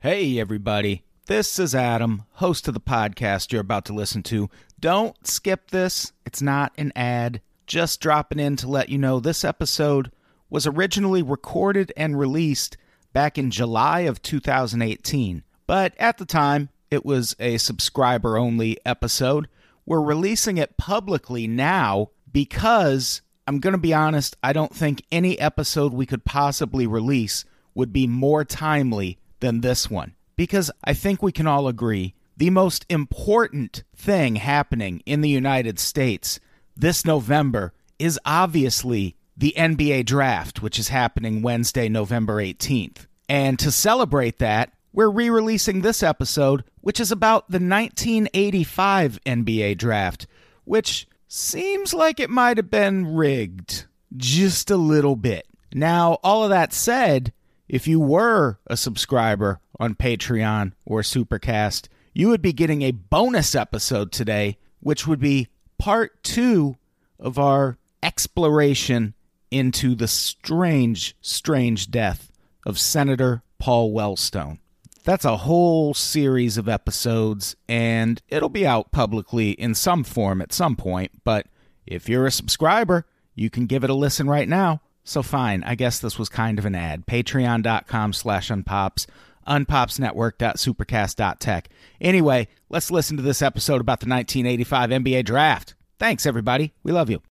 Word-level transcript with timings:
Hey, 0.00 0.38
everybody. 0.38 1.02
This 1.26 1.58
is 1.58 1.74
Adam, 1.74 2.22
host 2.34 2.68
of 2.68 2.74
the 2.74 2.78
podcast 2.78 3.50
you're 3.50 3.60
about 3.60 3.84
to 3.86 3.92
listen 3.92 4.22
to. 4.22 4.48
Don't 4.78 5.26
skip 5.26 5.72
this, 5.72 6.12
it's 6.24 6.40
not 6.40 6.72
an 6.78 6.92
ad. 6.94 7.40
Just 7.66 8.00
dropping 8.00 8.38
in 8.38 8.54
to 8.58 8.68
let 8.68 8.90
you 8.90 8.96
know 8.96 9.18
this 9.18 9.44
episode 9.44 10.12
was 10.48 10.68
originally 10.68 11.20
recorded 11.20 11.92
and 11.96 12.16
released 12.16 12.76
back 13.12 13.36
in 13.38 13.50
July 13.50 14.02
of 14.02 14.22
2018. 14.22 15.42
But 15.66 15.94
at 15.98 16.18
the 16.18 16.24
time, 16.24 16.68
it 16.92 17.04
was 17.04 17.34
a 17.40 17.58
subscriber 17.58 18.38
only 18.38 18.78
episode. 18.86 19.48
We're 19.84 20.00
releasing 20.00 20.58
it 20.58 20.76
publicly 20.76 21.48
now 21.48 22.10
because 22.30 23.20
I'm 23.48 23.58
going 23.58 23.72
to 23.72 23.78
be 23.78 23.94
honest, 23.94 24.36
I 24.44 24.52
don't 24.52 24.76
think 24.76 25.02
any 25.10 25.36
episode 25.40 25.92
we 25.92 26.06
could 26.06 26.24
possibly 26.24 26.86
release 26.86 27.44
would 27.74 27.92
be 27.92 28.06
more 28.06 28.44
timely 28.44 29.18
than 29.40 29.60
this 29.60 29.90
one. 29.90 30.14
Because 30.36 30.70
I 30.84 30.94
think 30.94 31.22
we 31.22 31.32
can 31.32 31.46
all 31.46 31.68
agree 31.68 32.14
the 32.36 32.50
most 32.50 32.86
important 32.88 33.82
thing 33.96 34.36
happening 34.36 35.02
in 35.04 35.20
the 35.20 35.28
United 35.28 35.78
States 35.78 36.38
this 36.76 37.04
November 37.04 37.72
is 37.98 38.20
obviously 38.24 39.16
the 39.36 39.52
NBA 39.56 40.06
draft, 40.06 40.62
which 40.62 40.78
is 40.78 40.88
happening 40.88 41.42
Wednesday, 41.42 41.88
November 41.88 42.36
18th. 42.36 43.06
And 43.28 43.58
to 43.58 43.70
celebrate 43.70 44.38
that, 44.38 44.72
we're 44.92 45.10
re 45.10 45.28
releasing 45.30 45.80
this 45.80 46.02
episode, 46.02 46.64
which 46.80 47.00
is 47.00 47.12
about 47.12 47.48
the 47.48 47.58
1985 47.58 49.18
NBA 49.24 49.76
draft, 49.76 50.26
which 50.64 51.06
seems 51.26 51.92
like 51.92 52.20
it 52.20 52.30
might 52.30 52.56
have 52.56 52.70
been 52.70 53.14
rigged 53.14 53.86
just 54.16 54.70
a 54.70 54.76
little 54.76 55.16
bit. 55.16 55.46
Now, 55.74 56.18
all 56.22 56.44
of 56.44 56.50
that 56.50 56.72
said, 56.72 57.32
if 57.68 57.86
you 57.86 58.00
were 58.00 58.58
a 58.66 58.76
subscriber 58.76 59.60
on 59.78 59.94
Patreon 59.94 60.72
or 60.86 61.02
Supercast, 61.02 61.88
you 62.14 62.28
would 62.28 62.42
be 62.42 62.52
getting 62.52 62.82
a 62.82 62.92
bonus 62.92 63.54
episode 63.54 64.10
today, 64.10 64.58
which 64.80 65.06
would 65.06 65.20
be 65.20 65.48
part 65.78 66.22
two 66.22 66.76
of 67.20 67.38
our 67.38 67.78
exploration 68.02 69.14
into 69.50 69.94
the 69.94 70.08
strange, 70.08 71.14
strange 71.20 71.90
death 71.90 72.32
of 72.66 72.78
Senator 72.78 73.42
Paul 73.58 73.92
Wellstone. 73.92 74.58
That's 75.04 75.24
a 75.24 75.38
whole 75.38 75.94
series 75.94 76.58
of 76.58 76.68
episodes, 76.68 77.56
and 77.68 78.20
it'll 78.28 78.50
be 78.50 78.66
out 78.66 78.92
publicly 78.92 79.52
in 79.52 79.74
some 79.74 80.04
form 80.04 80.42
at 80.42 80.52
some 80.52 80.76
point. 80.76 81.12
But 81.24 81.46
if 81.86 82.08
you're 82.08 82.26
a 82.26 82.30
subscriber, 82.30 83.06
you 83.34 83.48
can 83.48 83.66
give 83.66 83.84
it 83.84 83.90
a 83.90 83.94
listen 83.94 84.28
right 84.28 84.48
now. 84.48 84.82
So 85.08 85.22
fine, 85.22 85.62
I 85.64 85.74
guess 85.74 85.98
this 86.00 86.18
was 86.18 86.28
kind 86.28 86.58
of 86.58 86.66
an 86.66 86.74
ad. 86.74 87.06
Patreon.com 87.06 88.12
slash 88.12 88.50
unpops, 88.50 89.06
unpopsnetwork.supercast.tech. 89.48 91.70
Anyway, 91.98 92.48
let's 92.68 92.90
listen 92.90 93.16
to 93.16 93.22
this 93.22 93.40
episode 93.40 93.80
about 93.80 94.00
the 94.00 94.08
1985 94.10 94.90
NBA 94.90 95.24
draft. 95.24 95.74
Thanks, 95.98 96.26
everybody. 96.26 96.74
We 96.82 96.92
love 96.92 97.08
you. 97.08 97.22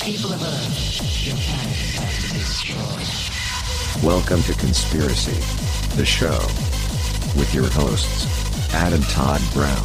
People 0.00 0.32
of 0.32 0.42
Earth, 0.42 1.26
your 1.26 1.36
planet 1.36 1.76
has 2.00 2.22
to 2.22 2.28
destroy. 2.38 3.02
Welcome 4.02 4.40
to 4.44 4.54
Conspiracy, 4.54 5.36
the 5.94 6.06
show, 6.06 6.38
with 7.38 7.52
your 7.54 7.68
hosts, 7.68 8.72
Adam 8.72 9.02
Todd 9.02 9.42
Brown 9.52 9.84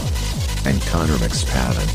and 0.67 0.81
Connor 0.81 1.13
McSpadden. 1.13 1.87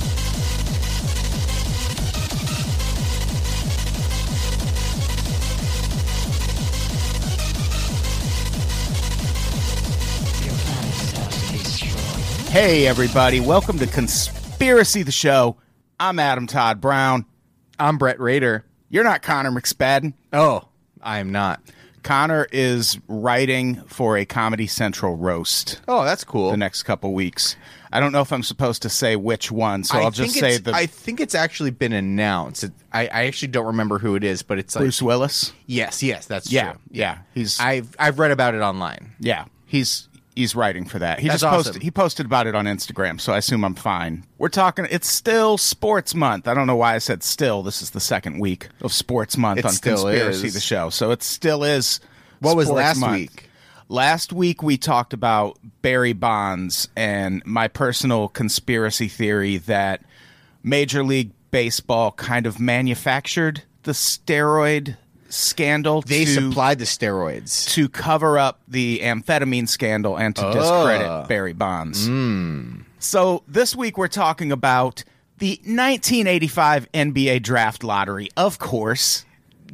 Your 10.42 10.54
planet 10.54 10.94
has 10.94 11.50
to 11.50 11.58
destroy. 11.58 12.50
Hey, 12.50 12.86
everybody. 12.86 13.40
Welcome 13.40 13.78
to 13.78 13.86
Conspiracy 13.86 15.02
the 15.02 15.12
Show. 15.12 15.58
I'm 16.00 16.18
Adam 16.18 16.46
Todd 16.46 16.80
Brown. 16.80 17.26
I'm 17.78 17.98
Brett 17.98 18.18
Rader. 18.18 18.64
You're 18.88 19.04
not 19.04 19.20
Connor 19.20 19.50
McSpadden. 19.50 20.14
Oh, 20.32 20.66
I 21.02 21.18
am 21.18 21.30
not. 21.30 21.60
Connor 22.02 22.46
is 22.52 22.98
writing 23.08 23.76
for 23.86 24.16
a 24.16 24.24
Comedy 24.24 24.66
Central 24.66 25.16
roast 25.16 25.80
Oh, 25.88 26.04
that's 26.04 26.24
cool. 26.24 26.50
the 26.50 26.56
next 26.56 26.82
couple 26.82 27.12
weeks. 27.14 27.56
I 27.94 28.00
don't 28.00 28.12
know 28.12 28.22
if 28.22 28.32
I'm 28.32 28.42
supposed 28.42 28.82
to 28.82 28.88
say 28.88 29.16
which 29.16 29.52
one, 29.52 29.84
so 29.84 29.98
I 29.98 30.02
I'll 30.02 30.10
just 30.10 30.34
say 30.34 30.56
the 30.58 30.72
I 30.72 30.86
think 30.86 31.20
it's 31.20 31.34
actually 31.34 31.70
been 31.70 31.92
announced. 31.92 32.64
It, 32.64 32.72
I, 32.92 33.02
I 33.08 33.24
actually 33.26 33.48
don't 33.48 33.66
remember 33.66 33.98
who 33.98 34.14
it 34.14 34.24
is, 34.24 34.42
but 34.42 34.58
it's 34.58 34.74
like 34.74 34.82
Bruce 34.82 35.02
Willis. 35.02 35.52
yes, 35.66 36.02
yes, 36.02 36.24
that's 36.26 36.50
Yeah, 36.50 36.72
true. 36.72 36.80
yeah. 36.90 37.18
He's 37.34 37.60
I've 37.60 37.94
I've 37.98 38.18
read 38.18 38.30
about 38.30 38.54
it 38.54 38.60
online. 38.62 39.12
yeah. 39.20 39.44
He's 39.66 40.08
he's 40.34 40.54
writing 40.54 40.84
for 40.84 40.98
that. 40.98 41.18
He 41.20 41.28
That's 41.28 41.42
just 41.42 41.50
posted 41.52 41.70
awesome. 41.72 41.80
he 41.82 41.90
posted 41.90 42.26
about 42.26 42.46
it 42.46 42.54
on 42.54 42.66
Instagram, 42.66 43.20
so 43.20 43.32
I 43.32 43.38
assume 43.38 43.64
I'm 43.64 43.74
fine. 43.74 44.24
We're 44.38 44.48
talking. 44.48 44.86
It's 44.90 45.08
still 45.08 45.58
Sports 45.58 46.14
Month. 46.14 46.48
I 46.48 46.54
don't 46.54 46.66
know 46.66 46.76
why 46.76 46.94
I 46.94 46.98
said 46.98 47.22
still. 47.22 47.62
This 47.62 47.82
is 47.82 47.90
the 47.90 48.00
second 48.00 48.38
week 48.38 48.68
of 48.80 48.92
Sports 48.92 49.36
Month 49.36 49.60
It 49.60 49.64
on 49.66 49.76
Conspiracy 49.76 50.46
is. 50.48 50.54
the 50.54 50.60
show, 50.60 50.90
so 50.90 51.10
it 51.10 51.22
still 51.22 51.64
is. 51.64 52.00
What 52.40 52.56
was 52.56 52.70
last 52.70 52.98
Month. 52.98 53.14
week? 53.14 53.48
Last 53.88 54.32
week 54.32 54.62
we 54.62 54.78
talked 54.78 55.12
about 55.12 55.58
Barry 55.82 56.12
Bonds 56.14 56.88
and 56.96 57.42
my 57.44 57.68
personal 57.68 58.28
conspiracy 58.28 59.06
theory 59.08 59.58
that 59.58 60.02
Major 60.62 61.04
League 61.04 61.32
Baseball 61.50 62.12
kind 62.12 62.46
of 62.46 62.58
manufactured 62.58 63.62
the 63.82 63.92
steroid 63.92 64.96
scandal 65.32 66.02
They 66.02 66.24
to, 66.24 66.30
supplied 66.34 66.78
the 66.78 66.84
steroids. 66.84 67.68
to 67.74 67.88
cover 67.88 68.38
up 68.38 68.60
the 68.68 69.00
amphetamine 69.02 69.68
scandal 69.68 70.16
and 70.16 70.36
to 70.36 70.46
Oh. 70.46 70.52
discredit 70.52 71.28
Barry 71.28 71.52
Bonds. 71.54 72.06
Hmm. 72.06 72.80
So 72.98 73.42
this 73.48 73.74
week 73.74 73.96
we're 73.98 74.08
talking 74.08 74.52
about 74.52 75.04
the 75.38 75.58
1985 75.64 76.86
NBA 76.92 77.42
draft 77.42 77.82
lottery, 77.82 78.28
of 78.36 78.58
course. 78.58 79.24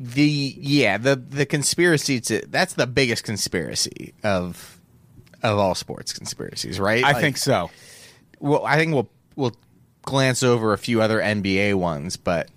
The 0.00 0.54
yeah, 0.58 0.96
the 0.96 1.16
the 1.16 1.44
conspiracy 1.44 2.20
to 2.20 2.42
that's 2.46 2.74
the 2.74 2.86
biggest 2.86 3.24
conspiracy 3.24 4.14
of 4.22 4.78
of 5.42 5.58
all 5.58 5.74
sports 5.74 6.12
conspiracies, 6.12 6.78
right? 6.78 7.02
I 7.04 7.12
Like, 7.12 7.20
think 7.20 7.36
so. 7.36 7.68
well, 8.38 8.64
I 8.64 8.76
think 8.76 8.94
we'll 8.94 9.08
we'll 9.34 9.56
glance 10.02 10.42
over 10.44 10.72
a 10.72 10.78
few 10.78 11.02
other 11.02 11.20
NBA 11.20 11.74
ones, 11.74 12.16
but 12.16 12.48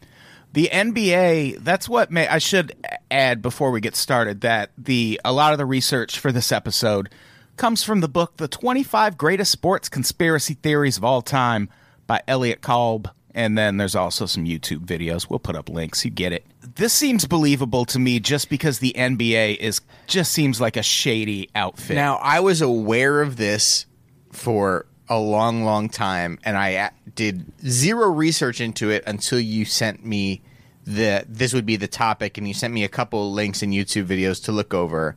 The 0.53 0.69
NBA, 0.71 1.63
that's 1.63 1.87
what 1.87 2.11
may 2.11 2.27
I 2.27 2.39
should 2.39 2.73
add 3.09 3.41
before 3.41 3.71
we 3.71 3.79
get 3.81 3.95
started 3.95 4.41
that 4.41 4.71
the 4.77 5.19
a 5.23 5.31
lot 5.31 5.53
of 5.53 5.57
the 5.57 5.65
research 5.65 6.19
for 6.19 6.31
this 6.31 6.51
episode 6.51 7.09
comes 7.57 7.83
from 7.83 8.01
the 8.01 8.09
book 8.09 8.37
The 8.37 8.47
25 8.47 9.17
Greatest 9.17 9.51
Sports 9.51 9.87
Conspiracy 9.87 10.55
Theories 10.55 10.97
of 10.97 11.03
All 11.03 11.21
Time 11.21 11.69
by 12.05 12.21
Elliott 12.27 12.61
Kalb 12.61 13.09
and 13.33 13.57
then 13.57 13.77
there's 13.77 13.95
also 13.95 14.25
some 14.25 14.45
YouTube 14.45 14.85
videos. 14.85 15.29
We'll 15.29 15.39
put 15.39 15.55
up 15.55 15.69
links, 15.69 16.03
you 16.03 16.11
get 16.11 16.33
it. 16.33 16.45
This 16.75 16.93
seems 16.93 17.25
believable 17.25 17.85
to 17.85 17.99
me 17.99 18.19
just 18.19 18.49
because 18.49 18.79
the 18.79 18.93
NBA 18.93 19.57
is 19.57 19.81
just 20.07 20.31
seems 20.31 20.59
like 20.59 20.77
a 20.77 20.83
shady 20.83 21.49
outfit. 21.55 21.95
Now, 21.95 22.17
I 22.17 22.41
was 22.41 22.61
aware 22.61 23.21
of 23.21 23.37
this 23.37 23.85
for 24.31 24.85
a 25.07 25.17
long, 25.17 25.63
long 25.63 25.89
time, 25.89 26.39
and 26.43 26.57
I 26.57 26.91
did 27.15 27.45
zero 27.67 28.09
research 28.09 28.61
into 28.61 28.89
it 28.89 29.03
until 29.07 29.39
you 29.39 29.65
sent 29.65 30.05
me 30.05 30.41
the 30.85 31.23
this 31.27 31.53
would 31.53 31.65
be 31.65 31.75
the 31.75 31.87
topic, 31.87 32.37
and 32.37 32.47
you 32.47 32.53
sent 32.53 32.73
me 32.73 32.83
a 32.83 32.89
couple 32.89 33.31
links 33.31 33.61
and 33.61 33.71
YouTube 33.73 34.05
videos 34.05 34.43
to 34.45 34.51
look 34.51 34.73
over. 34.73 35.15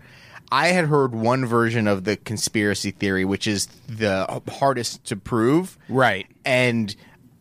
I 0.52 0.68
had 0.68 0.84
heard 0.84 1.14
one 1.14 1.46
version 1.46 1.88
of 1.88 2.04
the 2.04 2.16
conspiracy 2.16 2.90
theory, 2.90 3.24
which 3.24 3.46
is 3.46 3.66
the 3.88 4.42
hardest 4.48 5.04
to 5.04 5.16
prove, 5.16 5.78
right. 5.88 6.26
and 6.44 6.94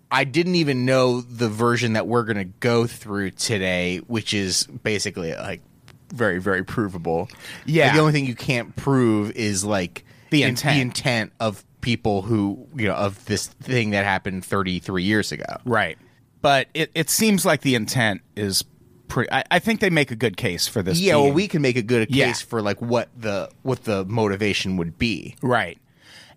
I 0.10 0.24
didn't 0.24 0.56
even 0.56 0.86
know 0.86 1.22
the 1.22 1.50
version 1.50 1.94
that 1.94 2.08
we're 2.08 2.24
going 2.24 2.38
to 2.38 2.46
go 2.46 2.88
through 2.88 3.32
today, 3.32 3.98
which 4.08 4.34
is 4.34 4.68
basically 4.68 5.34
like 5.36 5.62
very, 6.14 6.40
very 6.40 6.64
provable. 6.64 7.28
Yeah. 7.66 7.88
Like, 7.88 7.94
the 7.96 8.00
only 8.00 8.14
thing 8.14 8.26
you 8.26 8.36
can't 8.36 8.76
prove 8.76 9.32
is 9.32 9.66
like 9.66 10.06
The 10.30 10.44
in- 10.44 10.50
intent. 10.50 10.76
the 10.76 10.82
intent 10.82 11.34
of 11.40 11.64
people 11.84 12.24
who 12.24 12.66
you 12.76 12.88
know 12.88 12.96
of 12.96 13.24
this 13.26 13.46
thing 13.48 13.92
that 13.92 14.06
happened 14.06 14.44
33 14.44 15.04
years 15.04 15.32
ago. 15.32 15.46
Right. 15.66 16.00
But 16.42 16.68
it, 16.74 16.90
it 16.96 17.10
seems 17.12 17.46
like 17.46 17.62
the 17.62 17.76
intent 17.76 18.22
is 18.36 18.64
pretty 19.08 19.32
I, 19.32 19.44
I 19.52 19.60
think 19.60 19.80
they 19.82 19.92
make 19.92 20.10
a 20.10 20.16
good 20.16 20.36
case 20.38 20.68
for 20.68 20.82
this. 20.82 21.00
Yeah, 21.00 21.18
well, 21.18 21.32
we 21.32 21.48
can 21.48 21.62
make 21.62 21.76
a 21.76 21.82
good 21.84 22.08
case 22.08 22.16
Yeah. 22.16 22.34
for 22.34 22.62
like 22.64 22.82
what 22.82 23.10
the 23.16 23.50
what 23.62 23.84
the 23.84 24.06
motivation 24.06 24.78
would 24.78 24.98
be. 24.98 25.36
Right. 25.44 25.78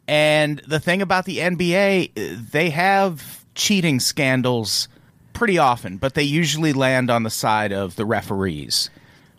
And 0.08 0.58
the 0.68 0.78
thing 0.78 1.02
about 1.02 1.24
the 1.24 1.38
NBA, 1.38 2.10
uh, 2.16 2.40
they 2.52 2.70
have 2.70 3.44
cheating 3.54 3.98
scandals 3.98 4.88
pretty 5.32 5.58
often, 5.58 5.96
but 5.96 6.14
they 6.14 6.22
usually 6.22 6.72
land 6.72 7.10
on 7.10 7.22
the 7.24 7.30
side 7.30 7.72
of 7.72 7.96
the 7.96 8.04
referees. 8.06 8.90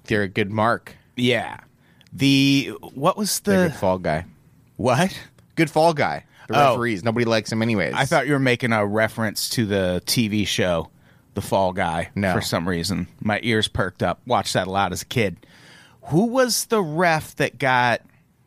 They're 0.05 0.23
a 0.23 0.27
good 0.27 0.51
mark. 0.51 0.95
Yeah. 1.15 1.59
The 2.13 2.73
what 2.93 3.17
was 3.17 3.39
They're 3.41 3.59
a 3.59 3.63
the 3.63 3.69
good 3.69 3.77
fall 3.77 3.99
guy. 3.99 4.25
what? 4.77 5.17
Good 5.57 5.69
fall 5.69 5.93
guy. 5.93 6.23
The 6.47 6.55
Oh. 6.57 6.69
referees. 6.71 7.03
Nobody 7.03 7.25
likes 7.25 7.51
him 7.51 7.61
anyways. 7.61 7.93
I 7.93 8.05
thought 8.05 8.25
you 8.25 8.31
were 8.33 8.39
making 8.39 8.71
a 8.71 8.85
reference 8.85 9.49
to 9.49 9.65
the 9.65 10.01
TV 10.05 10.45
show 10.47 10.89
the 11.33 11.41
Fall 11.41 11.73
Guy 11.73 12.09
No. 12.15 12.33
for 12.33 12.39
some 12.41 12.67
reason. 12.67 13.07
My 13.19 13.39
ears 13.43 13.67
perked 13.67 14.01
up. 14.01 14.21
Watched 14.25 14.53
that 14.53 14.65
a 14.67 14.71
lot 14.71 14.91
as 14.93 15.01
a 15.01 15.05
kid. 15.05 15.45
Who 16.03 16.27
was 16.27 16.65
the 16.65 16.81
ref 16.81 17.35
that 17.35 17.59
got 17.59 18.01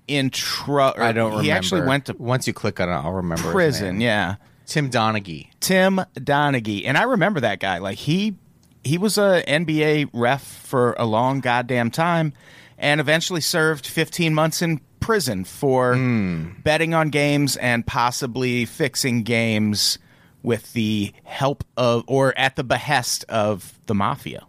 in 0.09 0.31
trouble? 0.31 1.03
I 1.03 1.13
don't 1.13 1.27
remember. 1.27 1.43
He 1.45 1.51
actually 1.53 1.83
went 1.83 2.07
to 2.07 2.15
once 2.19 2.47
you 2.47 2.53
click 2.55 2.81
on 2.81 2.89
it, 2.89 2.93
I'll 2.93 3.13
remember 3.13 3.43
his 3.45 3.53
prison. 3.53 3.99
name. 3.99 4.01
Yeah, 4.01 4.35
Tim 4.67 4.91
Donaghy. 4.91 5.49
Tim 5.61 6.01
Donaghy, 6.17 6.85
and 6.87 6.97
I 6.97 7.03
remember 7.03 7.41
that 7.41 7.61
guy. 7.61 7.79
Like 7.79 7.99
he 7.99 8.35
he 8.83 8.97
was 8.97 9.19
a 9.19 9.45
NBA 9.47 10.09
ref 10.15 10.43
for 10.43 10.95
a 10.99 11.05
long 11.05 11.41
goddamn 11.41 11.91
time, 11.91 12.33
and 12.79 12.99
eventually 13.01 13.43
served 13.43 13.87
15 13.87 14.35
months 14.35 14.63
in 14.63 14.81
prison 15.01 15.45
for 15.45 15.95
hmm. 15.95 16.51
betting 16.63 16.95
on 16.95 17.09
games 17.09 17.57
and 17.57 17.87
possibly 17.87 18.65
fixing 18.65 19.23
games 19.23 19.99
with 20.43 20.73
the 20.73 21.13
help 21.25 21.65
of 21.77 22.05
or 22.07 22.37
at 22.39 22.57
the 22.57 22.65
behest 22.65 23.25
of 23.29 23.79
the 23.87 23.95
mafia 23.95 24.47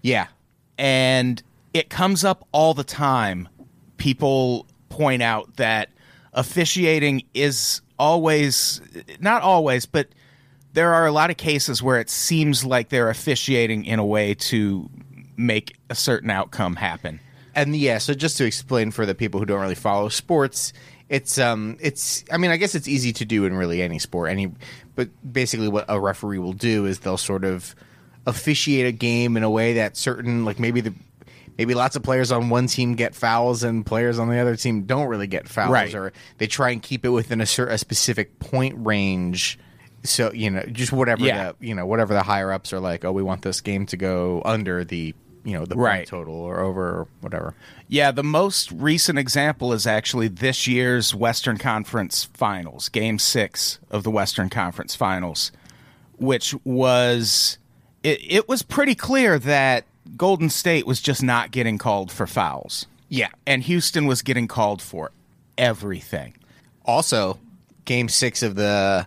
Yeah, 0.00 0.26
and 0.78 1.42
it 1.74 1.90
comes 1.90 2.24
up 2.24 2.46
all 2.52 2.74
the 2.74 2.84
time. 2.84 3.48
People 3.96 4.66
point 4.88 5.22
out 5.22 5.56
that 5.56 5.90
officiating 6.32 7.22
is 7.34 7.80
always 7.98 8.80
not 9.20 9.42
always, 9.42 9.86
but 9.86 10.08
there 10.72 10.92
are 10.94 11.06
a 11.06 11.12
lot 11.12 11.30
of 11.30 11.36
cases 11.36 11.82
where 11.82 12.00
it 12.00 12.10
seems 12.10 12.64
like 12.64 12.88
they're 12.88 13.10
officiating 13.10 13.84
in 13.84 13.98
a 13.98 14.04
way 14.04 14.34
to 14.34 14.88
make 15.36 15.76
a 15.90 15.94
certain 15.94 16.30
outcome 16.30 16.76
happen. 16.76 17.20
And 17.54 17.74
yeah. 17.76 17.98
So 17.98 18.14
just 18.14 18.36
to 18.38 18.44
explain 18.44 18.90
for 18.90 19.06
the 19.06 19.14
people 19.14 19.40
who 19.40 19.46
don't 19.46 19.60
really 19.60 19.74
follow 19.74 20.08
sports, 20.08 20.72
it's 21.08 21.38
um, 21.38 21.76
it's. 21.80 22.24
I 22.30 22.36
mean, 22.38 22.50
I 22.50 22.56
guess 22.56 22.74
it's 22.74 22.88
easy 22.88 23.12
to 23.14 23.24
do 23.24 23.44
in 23.44 23.54
really 23.54 23.82
any 23.82 23.98
sport. 23.98 24.30
Any, 24.30 24.52
but 24.94 25.08
basically, 25.30 25.68
what 25.68 25.84
a 25.88 26.00
referee 26.00 26.38
will 26.38 26.52
do 26.54 26.86
is 26.86 27.00
they'll 27.00 27.16
sort 27.16 27.44
of 27.44 27.74
officiate 28.26 28.86
a 28.86 28.92
game 28.92 29.36
in 29.36 29.42
a 29.42 29.50
way 29.50 29.74
that 29.74 29.96
certain, 29.96 30.44
like 30.44 30.58
maybe 30.58 30.80
the. 30.80 30.94
Maybe 31.58 31.74
lots 31.74 31.96
of 31.96 32.02
players 32.02 32.32
on 32.32 32.48
one 32.48 32.66
team 32.66 32.94
get 32.94 33.14
fouls 33.14 33.62
and 33.62 33.84
players 33.84 34.18
on 34.18 34.30
the 34.30 34.38
other 34.38 34.56
team 34.56 34.84
don't 34.84 35.06
really 35.08 35.26
get 35.26 35.46
fouls, 35.46 35.70
Right. 35.70 35.94
or 35.94 36.14
they 36.38 36.46
try 36.46 36.70
and 36.70 36.82
keep 36.82 37.04
it 37.04 37.10
within 37.10 37.42
a, 37.42 37.46
cer- 37.46 37.68
a 37.68 37.76
specific 37.76 38.38
point 38.38 38.74
range. 38.78 39.58
So 40.02 40.32
you 40.32 40.48
know, 40.50 40.62
just 40.62 40.92
whatever 40.92 41.22
Yeah. 41.26 41.52
the 41.52 41.66
you 41.66 41.74
know 41.74 41.84
whatever 41.84 42.14
the 42.14 42.22
higher 42.22 42.50
ups 42.50 42.72
are 42.72 42.80
like. 42.80 43.04
Oh, 43.04 43.12
we 43.12 43.22
want 43.22 43.42
this 43.42 43.60
game 43.60 43.84
to 43.86 43.98
go 43.98 44.40
under 44.46 44.82
the 44.82 45.14
you 45.44 45.52
know 45.54 45.64
the 45.64 45.74
point 45.74 45.84
Right. 45.84 46.06
total 46.06 46.34
or 46.34 46.60
over 46.60 46.82
or 47.00 47.08
whatever. 47.20 47.54
Yeah, 47.88 48.10
the 48.10 48.22
most 48.22 48.70
recent 48.72 49.18
example 49.18 49.72
is 49.72 49.86
actually 49.86 50.28
this 50.28 50.66
year's 50.66 51.14
Western 51.14 51.58
Conference 51.58 52.24
Finals, 52.24 52.88
Game 52.88 53.18
Six 53.18 53.78
of 53.90 54.02
the 54.02 54.10
Western 54.10 54.48
Conference 54.48 54.94
Finals, 54.94 55.52
which 56.16 56.54
was 56.64 57.58
it, 58.02 58.18
it 58.22 58.48
was 58.48 58.62
pretty 58.62 58.94
clear 58.94 59.38
that 59.38 59.84
Golden 60.16 60.50
State 60.50 60.86
was 60.86 61.00
just 61.00 61.22
not 61.22 61.50
getting 61.50 61.78
called 61.78 62.10
for 62.10 62.26
fouls. 62.26 62.86
Yeah. 63.08 63.28
And 63.46 63.62
Houston 63.64 64.06
was 64.06 64.22
getting 64.22 64.48
called 64.48 64.80
for 64.82 65.10
everything. 65.58 66.34
Also, 66.84 67.38
game 67.84 68.08
six 68.08 68.42
of 68.42 68.54
the 68.54 69.06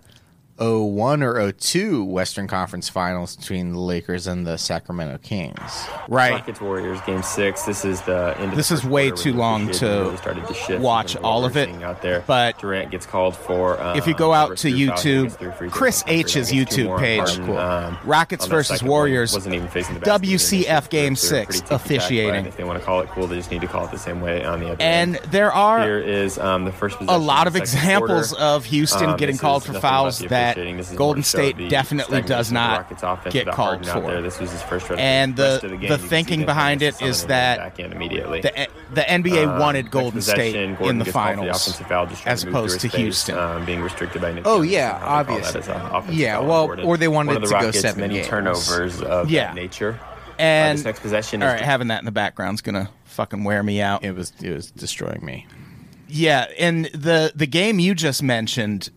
01 0.58 1.22
or 1.22 1.52
02 1.52 2.04
Western 2.06 2.48
Conference 2.48 2.88
Finals 2.88 3.36
between 3.36 3.74
the 3.74 3.80
Lakers 3.80 4.26
and 4.26 4.48
the 4.48 4.58
Sacramento 4.58 5.18
Kings. 5.22 5.60
Right. 6.08 6.32
Rockets 6.32 6.62
Warriors 6.62 7.02
game 7.02 7.22
six. 7.24 7.64
This 7.64 7.84
is 7.84 8.02
the 8.04 8.36
end. 8.40 8.52
Of 8.52 8.58
This 8.58 8.70
the 8.70 8.76
is 8.76 8.86
way 8.86 9.12
too 9.12 9.34
long 9.34 9.70
to 9.72 9.86
really 9.86 10.18
started 10.18 10.48
to 10.48 10.54
shift 10.54 10.82
watch 10.82 11.12
in 11.12 11.14
terms 11.16 11.24
what 11.24 11.30
all 11.30 11.42
we're 11.42 11.48
of 11.48 11.58
it, 11.58 11.70
out 11.84 12.02
there. 12.02 12.24
but 12.26 12.58
Durant 12.60 12.92
gets 12.92 13.06
called 13.06 13.36
for. 13.36 13.80
Uh, 13.80 13.96
If 13.96 14.08
you 14.08 14.14
go 14.14 14.32
out 14.34 14.56
to 14.58 14.72
YouTube, 14.72 15.24
gets 15.24 15.36
three 15.36 15.52
free 15.52 15.70
throws 15.70 15.72
Chris 15.74 16.04
on 16.04 16.08
the 16.10 16.24
first, 16.24 16.36
H's 16.38 16.52
YouTube 16.52 16.86
more. 16.86 17.00
page, 17.00 17.20
Harden, 17.20 17.58
um, 17.58 17.98
Rockets 18.06 18.46
versus 18.48 18.82
Warriors, 18.82 19.34
wasn't 19.34 19.56
even 19.56 19.68
facing 19.68 19.96
the 19.96 20.00
basket 20.02 20.22
when 20.22 20.30
they 20.30 20.36
WCF. 20.36 20.90
Game 20.90 21.16
So 21.16 21.36
they 21.36 21.40
were 21.42 21.46
Six, 21.46 21.46
pretty 21.46 21.60
ticky-tack, 21.60 21.82
officiating. 21.82 22.46
If 22.46 22.58
they 22.58 22.64
want 22.64 22.80
to 22.80 22.86
call 22.86 23.02
it 23.02 23.10
cool, 23.10 23.28
they 23.28 23.36
just 23.36 23.52
need 23.52 23.62
to 23.62 23.68
call 23.68 23.86
it 23.86 23.92
the 23.92 23.98
same 23.98 24.22
way 24.22 24.46
on 24.46 24.60
the 24.62 24.68
other 24.72 24.82
and 24.82 25.18
end. 25.18 25.26
there 25.32 25.52
are 25.52 25.82
Here 25.84 26.00
is 26.00 26.38
um, 26.38 26.64
the 26.66 26.72
first 26.72 26.98
a 27.02 27.18
lot 27.18 27.48
of 27.48 27.56
of 27.56 27.62
the 27.62 27.66
second 27.68 27.82
examples 27.88 28.30
quarter. 28.32 28.44
of 28.44 28.66
Houston 28.66 29.10
Um, 29.12 29.18
getting 29.18 29.38
called 29.38 29.64
for 29.66 29.74
fouls 29.74 30.20
the 30.20 30.26
that 30.46 30.52
officiating. 30.54 30.78
This 30.78 30.92
is 30.92 30.98
Golden 30.98 31.24
State 31.24 31.70
definitely 31.70 32.22
does 32.22 32.52
not 32.52 32.90
get 33.32 33.48
called 33.48 33.86
for. 33.86 34.22
This 34.22 34.40
was 34.40 34.52
his 34.52 34.62
first 34.64 34.90
rest 34.90 35.02
And 35.02 35.36
the- 35.36 35.60
the, 35.62 35.68
game. 35.70 35.78
the 35.80 35.84
You 35.84 35.88
can 35.90 36.00
see 36.00 36.08
thinking 36.08 36.46
behind 36.46 36.82
it 36.82 37.02
is 37.02 37.26
that 37.26 37.80
immediately. 37.80 38.42
the 38.42 38.68
the 38.94 39.02
NBA 39.02 39.48
Um, 39.48 39.60
wanted 39.60 39.92
Golden 39.92 40.22
State 40.22 40.54
Gordon 40.54 40.88
in 40.90 41.00
the 41.00 41.06
gets 41.06 41.14
called 41.14 41.26
for 41.36 41.38
finals 41.38 41.68
offensive 41.68 41.88
foul, 41.88 42.06
just 42.08 42.28
as 42.28 42.44
opposed 42.44 42.80
through 42.82 42.90
to 42.92 42.98
Houston. 42.98 43.38
um, 43.38 43.66
being 43.66 43.82
restricted 43.82 44.22
by 44.22 44.32
Nick 44.34 44.44
Oh, 44.48 44.60
Jones, 44.60 44.72
yeah, 44.72 44.96
and 44.96 45.04
how 45.04 45.24
they 45.24 45.28
call 45.28 45.38
that 45.40 45.56
obviously. 45.56 45.60
as 45.60 45.68
a 45.68 45.90
offensive 45.96 46.14
Yeah, 46.16 46.40
well, 46.40 46.66
Gordon. 46.68 46.86
or 46.86 46.98
they 46.98 47.08
wanted 47.08 47.28
One 47.28 47.38
of 47.38 47.44
it 47.44 47.46
the 47.48 47.48
to 47.48 47.60
go 47.60 47.66
Rockets' 47.68 47.82
seven 47.82 48.02
many 48.02 48.14
games. 48.16 48.28
turnovers 48.28 49.02
of 49.02 49.30
Yeah. 49.30 49.46
that 49.48 49.56
nature. 49.56 50.00
and 50.38 50.80
uh, 50.80 50.84
next 50.84 51.00
possession 51.00 51.42
all 51.42 51.50
is 51.50 51.62
having 51.62 51.88
that 51.88 52.00
in 52.00 52.06
the 52.06 52.12
background's 52.12 52.62
gonna 52.62 52.90
fucking 53.06 53.44
wear 53.44 53.64
me 53.64 53.82
out. 53.82 54.04
It 54.04 54.14
was 54.16 54.34
it 54.42 54.52
was 54.54 54.70
destroying 54.72 55.24
me. 55.26 55.48
Yeah, 56.08 56.46
and 56.60 56.86
the 56.94 57.32
the 57.36 57.48
game 57.48 57.80
you 57.80 57.96
just 57.96 58.22
mentioned, 58.22 58.90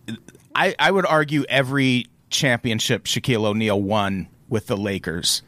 I 0.59 0.75
I 0.77 0.91
would 0.91 1.05
argue 1.05 1.45
every 1.49 2.07
championship 2.29 3.05
Shaquille 3.05 3.45
O'Neal 3.45 3.81
won 3.81 4.27
with 4.49 4.67
the 4.67 4.77
Lakers 4.77 5.41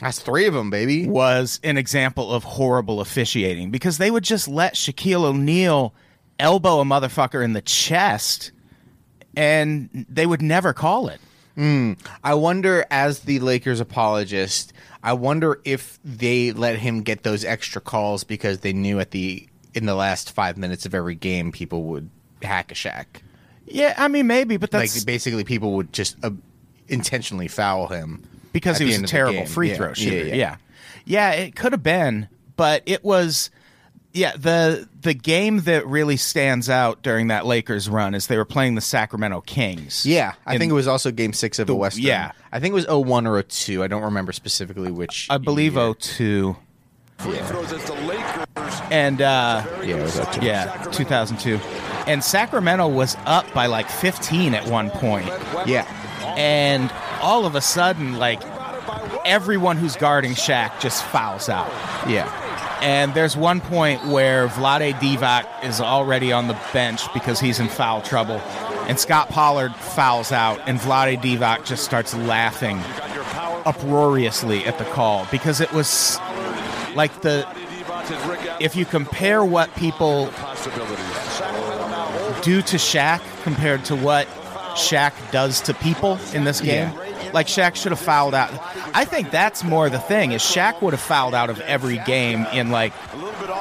That's 0.00 0.20
three 0.20 0.46
of 0.46 0.54
them, 0.54 0.70
baby. 0.70 1.08
was 1.08 1.58
an 1.64 1.76
example 1.76 2.32
of 2.32 2.44
horrible 2.44 3.00
officiating 3.00 3.70
because 3.70 3.98
they 3.98 4.10
would 4.10 4.24
just 4.24 4.46
let 4.46 4.74
Shaquille 4.74 5.24
O'Neal 5.24 5.94
elbow 6.38 6.80
a 6.80 6.84
motherfucker 6.84 7.42
in 7.42 7.54
the 7.54 7.62
chest 7.62 8.52
and 9.36 10.06
they 10.08 10.26
would 10.26 10.42
never 10.42 10.72
call 10.72 11.08
it. 11.08 11.20
Hmm. 11.54 11.94
I 12.22 12.34
wonder, 12.34 12.84
as 12.90 13.20
the 13.20 13.40
Lakers 13.40 13.80
apologist, 13.80 14.72
I 15.02 15.14
wonder 15.14 15.60
if 15.64 15.98
they 16.04 16.52
let 16.52 16.78
him 16.78 17.02
get 17.02 17.24
those 17.24 17.44
extra 17.44 17.80
calls 17.80 18.22
because 18.22 18.60
they 18.60 18.72
knew 18.72 19.00
at 19.00 19.10
the 19.10 19.48
in 19.74 19.86
the 19.86 19.94
last 19.94 20.30
five 20.32 20.56
minutes 20.56 20.86
of 20.86 20.94
every 20.94 21.14
game 21.14 21.50
people 21.52 21.84
would 21.84 22.10
hack 22.42 22.70
a 22.70 22.74
Shaq. 22.74 23.06
Yeah, 23.70 23.94
I 23.96 24.08
mean 24.08 24.26
maybe, 24.26 24.56
but 24.56 24.70
that's 24.70 24.96
like 24.96 25.06
basically, 25.06 25.44
people 25.44 25.72
would 25.74 25.92
just 25.92 26.16
uh, 26.22 26.30
intentionally 26.88 27.48
foul 27.48 27.88
him 27.88 28.22
because 28.52 28.78
he 28.78 28.84
was 28.86 28.98
a 29.00 29.06
terrible 29.06 29.46
free 29.46 29.70
Yeah, 29.70 29.76
throw 29.76 29.94
shooter. 29.94 30.26
yeah. 30.28 30.34
Yeah, 30.34 30.56
yeah, 31.04 31.30
it 31.32 31.54
could 31.56 31.72
have 31.72 31.82
been, 31.82 32.28
but 32.56 32.82
it 32.86 33.04
was. 33.04 33.50
Yeah, 34.14 34.32
the 34.36 34.88
the 35.02 35.12
game 35.12 35.60
that 35.60 35.86
really 35.86 36.16
stands 36.16 36.70
out 36.70 37.02
during 37.02 37.28
that 37.28 37.44
Lakers 37.44 37.90
run 37.90 38.14
is 38.14 38.26
they 38.26 38.38
were 38.38 38.46
playing 38.46 38.74
the 38.74 38.80
Sacramento 38.80 39.42
Kings. 39.42 40.06
Yeah, 40.06 40.32
I 40.46 40.56
think 40.56 40.70
it 40.70 40.74
was 40.74 40.88
also 40.88 41.10
Game 41.12 41.34
Six 41.34 41.58
of 41.58 41.66
the, 41.66 41.74
The- 41.74 41.76
Western. 41.76 42.04
yeah. 42.04 42.32
I 42.50 42.58
think 42.58 42.72
it 42.72 42.74
was 42.74 42.86
01 42.88 43.26
or 43.26 43.42
02. 43.42 43.82
I 43.82 43.86
don't 43.86 44.02
remember 44.02 44.32
specifically 44.32 44.90
which. 44.90 45.28
I 45.30 45.36
believe 45.36 45.74
year. 45.74 45.94
02. 46.00 46.56
And 48.90 49.20
uh, 49.20 49.62
Yeah, 49.84 49.96
it 49.96 50.02
was 50.02 50.14
02. 50.18 50.40
yeah, 50.44 50.84
2002. 50.90 51.60
And 52.08 52.24
Sacramento 52.24 52.88
was 52.88 53.16
up 53.26 53.52
by 53.52 53.66
like 53.66 53.88
15 53.88 54.54
at 54.54 54.66
one 54.68 54.90
point. 54.90 55.26
yeah, 55.66 55.86
And 56.38 56.90
all 57.20 57.44
of 57.46 57.54
a 57.54 57.60
sudden, 57.60 58.18
like 58.18 58.42
everyone 59.26 59.76
who's 59.76 59.94
guarding 59.96 60.32
Shaq 60.32 60.80
just 60.80 61.04
fouls 61.04 61.48
out. 61.48 61.68
yeah. 62.08 62.32
And 62.80 63.12
there's 63.12 63.36
one 63.36 63.60
point 63.60 64.06
where 64.06 64.46
Vlade 64.48 64.94
Divac 65.00 65.64
is 65.64 65.80
already 65.80 66.32
on 66.32 66.46
the 66.46 66.56
bench 66.72 67.12
because 67.12 67.40
he's 67.40 67.58
in 67.58 67.68
foul 67.68 68.00
trouble. 68.02 68.36
And 68.86 68.98
Scott 68.98 69.28
Pollard 69.30 69.74
fouls 69.74 70.30
out, 70.30 70.60
and 70.66 70.78
Vlade 70.78 71.20
Divac 71.20 71.66
just 71.66 71.84
starts 71.84 72.14
laughing 72.14 72.78
uproariously 73.66 74.64
at 74.64 74.78
the 74.78 74.84
call 74.84 75.26
because 75.30 75.60
it 75.60 75.72
was 75.72 76.18
like 76.94 77.20
the. 77.22 77.46
If 78.60 78.76
you 78.76 78.84
compare 78.86 79.44
what 79.44 79.74
people 79.74 80.26
do 82.42 82.62
to 82.62 82.76
Shaq 82.76 83.20
compared 83.42 83.84
to 83.86 83.96
what 83.96 84.26
Shaq 84.74 85.12
does 85.32 85.60
to 85.62 85.74
people 85.74 86.18
in 86.32 86.44
this 86.44 86.60
game, 86.60 86.92
like 87.32 87.46
Shaq 87.46 87.74
should 87.74 87.92
have 87.92 88.00
fouled 88.00 88.34
out. 88.34 88.50
I 88.94 89.04
think 89.04 89.30
that's 89.30 89.64
more 89.64 89.90
the 89.90 89.98
thing 89.98 90.32
is 90.32 90.42
Shaq 90.42 90.80
would 90.82 90.92
have 90.94 91.00
fouled 91.00 91.34
out 91.34 91.50
of 91.50 91.60
every 91.60 91.98
game 91.98 92.46
in 92.52 92.70
like 92.70 92.92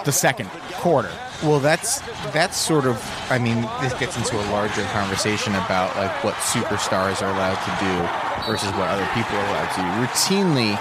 the 0.06 0.12
second 0.12 0.50
quarter. 0.74 1.12
Well, 1.44 1.60
that's 1.60 2.00
that's 2.32 2.58
sort 2.58 2.86
of. 2.86 3.02
I 3.30 3.38
mean, 3.38 3.62
this 3.82 3.94
gets 3.94 4.18
into 4.18 4.36
a 4.38 4.46
larger 4.52 4.84
conversation 4.86 5.54
about 5.56 5.96
like 5.96 6.24
what 6.24 6.34
superstars 6.36 7.22
are 7.22 7.30
allowed 7.30 7.62
to 7.62 7.72
do 7.84 8.52
versus 8.52 8.72
what 8.72 8.90
other 8.90 9.08
people 9.14 9.38
are 9.38 9.46
allowed 9.46 9.72
to 9.76 9.82
do. 9.82 9.88
Routinely, 10.08 10.78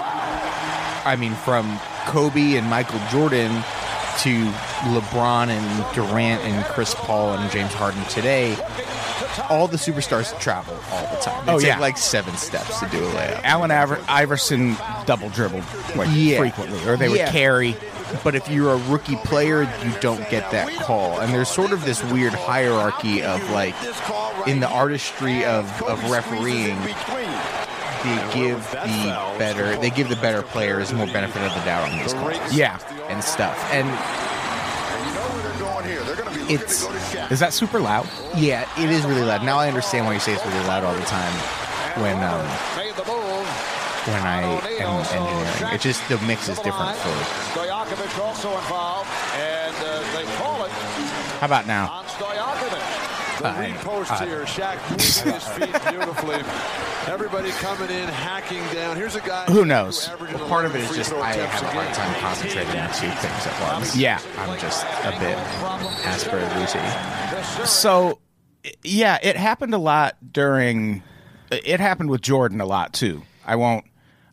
I 1.05 1.15
mean, 1.15 1.35
from 1.35 1.79
Kobe 2.05 2.55
and 2.55 2.67
Michael 2.69 2.99
Jordan 3.11 3.51
to 4.19 4.45
LeBron 4.89 5.49
and 5.49 5.95
Durant 5.95 6.41
and 6.43 6.65
Chris 6.65 6.93
Paul 6.95 7.33
and 7.33 7.51
James 7.51 7.73
Harden 7.73 8.03
today, 8.05 8.55
all 9.49 9.67
the 9.67 9.77
superstars 9.77 10.37
travel 10.39 10.75
all 10.91 11.01
the 11.07 11.17
time. 11.21 11.45
They 11.45 11.51
Oh, 11.53 11.59
take 11.59 11.67
yeah. 11.67 11.79
like 11.79 11.97
seven 11.97 12.35
steps 12.37 12.79
to 12.79 12.87
do 12.87 12.97
a 13.05 13.11
layup. 13.11 13.41
Allen 13.43 13.71
Iver- 13.71 13.99
Iverson 14.07 14.75
double 15.05 15.29
dribbled 15.29 15.63
like 15.95 16.09
Yeah. 16.11 16.39
frequently, 16.39 16.79
or 16.87 16.97
they 16.97 17.07
Yeah. 17.07 17.25
would 17.25 17.31
carry. 17.33 17.77
But 18.23 18.35
if 18.35 18.49
you're 18.49 18.73
a 18.73 18.77
rookie 18.77 19.17
player, 19.17 19.63
you 19.83 19.91
don't 20.01 20.27
get 20.29 20.49
that 20.51 20.73
call. 20.77 21.19
And 21.19 21.33
there's 21.33 21.49
sort 21.49 21.71
of 21.71 21.83
this 21.85 22.01
weird 22.05 22.33
hierarchy 22.33 23.21
of 23.21 23.47
like 23.51 23.75
in 24.47 24.59
the 24.61 24.67
artistry 24.69 25.43
of, 25.45 25.65
of 25.83 26.09
refereeing, 26.09 26.77
they 28.03 28.29
give 28.33 28.71
the 28.71 29.17
better 29.37 29.75
they 29.77 29.89
give 29.89 30.07
the 30.09 30.15
better 30.17 30.41
players 30.41 30.93
more 30.93 31.07
benefit 31.07 31.41
of 31.41 31.53
the 31.53 31.59
doubt 31.61 31.89
on 31.91 31.97
these 31.99 32.13
calls 32.13 32.53
Yeah. 32.53 32.77
And 33.17 33.23
stuff. 33.23 33.57
And 33.73 33.89
it's 36.49 36.83
Is 37.31 37.39
that 37.39 37.51
super 37.51 37.79
loud? 37.79 38.07
yeah, 38.35 38.69
it 38.77 38.89
is 38.91 39.05
really 39.05 39.23
loud. 39.23 39.43
Now 39.43 39.57
I 39.57 39.67
understand 39.67 40.05
why 40.05 40.13
you 40.13 40.19
say 40.19 40.33
it's 40.33 40.45
really 40.45 40.65
loud 40.67 40.83
all 40.83 40.93
the 40.93 41.01
time 41.01 41.33
when 42.01 42.17
um 42.21 42.45
when 44.05 44.21
I 44.21 44.41
am 44.79 45.01
engineering. 45.01 45.73
It's 45.73 45.83
just 45.83 46.07
the 46.09 46.17
mix 46.29 46.47
is 46.47 46.59
different 46.59 46.95
for 46.97 47.09
Stojakovic 47.57 48.13
also 48.21 48.53
involved, 48.55 49.09
and 49.35 49.75
uh, 49.75 49.89
they 50.15 50.23
call 50.37 50.63
it 50.63 50.71
How 51.41 51.47
about 51.47 51.65
now? 51.65 52.03
The 53.37 53.43
lead 53.43 53.75
post 53.75 54.11
here, 54.23 54.45
Shaq 54.45 54.81
moving 54.89 55.33
his 55.33 55.47
feet 55.49 55.91
beautifully. 55.91 56.41
Everybody 57.11 57.51
coming 57.51 57.89
in, 57.89 58.07
hacking 58.09 58.63
down. 58.73 58.95
Here's 58.97 59.15
a 59.15 59.21
guy. 59.21 59.45
Who 59.45 59.63
knows? 59.63 60.09
averaging 60.09 60.39
part 60.39 60.65
of 60.65 60.75
it 60.75 60.79
11 60.79 60.91
is 60.91 60.97
just 60.97 61.13
I 61.13 61.33
have 61.33 61.63
a 61.63 61.67
hard 61.67 61.93
time 61.93 62.19
concentrating 62.19 62.79
on 62.79 62.89
two 62.89 63.09
things 63.09 63.47
at 63.47 63.73
once. 63.73 63.95
Yeah. 63.95 64.19
I'm 64.37 64.59
just 64.59 64.83
a 64.83 65.11
bit 65.19 65.37
Asperger 66.03 66.59
Lucy. 66.59 67.65
So, 67.65 68.19
yeah, 68.83 69.19
it 69.21 69.37
happened 69.37 69.73
a 69.73 69.77
lot 69.77 70.17
during. 70.33 71.03
It 71.51 71.79
happened 71.79 72.09
with 72.09 72.21
Jordan 72.21 72.59
a 72.59 72.65
lot 72.65 72.93
too. 72.93 73.23
I 73.45 73.55
won't. 73.55 73.85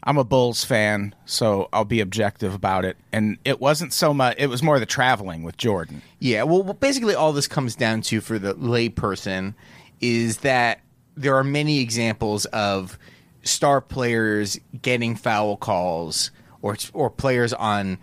I'm 0.07 0.19
a 0.19 0.25
Bulls 0.25 0.65
fan, 0.65 1.15
so 1.25 1.69
I'll 1.73 1.87
be 1.87 2.01
objective 2.01 2.55
about 2.55 2.85
it. 2.85 2.97
And 3.11 3.39
it 3.45 3.59
wasn't 3.61 3.93
so 3.93 4.13
much. 4.13 4.37
It 4.39 4.49
was 4.49 4.63
more 4.63 4.79
the 4.79 4.85
traveling 4.87 5.43
with 5.43 5.57
Jordan. 5.57 6.03
Yeah, 6.19 6.43
well, 6.43 6.63
basically, 6.75 7.15
all 7.15 7.33
this 7.33 7.49
comes 7.49 7.75
down 7.75 8.03
to 8.03 8.21
for 8.21 8.39
the 8.39 8.55
layperson 8.55 9.55
is 10.01 10.39
that 10.39 10.81
there 11.17 11.35
are 11.37 11.45
many 11.45 11.81
examples 11.81 12.45
of 12.47 12.99
star 13.45 13.81
players 13.81 14.59
getting 14.83 15.17
foul 15.17 15.57
calls 15.57 16.31
or 16.61 16.77
or 16.93 17.09
players 17.09 17.53
on 17.55 17.99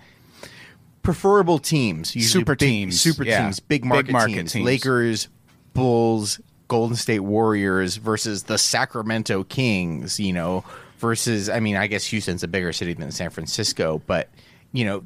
preferable 1.04 1.60
teams, 1.60 2.10
Super 2.30 2.56
big- 2.56 2.60
teams, 2.68 3.00
super 3.02 3.24
yeah. 3.24 3.44
teams, 3.44 3.60
big 3.60 3.82
Big 3.82 3.86
market, 3.86 4.12
market 4.12 4.34
teams, 4.36 4.54
teams. 4.54 4.66
Lakers, 4.66 5.28
Bulls, 5.74 6.40
Golden 6.68 6.96
State 6.96 7.22
Warriors 7.22 7.98
versus 7.98 8.44
the 8.44 8.58
Sacramento 8.58 9.44
Kings. 9.44 10.20
You 10.20 10.34
know, 10.34 10.64
versus 11.02 11.50
I 11.50 11.60
mean, 11.60 11.76
I 11.76 11.88
guess 11.88 12.06
Houston's 12.06 12.44
a 12.44 12.48
bigger 12.48 12.72
city 12.72 12.94
than 12.94 13.12
San 13.12 13.32
Francisco, 13.32 14.02
but 14.08 14.30
you 14.72 14.86
know, 14.86 15.04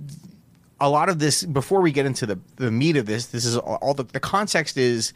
a 0.79 0.89
lot 0.89 1.09
of 1.09 1.19
this 1.19 1.43
before 1.43 1.81
we 1.81 1.91
get 1.91 2.05
into 2.05 2.25
the 2.25 2.37
the 2.57 2.69
meat 2.69 2.97
of 2.97 3.05
this 3.05 3.27
this 3.27 3.45
is 3.45 3.57
all, 3.57 3.75
all 3.81 3.93
the 3.93 4.03
the 4.03 4.19
context 4.19 4.77
is 4.77 5.13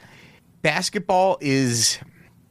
basketball 0.62 1.38
is 1.42 2.00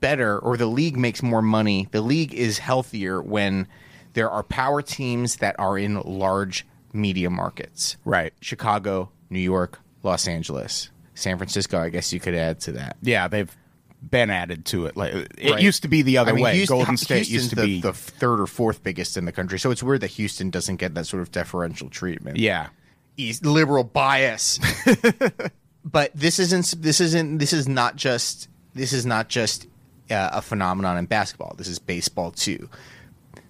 better 0.00 0.38
or 0.38 0.56
the 0.56 0.66
league 0.66 0.96
makes 0.96 1.22
more 1.22 1.42
money. 1.42 1.88
The 1.90 2.02
league 2.02 2.34
is 2.34 2.58
healthier 2.58 3.20
when 3.20 3.66
there 4.12 4.30
are 4.30 4.42
power 4.42 4.82
teams 4.82 5.36
that 5.36 5.56
are 5.58 5.78
in 5.78 6.00
large 6.02 6.66
media 6.92 7.30
markets. 7.30 7.96
Right. 8.04 8.32
chicago 8.40 9.10
new 9.30 9.40
york 9.40 9.80
los 10.02 10.28
angeles. 10.28 10.90
San 11.14 11.36
francisco 11.38 11.80
i 11.80 11.88
guess 11.88 12.12
you 12.12 12.20
could 12.20 12.34
add 12.34 12.60
to 12.60 12.72
that. 12.72 12.96
Yeah, 13.02 13.26
they've 13.26 13.54
been 14.00 14.30
added 14.30 14.64
to 14.66 14.86
it. 14.86 14.96
Like 14.96 15.12
it 15.36 15.50
Right. 15.50 15.62
used 15.62 15.82
to 15.82 15.88
be 15.88 16.02
the 16.02 16.18
other 16.18 16.30
I 16.30 16.34
mean, 16.34 16.44
way. 16.44 16.56
Houston- 16.56 16.76
Golden 16.76 16.96
State 16.96 17.26
Houston's 17.26 17.32
used 17.32 17.50
to 17.50 17.56
the, 17.56 17.62
be. 17.66 17.80
the 17.80 17.92
third 17.92 18.40
or 18.40 18.46
fourth 18.46 18.82
biggest 18.82 19.16
in 19.16 19.24
the 19.24 19.32
country 19.32 19.58
so 19.58 19.70
it's 19.72 19.82
weird 19.82 20.00
that 20.02 20.10
houston 20.12 20.50
doesn't 20.50 20.76
get 20.76 20.94
that 20.94 21.06
sort 21.06 21.20
of 21.22 21.32
deferential 21.32 21.88
treatment 21.90 22.36
yeah. 22.36 22.68
East 23.16 23.44
liberal 23.44 23.82
bias. 23.82 24.60
but 25.84 26.12
this 26.14 26.38
isn't. 26.38 26.80
This 26.80 27.00
isn't. 27.00 27.38
This 27.38 27.52
is 27.52 27.66
not 27.66 27.96
just. 27.96 28.48
This 28.74 28.92
is 28.92 29.04
not 29.04 29.28
just 29.28 29.66
uh, 30.08 30.30
a 30.34 30.40
phenomenon 30.42 30.96
in 30.98 31.06
basketball. 31.06 31.54
This 31.58 31.66
is 31.66 31.80
baseball 31.80 32.30
too. 32.30 32.68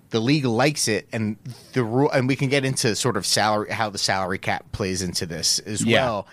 The 0.09 0.21
league 0.21 0.47
likes 0.47 0.88
it, 0.88 1.07
and 1.12 1.37
the 1.75 1.85
rule. 1.85 2.11
And 2.11 2.26
we 2.28 2.35
can 2.35 2.49
get 2.49 2.64
into 2.64 2.97
sort 2.97 3.19
of 3.19 3.26
salary, 3.26 3.71
how 3.71 3.90
the 3.90 3.99
salary 3.99 4.38
cap 4.38 4.73
plays 4.73 5.02
into 5.02 5.26
this 5.26 5.59
as 5.59 5.85
Yeah. 5.85 6.02
well. 6.07 6.26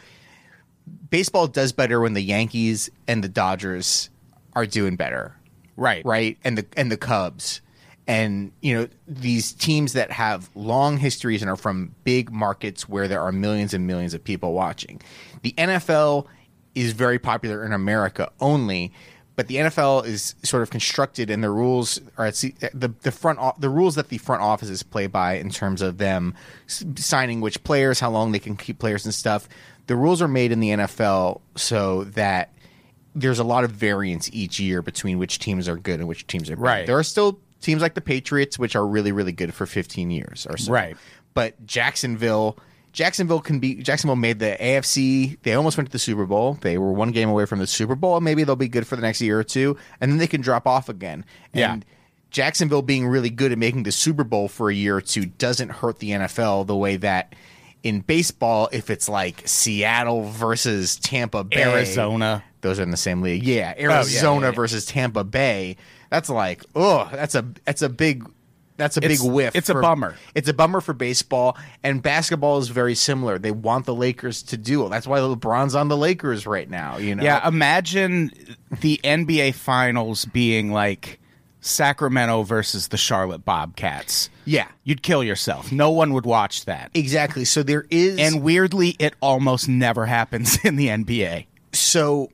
Baseball 1.10 1.48
does 1.48 1.72
better 1.72 2.00
when 2.00 2.14
the 2.14 2.22
Yankees 2.22 2.90
and 3.08 3.24
the 3.24 3.30
Dodgers 3.30 4.10
are 4.56 4.66
doing 4.66 4.96
better 4.96 5.36
Right. 5.78 6.06
right? 6.06 6.38
And 6.44 6.58
the 6.58 6.66
and 6.78 6.92
the 6.92 6.98
Cubs, 6.98 7.62
and 8.08 8.52
you 8.62 8.74
know 8.76 8.88
these 9.08 9.52
teams 9.52 9.94
that 9.94 10.12
have 10.12 10.50
long 10.56 10.98
histories 10.98 11.42
and 11.42 11.50
are 11.52 11.58
from 11.58 11.94
big 12.04 12.32
markets 12.32 12.88
where 12.88 13.08
there 13.08 13.22
are 13.22 13.32
millions 13.32 13.74
and 13.74 13.86
millions 13.86 14.14
of 14.14 14.24
people 14.24 14.54
watching. 14.54 15.02
The 15.42 15.54
NFL 15.58 16.28
is 16.76 16.94
very 16.94 17.20
popular 17.20 17.66
in 17.66 17.74
America 17.74 18.32
only, 18.40 18.94
but 19.36 19.48
the 19.48 19.56
NFL 19.56 20.06
is 20.06 20.36
sort 20.44 20.64
of 20.64 20.70
constructed, 20.70 21.30
and 21.30 21.44
the 21.44 21.50
rules 21.50 22.00
are 22.18 22.28
at 22.28 22.36
the 22.36 22.94
the 23.02 23.12
front 23.12 23.40
the 23.60 23.70
rules 23.70 23.96
that 23.96 24.08
the 24.08 24.18
front 24.18 24.42
offices 24.42 24.82
play 24.82 25.08
by 25.08 25.34
in 25.34 25.50
terms 25.50 25.82
of 25.82 25.98
them 25.98 26.34
signing 26.68 27.42
which 27.42 27.64
players, 27.64 28.00
how 28.00 28.10
long 28.12 28.32
they 28.32 28.40
can 28.40 28.56
keep 28.56 28.80
players 28.80 29.04
and 29.04 29.14
stuff. 29.14 29.50
The 29.88 29.96
rules 29.96 30.22
are 30.22 30.28
made 30.28 30.52
in 30.52 30.60
the 30.60 30.70
NFL 30.70 31.42
so 31.56 32.06
that 32.06 32.52
there's 33.16 33.40
a 33.40 33.44
lot 33.44 33.64
of 33.64 33.72
variance 33.72 34.30
each 34.34 34.60
year 34.60 34.82
between 34.82 35.18
which 35.18 35.40
teams 35.40 35.70
are 35.70 35.78
good 35.78 36.00
and 36.00 36.08
which 36.08 36.28
teams 36.28 36.50
are 36.50 36.56
bad. 36.56 36.62
Right. 36.62 36.86
There 36.86 36.98
are 36.98 37.04
still 37.04 37.40
teams 37.62 37.82
like 37.82 37.94
the 37.96 38.02
Patriots, 38.02 38.60
which 38.60 38.76
are 38.76 38.86
really, 38.86 39.12
really 39.12 39.32
good 39.32 39.54
for 39.54 39.66
15 39.66 40.12
years 40.12 40.46
or 40.50 40.58
so. 40.58 40.72
Right. 40.72 40.98
But 41.34 41.66
Jacksonville, 41.66 42.58
Jacksonville 42.92 43.42
can 43.42 43.60
be. 43.60 43.76
Jacksonville 43.76 44.16
made 44.16 44.40
the 44.40 44.58
AFC. 44.60 45.38
They 45.44 45.54
almost 45.54 45.78
went 45.78 45.88
to 45.90 45.92
the 45.92 46.00
Super 46.00 46.26
Bowl. 46.26 46.58
They 46.62 46.78
were 46.78 46.92
one 46.92 47.12
game 47.12 47.30
away 47.30 47.46
from 47.46 47.60
the 47.60 47.68
Super 47.68 47.96
Bowl, 47.96 48.20
maybe 48.20 48.44
they'll 48.44 48.56
be 48.56 48.68
good 48.68 48.88
for 48.88 48.96
the 48.96 49.02
next 49.02 49.22
year 49.22 49.40
or 49.40 49.44
two, 49.44 49.78
and 50.02 50.12
then 50.12 50.18
they 50.18 50.28
can 50.28 50.42
drop 50.42 50.68
off 50.68 50.90
again. 50.90 51.26
Yeah. 51.54 51.74
And 51.74 51.86
Jacksonville 52.32 52.82
being 52.82 53.08
really 53.08 53.30
good 53.30 53.52
at 53.52 53.58
making 53.58 53.84
the 53.84 53.92
Super 53.92 54.24
Bowl 54.24 54.48
for 54.48 54.70
a 54.70 54.74
year 54.74 54.98
or 54.98 55.02
two 55.02 55.26
doesn't 55.26 55.70
hurt 55.70 56.00
the 56.00 56.12
NFL 56.12 56.68
the 56.68 56.76
way 56.76 56.98
that. 56.98 57.34
In 57.86 58.00
baseball, 58.02 58.68
if 58.72 58.90
it's 58.90 59.08
like 59.08 59.44
Seattle 59.46 60.24
versus 60.24 60.96
Tampa 60.96 61.44
Bay, 61.44 61.62
Arizona. 61.62 62.44
those 62.62 62.80
are 62.80 62.84
in 62.84 62.90
the 62.90 62.98
same 62.98 63.22
league. 63.22 63.44
Yeah, 63.44 63.76
oh, 63.78 63.82
yeah, 63.82 63.92
Arizona 63.92 64.48
yeah. 64.48 64.52
versus 64.52 64.86
Tampa 64.88 65.24
Bay. 65.24 65.78
That's 66.10 66.28
like, 66.30 66.64
oh, 66.76 67.08
that's 67.12 67.36
a 67.36 67.46
that's 67.64 67.84
a 67.84 67.90
big 67.90 68.26
that's 68.78 68.98
a 68.98 69.04
It's- 69.06 69.22
big 69.22 69.32
whiff. 69.32 69.56
it's 69.56 69.70
a 69.70 69.76
bummer. 69.76 70.16
It's 70.34 70.50
a 70.50 70.54
bummer 70.54 70.82
for 70.82 70.94
baseball 70.94 71.58
and 71.84 72.02
basketball 72.02 72.58
is 72.58 72.70
very 72.70 72.96
similar. 72.96 73.38
They 73.38 73.52
want 73.52 73.86
the 73.86 73.94
Lakers 73.96 74.42
to 74.44 74.58
do 74.58 74.86
it. 74.86 74.90
That's 74.90 75.06
why 75.08 75.20
LeBron's 75.20 75.76
on 75.76 75.88
the 75.88 75.96
Lakers 75.96 76.46
right 76.48 76.70
now. 76.70 76.98
You 76.98 77.14
know, 77.16 77.24
Yeah, 77.24 77.48
imagine 77.48 78.32
the 78.82 79.00
NBA 79.04 79.54
finals 79.54 80.26
being 80.26 80.72
like 80.74 81.20
Sacramento 81.66 82.44
versus 82.44 82.90
the 82.90 82.98
Charlotte 82.98 83.44
Bobcats. 83.44 84.30
yeah, 84.46 84.68
You'd 84.84 85.02
kill 85.02 85.24
yourself. 85.24 85.72
No 85.72 85.90
one 85.90 86.14
would 86.14 86.26
watch 86.26 86.66
that. 86.66 86.92
exactly. 86.94 87.44
So 87.46 87.64
there 87.64 87.86
is 87.90 88.20
And 88.20 88.44
weirdly, 88.44 88.96
it 89.00 89.16
almost 89.22 89.68
never 89.68 90.06
happens 90.06 90.58
in 90.64 90.76
the 90.76 90.88
NBA. 90.90 91.46
so 91.74 92.30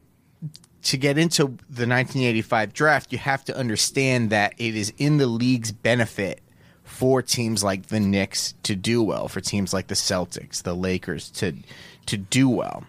to 0.84 0.98
get 0.98 1.18
into 1.18 1.44
the 1.70 1.86
1985 1.88 2.74
draft, 2.74 3.12
you 3.12 3.20
have 3.20 3.46
to 3.46 3.56
understand 3.56 4.32
that 4.32 4.54
it 4.58 4.76
is 4.76 4.92
in 4.98 5.18
the 5.18 5.28
league's 5.28 5.72
benefit 5.72 6.42
for 6.84 7.22
teams 7.22 7.64
like 7.64 7.88
the 7.88 8.00
Knicks 8.00 8.56
to 8.64 8.76
do 8.76 9.04
well, 9.04 9.28
for 9.28 9.40
teams 9.42 9.74
like 9.74 9.88
the 9.88 9.96
Celtics, 9.96 10.64
the 10.64 10.74
Lakers 10.76 11.30
to 11.32 11.54
to 12.08 12.18
do 12.18 12.50
well. 12.50 12.84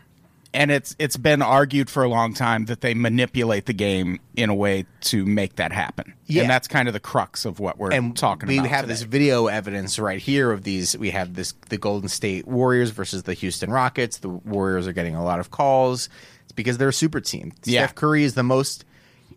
And 0.54 0.70
it's 0.70 0.94
it's 0.98 1.16
been 1.16 1.40
argued 1.40 1.88
for 1.88 2.02
a 2.02 2.08
long 2.08 2.34
time 2.34 2.66
that 2.66 2.82
they 2.82 2.92
manipulate 2.92 3.64
the 3.64 3.72
game 3.72 4.20
in 4.36 4.50
a 4.50 4.54
way 4.54 4.84
to 5.02 5.24
make 5.24 5.56
that 5.56 5.72
happen. 5.72 6.12
Yeah. 6.26 6.42
And 6.42 6.50
that's 6.50 6.68
kind 6.68 6.88
of 6.88 6.94
the 6.94 7.00
crux 7.00 7.44
of 7.46 7.58
what 7.58 7.78
we're 7.78 7.90
and 7.90 8.14
talking 8.14 8.48
we 8.48 8.56
about. 8.58 8.64
We 8.64 8.68
have 8.68 8.82
today. 8.82 8.92
this 8.92 9.02
video 9.02 9.46
evidence 9.46 9.98
right 9.98 10.20
here 10.20 10.52
of 10.52 10.62
these. 10.62 10.96
We 10.96 11.10
have 11.10 11.34
this 11.34 11.54
the 11.70 11.78
Golden 11.78 12.08
State 12.08 12.46
Warriors 12.46 12.90
versus 12.90 13.22
the 13.22 13.34
Houston 13.34 13.70
Rockets. 13.70 14.18
The 14.18 14.28
Warriors 14.28 14.86
are 14.86 14.92
getting 14.92 15.14
a 15.14 15.24
lot 15.24 15.40
of 15.40 15.50
calls. 15.50 16.10
It's 16.44 16.52
because 16.52 16.76
they're 16.76 16.90
a 16.90 16.92
super 16.92 17.20
team. 17.20 17.52
Yeah. 17.64 17.84
Steph 17.84 17.94
Curry 17.94 18.24
is 18.24 18.34
the 18.34 18.42
most. 18.42 18.84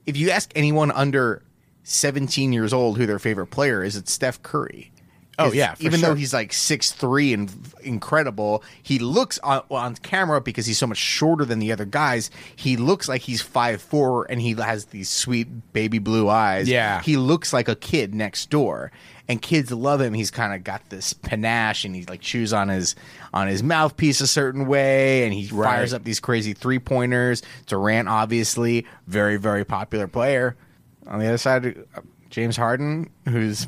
If 0.05 0.17
you 0.17 0.31
ask 0.31 0.51
anyone 0.53 0.91
under 0.91 1.41
17 1.83 2.51
years 2.51 2.73
old 2.73 2.97
who 2.97 3.05
their 3.05 3.19
favorite 3.19 3.47
player 3.47 3.83
is, 3.83 3.95
it's 3.95 4.11
Steph 4.11 4.43
Curry. 4.43 4.91
Oh, 5.37 5.51
yeah, 5.51 5.75
even 5.79 5.99
sure. 5.99 6.09
though 6.09 6.15
he's 6.15 6.33
like 6.33 6.53
six 6.53 6.91
three 6.91 7.33
and 7.33 7.51
incredible, 7.81 8.63
he 8.81 8.99
looks 8.99 9.37
on, 9.39 9.63
on 9.69 9.95
camera 9.95 10.39
because 10.41 10.65
he's 10.65 10.77
so 10.77 10.87
much 10.87 10.97
shorter 10.97 11.45
than 11.45 11.59
the 11.59 11.71
other 11.71 11.85
guys. 11.85 12.31
He 12.55 12.77
looks 12.77 13.09
like 13.09 13.21
he's 13.21 13.41
five 13.41 13.81
four 13.81 14.25
and 14.29 14.41
he 14.41 14.53
has 14.53 14.85
these 14.85 15.09
sweet 15.09 15.73
baby 15.73 15.99
blue 15.99 16.29
eyes. 16.29 16.69
Yeah. 16.69 17.01
he 17.01 17.17
looks 17.17 17.51
like 17.53 17.67
a 17.67 17.75
kid 17.75 18.15
next 18.15 18.49
door, 18.49 18.91
and 19.27 19.41
kids 19.41 19.71
love 19.71 20.01
him. 20.01 20.13
He's 20.13 20.31
kind 20.31 20.53
of 20.53 20.63
got 20.63 20.89
this 20.89 21.13
panache, 21.13 21.83
and 21.85 21.95
he 21.95 22.05
like 22.05 22.21
chews 22.21 22.53
on 22.53 22.69
his 22.69 22.95
on 23.33 23.47
his 23.47 23.61
mouthpiece 23.61 24.21
a 24.21 24.27
certain 24.27 24.67
way, 24.67 25.25
and 25.25 25.33
he 25.33 25.47
fires 25.47 25.93
up 25.93 26.03
these 26.03 26.19
crazy 26.19 26.53
three 26.53 26.79
pointers. 26.79 27.41
Durant, 27.65 28.07
obviously, 28.07 28.85
very 29.07 29.37
very 29.37 29.65
popular 29.65 30.07
player. 30.07 30.55
On 31.07 31.19
the 31.19 31.27
other 31.27 31.37
side, 31.37 31.85
uh, 31.95 32.01
James 32.29 32.57
Harden, 32.57 33.09
who's 33.27 33.67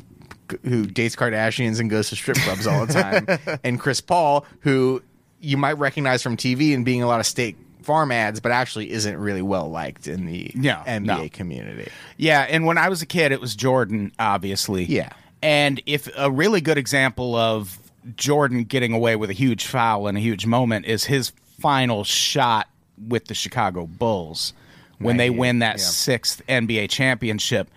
who 0.64 0.86
dates 0.86 1.16
Kardashians 1.16 1.80
and 1.80 1.88
goes 1.90 2.08
to 2.10 2.16
strip 2.16 2.36
clubs 2.38 2.66
all 2.66 2.86
the 2.86 2.92
time, 2.92 3.58
and 3.64 3.78
Chris 3.80 4.00
Paul, 4.00 4.44
who 4.60 5.02
you 5.40 5.56
might 5.56 5.78
recognize 5.78 6.22
from 6.22 6.36
TV 6.36 6.74
and 6.74 6.84
being 6.84 7.02
a 7.02 7.06
lot 7.06 7.20
of 7.20 7.26
State 7.26 7.56
Farm 7.82 8.12
ads, 8.12 8.40
but 8.40 8.52
actually 8.52 8.90
isn't 8.90 9.16
really 9.16 9.40
well 9.42 9.70
liked 9.70 10.06
in 10.08 10.26
the 10.26 10.50
No, 10.54 10.82
NBA 10.86 11.02
no. 11.04 11.28
community. 11.32 11.90
Yeah, 12.16 12.42
and 12.48 12.66
when 12.66 12.76
I 12.76 12.88
was 12.88 13.00
a 13.02 13.06
kid, 13.06 13.32
it 13.32 13.40
was 13.40 13.54
Jordan, 13.56 14.12
obviously. 14.18 14.84
Yeah. 14.84 15.10
And 15.42 15.80
if 15.86 16.08
a 16.16 16.30
really 16.30 16.60
good 16.60 16.76
example 16.76 17.34
of 17.36 17.78
Jordan 18.16 18.64
getting 18.64 18.92
away 18.92 19.16
with 19.16 19.30
a 19.30 19.34
huge 19.34 19.64
foul 19.66 20.08
in 20.08 20.16
a 20.16 20.20
huge 20.20 20.44
moment 20.46 20.84
is 20.86 21.04
his 21.04 21.32
final 21.60 22.04
shot 22.04 22.68
with 23.06 23.26
the 23.26 23.34
Chicago 23.34 23.86
Bulls 23.86 24.52
when 24.98 25.16
they 25.16 25.30
Right, 25.30 25.38
win 25.38 25.58
that 25.60 25.76
yeah. 25.78 25.84
sixth 25.84 26.42
NBA 26.48 26.90
championship. 26.90 27.70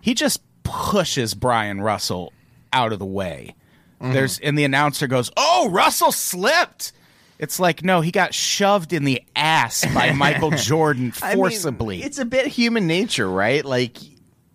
He 0.00 0.14
just 0.14 0.40
pushes 0.68 1.34
Bryon 1.34 1.80
Russell 1.80 2.32
out 2.72 2.92
of 2.92 2.98
the 2.98 3.06
way. 3.06 3.54
Mm-hmm. 4.00 4.12
There's 4.12 4.38
and 4.38 4.56
the 4.56 4.64
announcer 4.64 5.06
goes, 5.06 5.30
"Oh, 5.36 5.68
Russell 5.70 6.12
slipped." 6.12 6.92
It's 7.38 7.60
like 7.60 7.84
no, 7.84 8.00
he 8.00 8.10
got 8.10 8.34
shoved 8.34 8.92
in 8.92 9.04
the 9.04 9.22
ass 9.36 9.84
by 9.94 10.12
Michael 10.16 10.50
Jordan 10.50 11.12
I 11.22 11.30
mean, 11.30 11.36
forcibly. 11.36 12.02
it's 12.02 12.18
a 12.18 12.24
bit 12.24 12.46
human 12.46 12.86
nature, 12.86 13.28
right? 13.28 13.64
Like, 13.64 13.96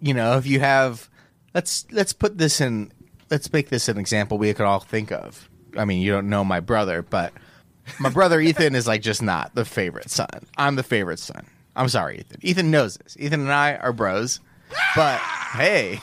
you 0.02 0.14
know, 0.14 0.38
if 0.38 0.46
you 0.46 0.60
have 0.60 1.10
let's 1.54 1.86
let's 1.92 2.14
put 2.14 2.38
this 2.38 2.62
in 2.62 2.92
let's 3.30 3.52
make 3.52 3.70
this 3.70 3.88
an 3.88 3.98
example 3.98 4.38
we 4.38 4.54
could 4.54 4.66
all 4.66 4.80
think 4.80 5.12
of. 5.12 5.50
I 5.78 5.86
mean, 5.86 6.02
you 6.02 6.12
don't 6.12 6.30
know 6.30 6.44
my 6.44 6.60
brother, 6.60 7.02
but 7.02 7.34
my 8.00 8.10
brother 8.10 8.40
Ethan 8.42 8.76
is 8.76 8.88
like 8.88 9.02
just 9.02 9.22
not 9.22 9.56
the 9.56 9.66
favorite 9.66 10.10
son. 10.10 10.46
I'm 10.58 10.76
the 10.76 10.84
favorite 10.84 11.20
son. 11.20 11.46
I'm 11.76 11.90
sorry, 11.90 12.20
Ethan. 12.20 12.40
Ethan 12.42 12.72
knows 12.72 12.98
this. 12.98 13.18
Ethan 13.20 13.42
and 13.42 13.52
I 13.52 13.76
are 13.76 13.94
bros. 13.94 14.40
But 14.96 15.20
hey. 15.20 16.00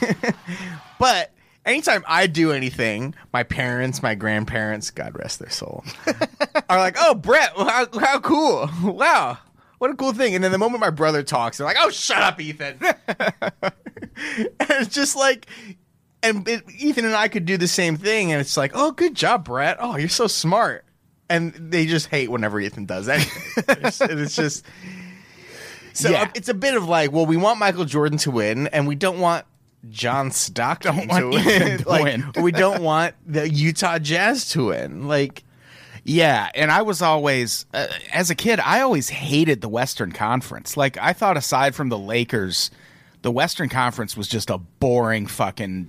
but 0.98 1.32
anytime 1.64 2.04
I 2.06 2.26
do 2.26 2.52
anything, 2.52 3.14
my 3.32 3.42
parents, 3.42 4.02
my 4.02 4.14
grandparents, 4.14 4.90
God 4.90 5.18
rest 5.18 5.38
their 5.38 5.50
soul, 5.50 5.84
are 6.70 6.78
like, 6.78 6.96
"Oh, 6.98 7.14
Brett, 7.14 7.52
how, 7.56 7.86
how 7.98 8.20
cool! 8.20 8.70
Wow, 8.82 9.38
what 9.78 9.90
a 9.90 9.94
cool 9.94 10.12
thing!" 10.12 10.34
And 10.34 10.42
then 10.42 10.52
the 10.52 10.58
moment 10.58 10.80
my 10.80 10.90
brother 10.90 11.22
talks, 11.22 11.58
they're 11.58 11.66
like, 11.66 11.76
"Oh, 11.78 11.90
shut 11.90 12.22
up, 12.22 12.40
Ethan!" 12.40 12.78
and 13.08 13.74
it's 14.60 14.94
just 14.94 15.16
like, 15.16 15.46
and 16.22 16.46
it, 16.48 16.62
Ethan 16.78 17.04
and 17.04 17.14
I 17.14 17.28
could 17.28 17.44
do 17.44 17.56
the 17.56 17.68
same 17.68 17.96
thing, 17.96 18.32
and 18.32 18.40
it's 18.40 18.56
like, 18.56 18.72
"Oh, 18.74 18.92
good 18.92 19.14
job, 19.14 19.44
Brett! 19.44 19.76
Oh, 19.80 19.96
you're 19.96 20.08
so 20.08 20.26
smart." 20.26 20.84
And 21.28 21.52
they 21.54 21.86
just 21.86 22.06
hate 22.06 22.30
whenever 22.30 22.60
Ethan 22.60 22.86
does 22.86 23.08
anything. 23.08 23.64
it's, 23.82 24.00
it's 24.00 24.36
just 24.36 24.64
so 25.96 26.10
Yeah. 26.10 26.30
it's 26.34 26.48
a 26.48 26.54
bit 26.54 26.74
of 26.76 26.88
like, 26.88 27.12
well, 27.12 27.26
we 27.26 27.36
want 27.36 27.58
Michael 27.58 27.84
Jordan 27.84 28.18
to 28.18 28.30
win, 28.30 28.66
and 28.68 28.86
we 28.86 28.94
don't 28.94 29.18
want 29.18 29.44
John 29.90 30.30
Stockton 30.30 31.08
to 31.08 31.28
win. 31.30 31.78
To 31.78 31.88
like, 31.88 32.04
win. 32.04 32.32
we 32.42 32.52
don't 32.52 32.82
want 32.82 33.14
the 33.26 33.48
Utah 33.48 33.98
Jazz 33.98 34.48
to 34.50 34.66
win. 34.68 35.06
Like, 35.06 35.44
Yeah, 36.04 36.50
and 36.54 36.70
I 36.70 36.82
was 36.82 37.02
always 37.02 37.66
uh, 37.74 37.86
as 38.12 38.30
a 38.30 38.34
kid, 38.34 38.60
I 38.60 38.80
always 38.80 39.08
hated 39.08 39.60
the 39.60 39.68
Western 39.68 40.12
Conference. 40.12 40.76
Like 40.76 40.96
I 40.98 41.12
thought 41.12 41.36
aside 41.36 41.74
from 41.74 41.88
the 41.88 41.98
Lakers, 41.98 42.70
the 43.22 43.30
Western 43.30 43.68
Conference 43.68 44.16
was 44.16 44.28
just 44.28 44.50
a 44.50 44.58
boring 44.58 45.26
fucking 45.26 45.88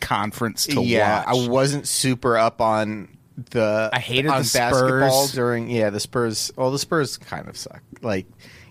conference 0.00 0.66
to 0.66 0.82
yeah, 0.82 1.24
watch. 1.24 1.28
I 1.28 1.48
wasn't 1.48 1.88
super 1.88 2.36
up 2.36 2.60
on 2.60 3.08
the. 3.50 3.90
I 3.92 3.98
hated 3.98 4.28
on 4.30 4.42
the 4.42 4.50
basketball 4.52 5.24
Spurs. 5.24 5.32
during. 5.32 5.70
Yeah, 5.70 5.90
the 5.90 6.00
Spurs. 6.00 6.50
Well, 6.56 6.70
the 6.70 6.78
Spurs 6.78 7.16
kind 7.16 7.48
of 7.48 7.56
suck. 7.56 7.82
Like, 8.02 8.26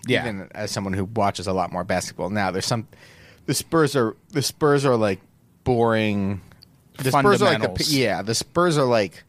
Yeah. 0.06 0.22
even 0.22 0.48
as 0.54 0.70
someone 0.70 0.92
who 0.92 1.04
watches 1.04 1.46
a 1.46 1.52
lot 1.52 1.72
more 1.72 1.84
basketball 1.84 2.30
now, 2.30 2.50
there's 2.50 2.66
some. 2.66 2.86
The 3.46 3.54
Spurs 3.54 3.94
are 3.96 4.16
the 4.30 4.42
Spurs 4.42 4.84
are 4.84 4.96
like 4.96 5.20
boring. 5.64 6.40
The 6.98 7.10
Spurs 7.10 7.42
are 7.42 7.58
like 7.58 7.74
the 7.76 7.84
yeah. 7.84 8.22
The 8.22 8.34
Spurs 8.34 8.78
are 8.78 8.84
like 8.86 9.22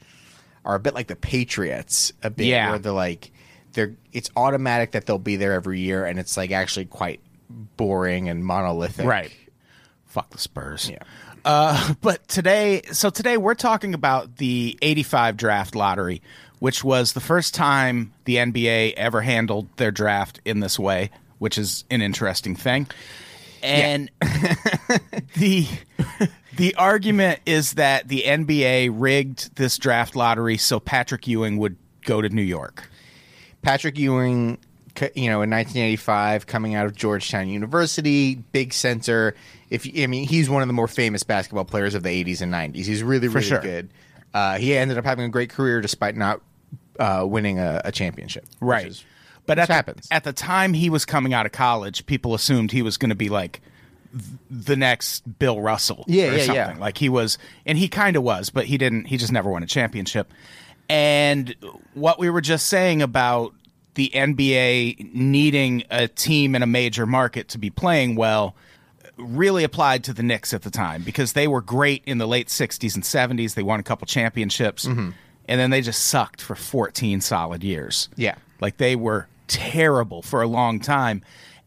are 0.65 0.75
a 0.75 0.79
bit 0.79 0.93
like 0.93 1.07
the 1.07 1.15
Patriots. 1.15 2.13
A 2.23 2.29
bit 2.29 2.47
Yeah. 2.47 2.71
where 2.71 2.79
they're 2.79 2.91
like 2.91 3.31
they're. 3.73 3.95
It's 4.13 4.29
automatic 4.35 4.91
that 4.91 5.05
they'll 5.05 5.19
be 5.19 5.35
there 5.35 5.53
every 5.53 5.79
year, 5.81 6.05
and 6.05 6.17
it's 6.19 6.35
like 6.37 6.51
actually 6.51 6.85
quite 6.85 7.19
boring 7.49 8.29
and 8.29 8.43
monolithic. 8.45 9.05
right. 9.05 9.31
Fuck 10.05 10.29
the 10.31 10.37
Spurs. 10.39 10.89
Yeah. 10.89 10.99
Uh, 11.45 11.93
but 12.01 12.27
today, 12.27 12.81
so 12.91 13.09
today 13.09 13.37
we're 13.37 13.53
talking 13.55 13.93
about 13.93 14.37
the 14.37 14.77
85 14.81 15.37
draft 15.37 15.75
lottery, 15.75 16.21
which 16.59 16.83
was 16.83 17.13
the 17.13 17.19
first 17.19 17.53
time 17.53 18.13
the 18.25 18.37
NBA 18.37 18.93
ever 18.93 19.21
handled 19.21 19.67
their 19.77 19.91
draft 19.91 20.39
in 20.45 20.59
this 20.59 20.79
way, 20.79 21.11
which 21.39 21.57
is 21.57 21.85
an 21.89 22.01
interesting 22.01 22.55
thing. 22.55 22.87
And 23.61 24.11
the 25.35 25.67
the 26.55 26.75
argument 26.75 27.39
is 27.45 27.73
that 27.73 28.07
the 28.07 28.23
NBA 28.25 28.91
rigged 28.93 29.55
this 29.55 29.77
draft 29.77 30.15
lottery 30.15 30.57
so 30.57 30.79
Patrick 30.79 31.27
Ewing 31.27 31.57
would 31.57 31.75
go 32.03 32.21
to 32.21 32.29
New 32.29 32.41
York. 32.41 32.89
Patrick 33.61 33.97
Ewing, 33.97 34.57
you 35.15 35.29
know, 35.29 35.41
in 35.41 35.49
1985, 35.49 36.47
coming 36.47 36.75
out 36.75 36.85
of 36.85 36.95
Georgetown 36.95 37.49
University, 37.49 38.35
big 38.35 38.73
center. 38.73 39.35
If 39.69 39.87
I 39.97 40.07
mean, 40.07 40.27
he's 40.27 40.49
one 40.49 40.61
of 40.61 40.67
the 40.67 40.73
more 40.73 40.87
famous 40.87 41.23
basketball 41.23 41.65
players 41.65 41.93
of 41.93 42.03
the 42.03 42.23
80s 42.23 42.41
and 42.41 42.53
90s. 42.53 42.85
He's 42.85 43.03
really, 43.03 43.27
really 43.27 43.45
sure. 43.45 43.59
good. 43.59 43.89
Uh, 44.33 44.57
he 44.57 44.75
ended 44.75 44.97
up 44.97 45.05
having 45.05 45.25
a 45.25 45.29
great 45.29 45.49
career 45.49 45.81
despite 45.81 46.15
not 46.15 46.41
uh, 46.99 47.25
winning 47.25 47.59
a, 47.59 47.81
a 47.85 47.91
championship. 47.91 48.45
Right. 48.59 48.87
is- 48.87 49.03
but 49.45 49.57
at 49.59 49.69
happens. 49.69 50.07
at 50.11 50.25
the 50.25 50.33
time 50.33 50.73
he 50.73 50.89
was 50.89 51.05
coming 51.05 51.33
out 51.33 51.45
of 51.45 51.53
college, 51.53 52.05
people 52.05 52.33
assumed 52.33 52.71
he 52.73 52.81
was 52.81 52.97
going 52.97 53.11
to 53.11 53.15
be 53.15 53.29
like 53.29 53.61
the 54.49 54.75
next 54.75 55.21
Bill 55.39 55.61
Russell 55.61 56.03
Yeah, 56.07 56.25
or 56.25 56.31
yeah, 56.33 56.37
something. 56.39 56.55
yeah. 56.55 56.75
Like 56.77 56.97
he 56.97 57.07
was 57.07 57.37
and 57.65 57.77
he 57.77 57.87
kind 57.87 58.17
of 58.17 58.23
was, 58.23 58.49
but 58.49 58.65
he 58.65 58.77
didn't 58.77 59.05
he 59.05 59.15
just 59.15 59.31
never 59.31 59.49
won 59.49 59.63
a 59.63 59.67
championship. 59.67 60.33
And 60.89 61.55
what 61.93 62.19
we 62.19 62.29
were 62.29 62.41
just 62.41 62.67
saying 62.67 63.01
about 63.01 63.53
the 63.95 64.11
NBA 64.13 65.13
needing 65.13 65.83
a 65.89 66.07
team 66.07 66.53
in 66.55 66.61
a 66.61 66.67
major 66.67 67.05
market 67.05 67.47
to 67.49 67.57
be 67.57 67.69
playing 67.69 68.15
well 68.15 68.55
really 69.17 69.63
applied 69.63 70.03
to 70.05 70.13
the 70.13 70.23
Knicks 70.23 70.53
at 70.53 70.61
the 70.61 70.69
time 70.69 71.03
because 71.03 71.33
they 71.33 71.47
were 71.47 71.61
great 71.61 72.03
in 72.05 72.17
the 72.17 72.27
late 72.27 72.47
60s 72.49 72.95
and 72.95 73.03
70s. 73.03 73.55
They 73.55 73.63
won 73.63 73.79
a 73.79 73.83
couple 73.83 74.05
championships 74.07 74.85
Mm-hmm. 74.85 75.11
And 75.47 75.59
then 75.59 75.69
they 75.69 75.81
just 75.81 76.05
sucked 76.05 76.41
for 76.41 76.55
14 76.55 77.21
solid 77.21 77.63
years. 77.63 78.09
Yeah. 78.15 78.35
Like 78.59 78.77
they 78.77 78.95
were 78.95 79.27
terrible 79.47 80.21
for 80.21 80.41
a 80.41 80.47
long 80.47 80.79
time. 80.79 81.21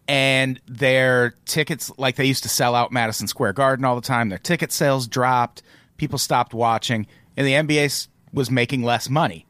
And 0.07 0.61
their 0.67 1.35
tickets, 1.45 1.91
like 1.97 2.17
they 2.17 2.25
used 2.25 2.43
to 2.43 2.49
sell 2.49 2.75
out 2.75 2.91
Madison 2.93 3.29
Square 3.29 3.53
Garden 3.55 3.85
all 3.85 3.95
the 3.95 4.01
time, 4.01 4.29
their 4.29 4.39
ticket 4.39 4.73
sales 4.73 5.07
dropped. 5.07 5.63
People 5.99 6.19
stopped 6.19 6.53
watching, 6.55 7.07
and 7.37 7.47
the 7.47 7.53
NBA 7.53 8.09
was 8.33 8.51
making 8.51 8.83
less 8.83 9.09
money. 9.09 9.47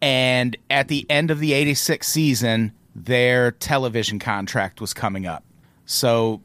And 0.00 0.56
at 0.70 0.88
the 0.88 1.06
end 1.10 1.30
of 1.30 1.38
the 1.38 1.52
86 1.52 2.06
season, 2.06 2.72
their 2.94 3.50
television 3.50 4.18
contract 4.18 4.80
was 4.80 4.94
coming 4.94 5.26
up. 5.26 5.44
So 5.86 6.40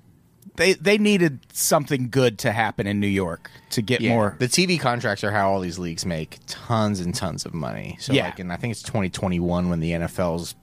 they 0.56 0.74
they 0.74 0.98
needed 0.98 1.40
something 1.54 2.10
good 2.10 2.40
to 2.40 2.52
happen 2.52 2.88
in 2.88 3.00
New 3.00 3.08
York 3.08 3.50
to 3.72 3.82
get 3.82 4.02
Yeah. 4.02 4.10
more 4.14 4.36
The 4.40 4.48
TV 4.48 4.80
contracts 4.80 5.24
are 5.24 5.32
how 5.32 5.52
all 5.52 5.60
these 5.60 5.80
leagues 5.80 6.06
make 6.06 6.40
tons 6.48 7.00
and 7.00 7.14
tons 7.14 7.46
of 7.46 7.54
money. 7.54 7.98
So 8.00 8.14
Yeah. 8.14 8.26
like, 8.26 8.40
and 8.40 8.52
I 8.52 8.56
think 8.58 8.72
it's 8.72 8.82
2021 8.84 9.70
when 9.70 9.80
the 9.80 9.92
NFL's 9.94 10.56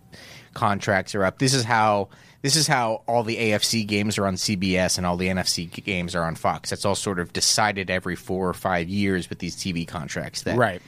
contracts 0.54 1.14
are 1.14 1.24
up. 1.24 1.38
This 1.38 1.54
is 1.54 1.64
how 1.64 2.08
this 2.42 2.54
is 2.56 2.66
how 2.68 3.02
all 3.08 3.24
the 3.24 3.36
AFC 3.36 3.86
games 3.86 4.18
are 4.18 4.26
on 4.26 4.34
CBS 4.36 4.98
and 4.98 5.06
all 5.06 5.16
the 5.16 5.28
NFC 5.28 5.66
games 5.84 6.14
are 6.14 6.22
on 6.22 6.34
Fox. 6.36 6.70
That's 6.70 6.84
all 6.84 6.94
sort 6.94 7.18
of 7.18 7.32
decided 7.32 7.90
every 7.90 8.14
four 8.14 8.48
or 8.48 8.54
five 8.54 8.88
years 8.88 9.28
with 9.28 9.40
these 9.40 9.56
TV 9.56 9.86
contracts. 9.86 10.42
That 10.42 10.56
right. 10.56 10.80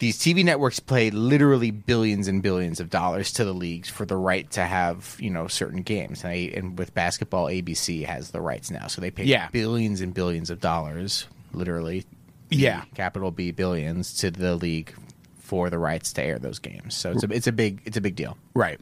These 0.00 0.18
TV 0.18 0.44
networks 0.44 0.80
pay 0.80 1.10
literally 1.10 1.70
billions 1.70 2.26
and 2.28 2.42
billions 2.42 2.80
of 2.80 2.90
dollars 2.90 3.32
to 3.34 3.44
the 3.44 3.52
leagues 3.52 3.88
for 3.88 4.04
the 4.04 4.16
right 4.16 4.50
to 4.52 4.64
have 4.64 5.16
you 5.20 5.30
know 5.30 5.46
certain 5.46 5.82
games. 5.82 6.24
And, 6.24 6.32
they, 6.32 6.50
and 6.52 6.78
with 6.78 6.92
basketball, 6.94 7.46
ABC 7.46 8.04
has 8.04 8.30
the 8.32 8.40
rights 8.40 8.70
now, 8.70 8.86
so 8.88 9.00
they 9.00 9.10
pay 9.10 9.24
Yeah. 9.24 9.48
billions 9.52 10.00
and 10.00 10.12
billions 10.12 10.50
of 10.50 10.60
dollars, 10.60 11.26
literally, 11.52 12.04
Yeah. 12.50 12.82
capital 12.94 13.30
B 13.30 13.50
billions 13.52 14.14
to 14.18 14.30
the 14.30 14.56
league 14.56 14.92
for 15.38 15.70
the 15.70 15.78
rights 15.78 16.12
to 16.14 16.22
air 16.24 16.38
those 16.38 16.58
games. 16.58 16.94
So 16.96 17.12
it's 17.12 17.22
a 17.22 17.30
it's 17.30 17.46
a 17.46 17.52
big 17.52 17.82
it's 17.84 17.96
a 17.96 18.00
big 18.00 18.16
deal. 18.16 18.36
Right. 18.54 18.80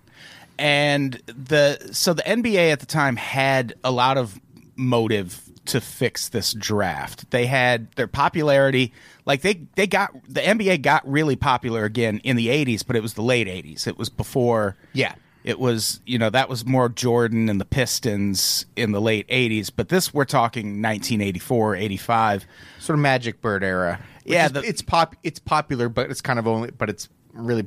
And 0.58 1.14
the 1.26 1.90
so 1.92 2.14
the 2.14 2.22
NBA 2.22 2.70
at 2.72 2.80
the 2.80 2.86
time 2.86 3.16
had 3.16 3.74
a 3.84 3.90
lot 3.90 4.16
of 4.16 4.40
motive 4.76 5.40
to 5.66 5.80
fix 5.80 6.28
this 6.30 6.52
draft. 6.54 7.30
They 7.30 7.46
had 7.46 7.90
their 7.92 8.06
popularity 8.08 8.92
like 9.24 9.42
they 9.42 9.66
they 9.76 9.86
got 9.86 10.10
the 10.28 10.40
NBA 10.40 10.82
got 10.82 11.08
really 11.10 11.36
popular 11.36 11.84
again 11.84 12.20
in 12.24 12.36
the 12.36 12.48
80s, 12.48 12.86
but 12.86 12.96
it 12.96 13.02
was 13.02 13.14
the 13.14 13.22
late 13.22 13.46
80s. 13.48 13.86
It 13.86 13.98
was 13.98 14.08
before 14.08 14.76
Yeah. 14.92 15.14
It 15.44 15.58
was, 15.58 16.00
you 16.06 16.18
know, 16.18 16.30
that 16.30 16.48
was 16.48 16.64
more 16.64 16.88
Jordan 16.88 17.48
and 17.48 17.60
the 17.60 17.64
Pistons 17.64 18.64
in 18.76 18.92
the 18.92 19.00
late 19.00 19.26
80s, 19.28 19.70
but 19.74 19.88
this 19.88 20.14
we're 20.14 20.24
talking 20.24 20.80
1984, 20.80 21.74
85. 21.74 22.46
Sort 22.78 22.96
of 22.96 23.02
Magic 23.02 23.40
Bird 23.40 23.64
era. 23.64 23.98
Yeah, 24.24 24.46
is- 24.46 24.52
the- 24.52 24.60
it's 24.62 24.82
pop 24.82 25.16
it's 25.24 25.40
popular, 25.40 25.88
but 25.88 26.10
it's 26.12 26.20
kind 26.20 26.38
of 26.38 26.46
only 26.46 26.70
but 26.70 26.88
it's 26.88 27.08
really 27.32 27.66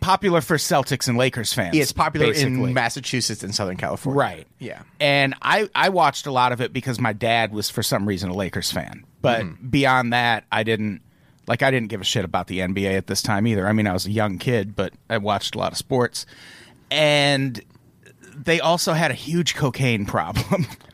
Popular 0.00 0.40
for 0.40 0.56
Celtics 0.56 1.08
and 1.08 1.18
Lakers 1.18 1.52
fans. 1.52 1.74
yeah, 1.76 1.82
it's 1.82 1.92
popular 1.92 2.26
basically. 2.28 2.64
in 2.64 2.74
Massachusetts 2.74 3.42
and 3.42 3.54
Southern 3.54 3.76
California. 3.76 4.18
Right. 4.18 4.46
Yeah. 4.58 4.82
And 5.00 5.34
I, 5.42 5.68
I 5.74 5.88
watched 5.90 6.26
a 6.26 6.30
lot 6.32 6.52
of 6.52 6.60
it 6.60 6.72
because 6.72 7.00
my 7.00 7.12
dad 7.12 7.52
was 7.52 7.68
for 7.70 7.82
some 7.82 8.06
reason 8.06 8.30
a 8.30 8.34
Lakers 8.34 8.70
fan. 8.72 9.04
But 9.20 9.42
Mm-hmm. 9.44 9.68
beyond 9.68 10.12
that, 10.12 10.44
I 10.52 10.62
didn't 10.62 11.00
Like 11.46 11.62
I 11.62 11.70
didn't 11.70 11.88
give 11.88 12.00
a 12.00 12.04
shit 12.04 12.24
about 12.24 12.46
the 12.46 12.58
NBA 12.60 12.96
at 12.96 13.06
this 13.08 13.22
time 13.22 13.46
either. 13.46 13.66
I 13.66 13.72
mean, 13.72 13.86
I 13.86 13.92
was 13.92 14.06
a 14.06 14.10
young 14.10 14.38
kid, 14.38 14.76
but 14.76 14.92
I 15.10 15.18
watched 15.18 15.54
a 15.54 15.58
lot 15.58 15.72
of 15.72 15.78
sports. 15.78 16.24
And 16.90 17.60
they 18.36 18.60
also 18.60 18.92
had 18.92 19.10
a 19.10 19.14
huge 19.14 19.54
cocaine 19.54 20.06
problem. 20.06 20.66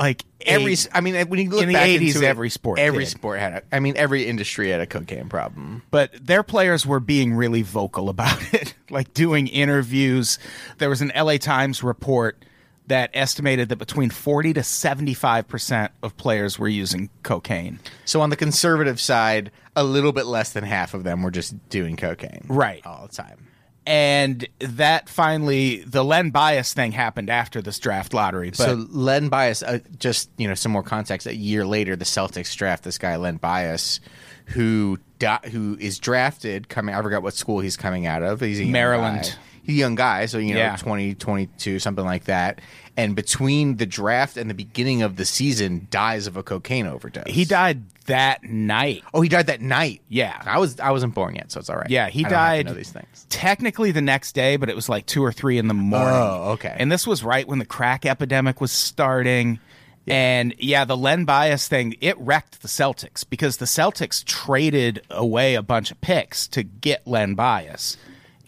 like 0.00 0.24
Every, 0.46 0.74
I 0.94 1.02
mean, 1.02 1.28
when 1.28 1.38
you 1.38 1.50
look 1.50 1.62
in 1.62 1.68
the 1.68 1.74
80s, 1.74 2.00
into 2.14 2.22
it, 2.22 2.24
every 2.24 2.48
sport 2.48 2.78
every 2.78 3.04
did. 3.04 3.10
sport 3.10 3.38
had. 3.40 3.52
A, 3.52 3.62
I 3.70 3.78
mean, 3.80 3.94
every 3.98 4.26
industry 4.26 4.70
had 4.70 4.80
a 4.80 4.86
cocaine 4.86 5.28
problem. 5.28 5.82
but 5.90 6.10
their 6.26 6.42
players 6.42 6.86
were 6.86 6.98
being 7.00 7.34
really 7.34 7.60
vocal 7.62 8.08
about 8.08 8.42
it, 8.54 8.74
like 8.88 9.12
doing 9.14 9.46
interviews. 9.48 10.38
There 10.78 10.88
was 10.88 11.02
an 11.02 11.12
LA 11.14 11.36
Times 11.36 11.82
report 11.82 12.42
that 12.86 13.10
estimated 13.14 13.68
that 13.68 13.76
between 13.76 14.10
40 14.10 14.54
to 14.54 14.60
75% 14.60 15.90
of 16.02 16.16
players 16.16 16.58
were 16.58 16.68
using 16.68 17.08
cocaine. 17.22 17.78
So 18.04 18.20
on 18.20 18.30
the 18.30 18.36
conservative 18.36 19.00
side, 19.00 19.50
a 19.76 19.84
little 19.84 20.12
bit 20.12 20.26
less 20.26 20.52
than 20.52 20.64
half 20.64 20.94
of 20.94 21.04
them 21.04 21.22
were 21.22 21.30
just 21.30 21.68
doing 21.68 21.96
cocaine, 21.96 22.44
Right. 22.48 22.84
all 22.86 23.06
the 23.06 23.14
time. 23.14 23.46
And 23.90 24.46
that 24.60 25.08
finally, 25.08 25.82
the 25.82 26.04
Len 26.04 26.30
Bias 26.30 26.72
thing 26.74 26.92
happened 26.92 27.28
after 27.28 27.60
this 27.60 27.80
draft 27.80 28.14
lottery. 28.14 28.50
But 28.50 28.56
so 28.58 28.86
Len 28.90 29.28
Bias, 29.28 29.64
uh, 29.64 29.80
just 29.98 30.30
you 30.38 30.46
know, 30.46 30.54
some 30.54 30.70
more 30.70 30.84
context. 30.84 31.26
A 31.26 31.34
year 31.34 31.66
later, 31.66 31.96
the 31.96 32.04
Celtics 32.04 32.54
draft 32.56 32.84
this 32.84 32.98
guy 32.98 33.16
Len 33.16 33.36
Bias, 33.38 33.98
who 34.46 34.98
di- 35.18 35.40
who 35.50 35.76
is 35.80 35.98
drafted 35.98 36.68
coming. 36.68 36.94
I 36.94 37.02
forgot 37.02 37.24
what 37.24 37.34
school 37.34 37.58
he's 37.58 37.76
coming 37.76 38.06
out 38.06 38.22
of. 38.22 38.40
He's 38.40 38.60
a 38.60 38.62
young 38.62 38.70
Maryland. 38.72 39.22
guy. 39.24 39.38
He's 39.64 39.74
a 39.74 39.78
young 39.78 39.94
guy, 39.96 40.26
so 40.26 40.38
you 40.38 40.54
know, 40.54 40.60
Yeah. 40.60 40.76
twenty, 40.76 41.14
twenty 41.16 41.46
two, 41.46 41.52
20, 41.54 41.56
22, 41.56 41.78
something 41.80 42.04
like 42.04 42.24
that. 42.26 42.60
And 43.00 43.16
between 43.16 43.76
the 43.76 43.86
draft 43.86 44.36
and 44.36 44.50
the 44.50 44.54
beginning 44.54 45.00
of 45.02 45.16
the 45.16 45.24
season, 45.24 45.86
dies 45.90 46.26
of 46.26 46.36
a 46.36 46.42
cocaine 46.42 46.86
overdose. 46.86 47.24
he 47.26 47.44
died 47.44 47.82
that 48.06 48.44
night. 48.44 49.02
Oh, 49.14 49.20
he 49.22 49.28
died 49.28 49.46
that 49.46 49.60
night. 49.60 50.02
Yeah. 50.08 50.40
I 50.44 50.58
was 50.58 50.78
I 50.80 50.90
wasn't 50.90 51.14
born 51.14 51.34
yet, 51.36 51.50
so 51.50 51.60
it's 51.60 51.70
all 51.70 51.76
right. 51.76 51.88
Yeah, 51.88 52.08
he 52.08 52.24
I 52.26 52.28
don't 52.28 52.32
have 52.38 52.50
to 52.50 52.56
died. 52.56 52.66
know 52.66 52.74
these 52.74 52.92
things. 52.92 53.26
Technically 53.30 53.90
the 53.92 54.02
next 54.02 54.32
day, 54.34 54.56
but 54.56 54.68
it 54.68 54.76
was 54.76 54.88
like 54.88 55.06
two 55.06 55.24
or 55.24 55.32
three 55.32 55.56
in 55.58 55.68
the 55.68 55.74
morning. 55.74 56.08
Oh, 56.14 56.50
okay. 56.52 56.76
And 56.78 56.92
this 56.92 57.06
was 57.06 57.24
right 57.24 57.46
when 57.48 57.58
the 57.58 57.64
crack 57.64 58.04
epidemic 58.04 58.60
was 58.60 58.70
starting. 58.72 59.58
And 60.06 60.54
yeah, 60.58 60.84
the 60.84 60.96
Len 60.96 61.24
Bias 61.24 61.68
thing, 61.68 61.94
it 62.00 62.18
wrecked 62.18 62.62
the 62.62 62.68
Celtics 62.68 63.24
because 63.28 63.58
the 63.58 63.66
Celtics 63.66 64.24
traded 64.24 65.02
away 65.10 65.54
a 65.54 65.62
bunch 65.62 65.90
of 65.90 66.00
picks 66.00 66.48
to 66.48 66.62
get 66.64 67.06
Len 67.06 67.34
Bias. 67.34 67.96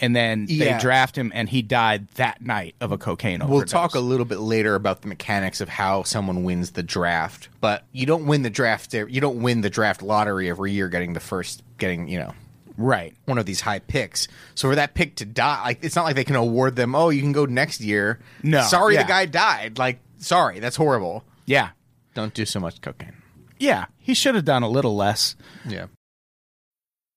And 0.02 0.16
then 0.16 0.46
they 0.46 0.76
draft 0.80 1.16
him, 1.16 1.30
and 1.32 1.48
he 1.48 1.62
died 1.62 2.08
that 2.16 2.42
night 2.42 2.74
of 2.80 2.90
a 2.90 2.98
cocaine 2.98 3.40
overdose. 3.40 3.50
We'll 3.50 3.66
talk 3.66 3.94
a 3.94 4.00
little 4.00 4.26
bit 4.26 4.40
later 4.40 4.74
about 4.74 5.00
the 5.02 5.08
mechanics 5.08 5.60
of 5.60 5.68
how 5.68 6.02
someone 6.02 6.42
wins 6.42 6.72
the 6.72 6.82
draft, 6.82 7.48
but 7.60 7.84
you 7.92 8.04
don't 8.04 8.26
win 8.26 8.42
the 8.42 8.50
draft. 8.50 8.92
You 8.92 9.20
don't 9.20 9.42
win 9.42 9.60
the 9.60 9.70
draft 9.70 10.02
lottery 10.02 10.50
every 10.50 10.72
year, 10.72 10.88
getting 10.88 11.12
the 11.12 11.20
first, 11.20 11.62
getting 11.78 12.08
you 12.08 12.18
know 12.18 12.34
right. 12.76 13.14
one 13.26 13.38
of 13.38 13.46
these 13.46 13.60
high 13.60 13.78
picks. 13.78 14.28
So 14.54 14.68
for 14.68 14.74
that 14.74 14.94
pick 14.94 15.16
to 15.16 15.24
die, 15.24 15.62
like 15.62 15.84
it's 15.84 15.96
not 15.96 16.04
like 16.04 16.16
they 16.16 16.24
can 16.24 16.36
award 16.36 16.76
them. 16.76 16.94
Oh, 16.94 17.10
you 17.10 17.22
can 17.22 17.32
go 17.32 17.44
next 17.44 17.80
year. 17.80 18.18
No, 18.42 18.62
sorry, 18.62 18.94
yeah. 18.94 19.04
the 19.04 19.08
guy 19.08 19.26
died. 19.26 19.78
Like, 19.78 20.00
sorry, 20.18 20.58
that's 20.58 20.76
horrible. 20.76 21.24
Yeah. 21.46 21.70
Don't 22.14 22.34
do 22.34 22.44
so 22.44 22.60
much 22.60 22.80
cocaine. 22.80 23.14
Yeah. 23.58 23.86
He 23.98 24.14
should 24.14 24.34
have 24.34 24.44
done 24.44 24.62
a 24.62 24.68
little 24.68 24.96
less. 24.96 25.36
Yeah. 25.66 25.86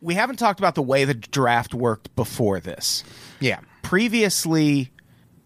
We 0.00 0.14
haven't 0.14 0.36
talked 0.36 0.60
about 0.60 0.74
the 0.74 0.82
way 0.82 1.04
the 1.04 1.14
draft 1.14 1.74
worked 1.74 2.14
before 2.16 2.60
this. 2.60 3.04
Yeah. 3.40 3.60
previously 3.82 4.90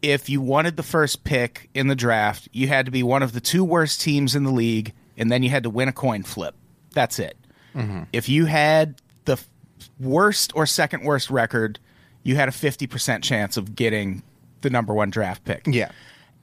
if 0.03 0.29
you 0.29 0.41
wanted 0.41 0.77
the 0.77 0.83
first 0.83 1.25
pick 1.25 1.69
in 1.75 1.87
the 1.89 1.95
draft 1.95 2.49
you 2.53 2.69
had 2.69 2.87
to 2.87 2.93
be 2.93 3.03
one 3.03 3.23
of 3.23 3.33
the 3.33 3.41
two 3.41 3.63
worst 3.65 4.01
teams 4.01 4.35
in 4.35 4.45
the 4.45 4.51
league 4.51 4.93
and 5.17 5.31
then 5.31 5.43
you 5.43 5.51
had 5.51 5.63
to 5.63 5.71
win 5.71 5.89
a 5.89 5.93
coin 5.93 6.23
flip 6.23 6.55
that's 6.93 7.19
it 7.19 7.37
mm-hmm. 7.75 8.03
if 8.13 8.29
you 8.29 8.47
had 8.47 9.01
the 9.27 9.39
worst 10.01 10.53
or 10.55 10.67
second 10.67 11.05
worst 11.05 11.31
record 11.31 11.79
you 12.25 12.35
had 12.37 12.49
a 12.49 12.53
50% 12.53 13.23
chance 13.23 13.57
of 13.57 13.75
getting 13.75 14.23
the 14.63 14.71
number 14.71 14.93
one 14.95 15.11
draft 15.11 15.45
pick 15.45 15.63
Yeah. 15.67 15.91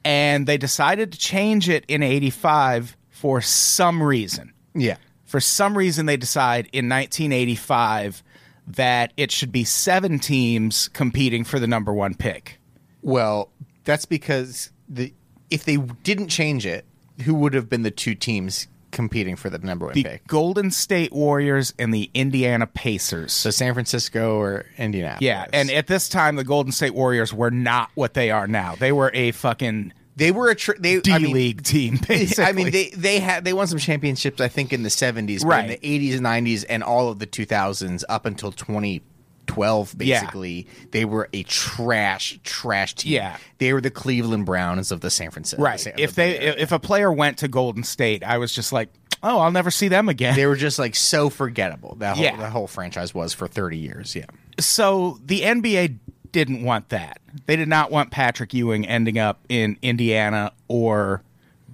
and 0.06 0.46
they 0.48 0.58
decided 0.58 1.12
to 1.14 1.18
change 1.20 1.68
it 1.70 1.84
in 1.88 2.02
85 2.04 2.96
for 3.10 3.42
some 3.42 4.02
reason 4.02 4.54
Yeah. 4.74 4.98
For 5.30 5.40
some 5.40 5.78
reason 5.78 6.08
they 6.08 6.18
decide 6.18 6.66
in 6.74 6.90
1985 6.90 8.24
that 8.66 9.14
it 9.16 9.32
should 9.32 9.52
be 9.52 9.64
seven 9.64 10.18
teams 10.18 10.88
competing 10.90 11.44
for 11.44 11.60
the 11.60 11.68
number 11.68 11.94
one 11.94 12.16
pick 12.16 12.60
Well, 13.04 13.52
that's 13.84 14.06
because 14.06 14.72
the 14.90 15.14
if 15.50 15.64
they 15.66 15.78
didn't 15.78 16.30
change 16.30 16.66
it, 16.66 16.86
who 17.26 17.36
would 17.36 17.54
have 17.54 17.70
been 17.70 17.84
the 17.84 17.92
two 17.92 18.16
teams 18.16 18.68
competing 18.92 19.36
for 19.36 19.50
the 19.52 19.60
number 19.60 19.86
one 19.86 19.94
the 19.94 20.04
pick? 20.04 20.28
Golden 20.28 20.72
State 20.72 21.14
Warriors 21.14 21.74
and 21.78 21.94
the 21.94 22.10
Indiana 22.14 22.66
Pacers. 22.68 23.32
So 23.32 23.52
San 23.52 23.74
Francisco 23.74 24.40
or 24.40 24.66
Indianapolis? 24.78 25.22
yeah, 25.22 25.46
and 25.54 25.70
at 25.72 25.88
this 25.88 26.10
time, 26.10 26.36
the 26.36 26.44
Golden 26.44 26.72
State 26.72 26.94
Warriors 26.94 27.34
were 27.34 27.52
not 27.52 27.90
what 27.96 28.14
they 28.16 28.32
are 28.32 28.48
now. 28.48 28.76
They 28.76 28.92
were 28.92 29.12
a 29.14 29.32
fucking 29.32 29.94
they 30.20 30.32
were 30.32 30.50
a 30.50 30.56
tr- 30.56 30.74
they 30.80 31.00
D 31.00 31.12
I 31.12 31.18
mean, 31.18 31.34
League 31.34 31.64
team. 31.64 31.98
Basically. 32.08 32.44
I 32.50 32.52
mean, 32.52 32.70
they 32.72 32.90
they 32.90 33.20
had 33.20 33.44
they 33.46 33.54
won 33.54 33.66
some 33.66 33.80
championships, 33.80 34.40
I 34.40 34.48
think, 34.50 34.72
in 34.72 34.84
the 34.84 34.90
seventies, 34.92 35.44
but 35.44 35.50
Right. 35.50 35.64
in 35.64 35.70
the 35.72 35.80
eighties 35.88 36.14
and 36.16 36.24
nineties, 36.24 36.64
and 36.66 36.84
all 36.84 37.10
of 37.10 37.18
the 37.20 37.26
two 37.26 37.46
thousands 37.46 38.06
up 38.08 38.26
until 38.28 38.52
twenty 38.52 39.02
twelve. 39.48 39.96
Yeah. 40.00 40.20
Basically, 40.22 40.68
they 40.92 41.06
were 41.06 41.28
a 41.34 41.42
trash, 41.44 42.40
trash 42.44 42.94
team. 42.94 43.14
Yeah. 43.14 43.38
they 43.58 43.74
were 43.74 43.82
the 43.82 43.90
Cleveland 43.90 44.46
Browns 44.46 44.92
of 44.92 45.02
the 45.02 45.10
San 45.10 45.32
Francisco. 45.32 45.64
right. 45.64 45.80
San- 45.80 45.94
If 45.98 46.14
they 46.14 46.38
if 46.38 46.72
a 46.72 46.78
player 46.80 47.12
went 47.12 47.40
to 47.40 47.48
Golden 47.48 47.84
State, 47.84 48.24
I 48.24 48.38
was 48.38 48.54
just 48.54 48.72
like, 48.72 48.90
oh, 49.24 49.40
I'll 49.40 49.52
never 49.52 49.72
see 49.72 49.88
them 49.88 50.08
again. 50.08 50.36
they 50.36 50.46
were 50.46 50.56
just 50.56 50.78
like 50.78 50.96
so 50.96 51.30
forgettable. 51.30 51.96
That 52.00 52.16
whole 52.18 52.24
Yeah. 52.26 52.36
the 52.38 52.50
whole 52.50 52.68
franchise 52.68 53.14
was 53.16 53.34
for 53.34 53.48
thirty 53.48 53.78
years. 53.78 54.16
Yeah. 54.16 54.26
so 54.60 55.20
the 55.26 55.42
NBA 55.42 55.98
didn't 56.32 56.64
want 56.64 56.90
that. 56.90 57.20
They 57.46 57.56
did 57.56 57.68
not 57.68 57.92
want 57.92 58.12
Patrick 58.12 58.54
Ewing 58.54 58.86
ending 58.88 59.18
up 59.18 59.40
in 59.50 59.78
Indiana 59.82 60.52
or 60.68 61.24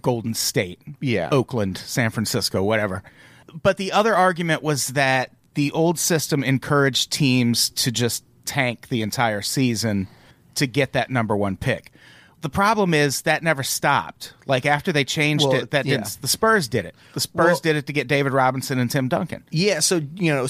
Golden 0.01 0.33
State. 0.33 0.79
Yeah. 1.01 1.29
Oakland, 1.31 1.77
San 1.77 2.09
Francisco, 2.11 2.63
whatever. 2.63 3.03
But 3.63 3.77
the 3.77 3.91
other 3.91 4.15
argument 4.15 4.63
was 4.63 4.87
that 4.89 5.31
the 5.53 5.71
old 5.71 5.97
system 5.97 6.43
encouraged 6.43 7.11
teams 7.11 7.69
to 7.71 7.91
just 7.91 8.23
tank 8.45 8.89
the 8.89 9.01
entire 9.01 9.41
season 9.41 10.07
to 10.55 10.67
get 10.67 10.93
that 10.93 11.09
number 11.09 11.35
1 11.35 11.57
pick. 11.57 11.91
The 12.41 12.49
problem 12.49 12.93
is 12.93 13.23
that 13.23 13.41
never 13.41 13.63
stopped. 13.63 14.33
Like 14.45 14.65
after 14.65 14.91
they 14.91 15.03
changed 15.03 15.43
Well, 15.45 15.55
it, 15.55 15.71
that 15.71 15.85
yeah. 15.85 16.05
the 16.21 16.27
Spurs 16.27 16.67
did 16.67 16.85
it. 16.85 16.93
The 17.13 17.19
Spurs 17.19 17.45
Well- 17.45 17.59
did 17.63 17.75
it 17.75 17.87
to 17.87 17.93
get 17.93 18.07
David 18.07 18.33
Robinson 18.33 18.77
and 18.77 18.91
Tim 18.91 19.07
Duncan. 19.07 19.43
Yeah, 19.49 19.79
so 19.79 20.01
you 20.15 20.31
know, 20.33 20.45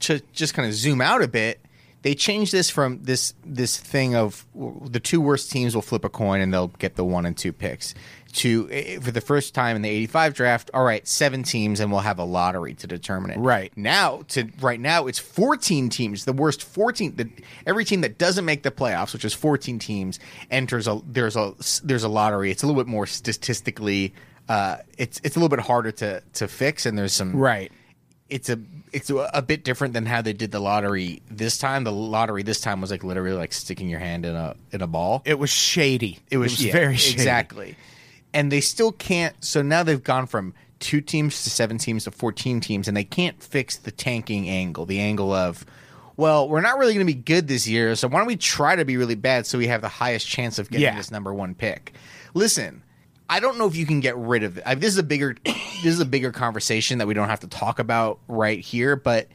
to 0.00 0.20
just 0.32 0.54
kind 0.54 0.68
of 0.68 0.74
zoom 0.74 1.00
out 1.00 1.22
a 1.22 1.28
bit, 1.28 1.60
they 2.02 2.14
changed 2.14 2.52
this 2.52 2.70
from 2.70 3.02
this 3.02 3.34
this 3.44 3.76
thing 3.78 4.14
of 4.14 4.46
the 4.54 5.00
two 5.00 5.20
worst 5.20 5.50
teams 5.52 5.74
will 5.74 5.82
flip 5.82 6.04
a 6.04 6.08
coin 6.08 6.40
and 6.40 6.52
they'll 6.52 6.68
get 6.68 6.96
the 6.96 7.04
one 7.04 7.26
and 7.26 7.36
two 7.36 7.52
picks 7.52 7.94
to 8.32 8.68
eh, 8.70 8.98
for 9.00 9.10
the 9.10 9.20
first 9.20 9.54
time 9.54 9.74
in 9.76 9.82
the 9.82 9.88
85 9.88 10.34
draft 10.34 10.70
all 10.72 10.84
right 10.84 11.06
seven 11.06 11.42
teams 11.42 11.80
and 11.80 11.90
we'll 11.90 12.00
have 12.00 12.18
a 12.18 12.24
lottery 12.24 12.74
to 12.74 12.86
determine 12.86 13.32
it 13.32 13.38
Right. 13.38 13.72
now 13.76 14.22
to 14.28 14.48
right 14.60 14.78
now 14.80 15.06
it's 15.08 15.18
14 15.18 15.88
teams 15.90 16.24
the 16.24 16.32
worst 16.32 16.62
14 16.62 17.16
the, 17.16 17.28
every 17.66 17.84
team 17.84 18.00
that 18.02 18.18
doesn't 18.18 18.44
make 18.44 18.62
the 18.62 18.70
playoffs 18.70 19.12
which 19.12 19.24
is 19.24 19.34
14 19.34 19.78
teams 19.78 20.18
enters 20.50 20.86
a 20.88 21.00
there's 21.06 21.36
a 21.36 21.54
there's 21.84 22.04
a 22.04 22.08
lottery 22.08 22.50
it's 22.50 22.62
a 22.62 22.66
little 22.66 22.80
bit 22.82 22.88
more 22.88 23.06
statistically 23.06 24.14
uh, 24.48 24.78
it's 24.98 25.20
it's 25.22 25.36
a 25.36 25.38
little 25.38 25.48
bit 25.54 25.64
harder 25.64 25.92
to 25.92 26.20
to 26.32 26.48
fix 26.48 26.84
and 26.86 26.98
there's 26.98 27.12
some 27.12 27.36
Right. 27.36 27.70
It's 28.30 28.48
a 28.48 28.58
it's 28.92 29.10
a, 29.10 29.16
a 29.34 29.42
bit 29.42 29.64
different 29.64 29.94
than 29.94 30.06
how 30.06 30.22
they 30.22 30.32
did 30.32 30.50
the 30.52 30.60
lottery 30.60 31.22
this 31.30 31.58
time. 31.58 31.84
The 31.84 31.92
lottery 31.92 32.42
this 32.42 32.60
time 32.60 32.80
was 32.80 32.90
like 32.90 33.04
literally 33.04 33.36
like 33.36 33.52
sticking 33.52 33.88
your 33.88 34.00
hand 34.00 34.24
in 34.24 34.34
a 34.34 34.56
in 34.72 34.82
a 34.82 34.86
ball. 34.86 35.22
It 35.24 35.38
was 35.38 35.50
shady. 35.50 36.18
It 36.30 36.38
was, 36.38 36.64
yeah, 36.64 36.72
very 36.72 36.96
shady. 36.98 37.14
exactly, 37.14 37.76
and 38.32 38.50
they 38.50 38.60
still 38.60 38.92
can't. 38.92 39.34
So 39.44 39.62
now 39.62 39.82
they've 39.82 40.02
gone 40.02 40.26
from 40.26 40.54
two 40.78 41.00
teams 41.00 41.42
to 41.44 41.50
seven 41.50 41.76
teams 41.78 42.04
to 42.04 42.10
fourteen 42.10 42.60
teams, 42.60 42.88
and 42.88 42.96
they 42.96 43.04
can't 43.04 43.42
fix 43.42 43.76
the 43.76 43.90
tanking 43.90 44.48
angle. 44.48 44.86
The 44.86 45.00
angle 45.00 45.32
of, 45.32 45.64
well, 46.16 46.48
we're 46.48 46.60
not 46.60 46.78
really 46.78 46.94
going 46.94 47.06
to 47.06 47.12
be 47.12 47.20
good 47.20 47.48
this 47.48 47.68
year, 47.68 47.94
so 47.96 48.08
why 48.08 48.18
don't 48.18 48.26
we 48.26 48.36
try 48.36 48.76
to 48.76 48.84
be 48.84 48.96
really 48.96 49.14
bad 49.14 49.46
so 49.46 49.58
we 49.58 49.66
have 49.66 49.82
the 49.82 49.88
highest 49.88 50.26
chance 50.26 50.58
of 50.58 50.70
getting 50.70 50.84
Yeah. 50.84 50.96
this 50.96 51.10
number 51.10 51.34
one 51.34 51.54
pick? 51.54 51.92
Listen. 52.34 52.82
I 53.30 53.40
don't 53.40 53.56
know 53.56 53.66
if 53.66 53.76
you 53.76 53.86
can 53.86 54.00
get 54.00 54.16
rid 54.16 54.42
of 54.42 54.58
it. 54.58 54.64
I, 54.66 54.74
this 54.74 54.92
is 54.92 54.98
a 54.98 55.02
bigger 55.02 55.36
this 55.44 55.86
is 55.86 56.00
a 56.00 56.04
bigger 56.04 56.32
conversation 56.32 56.98
that 56.98 57.06
we 57.06 57.14
don't 57.14 57.28
have 57.28 57.40
to 57.40 57.46
talk 57.46 57.78
about 57.78 58.18
right 58.28 58.58
here, 58.60 58.96
but 58.96 59.28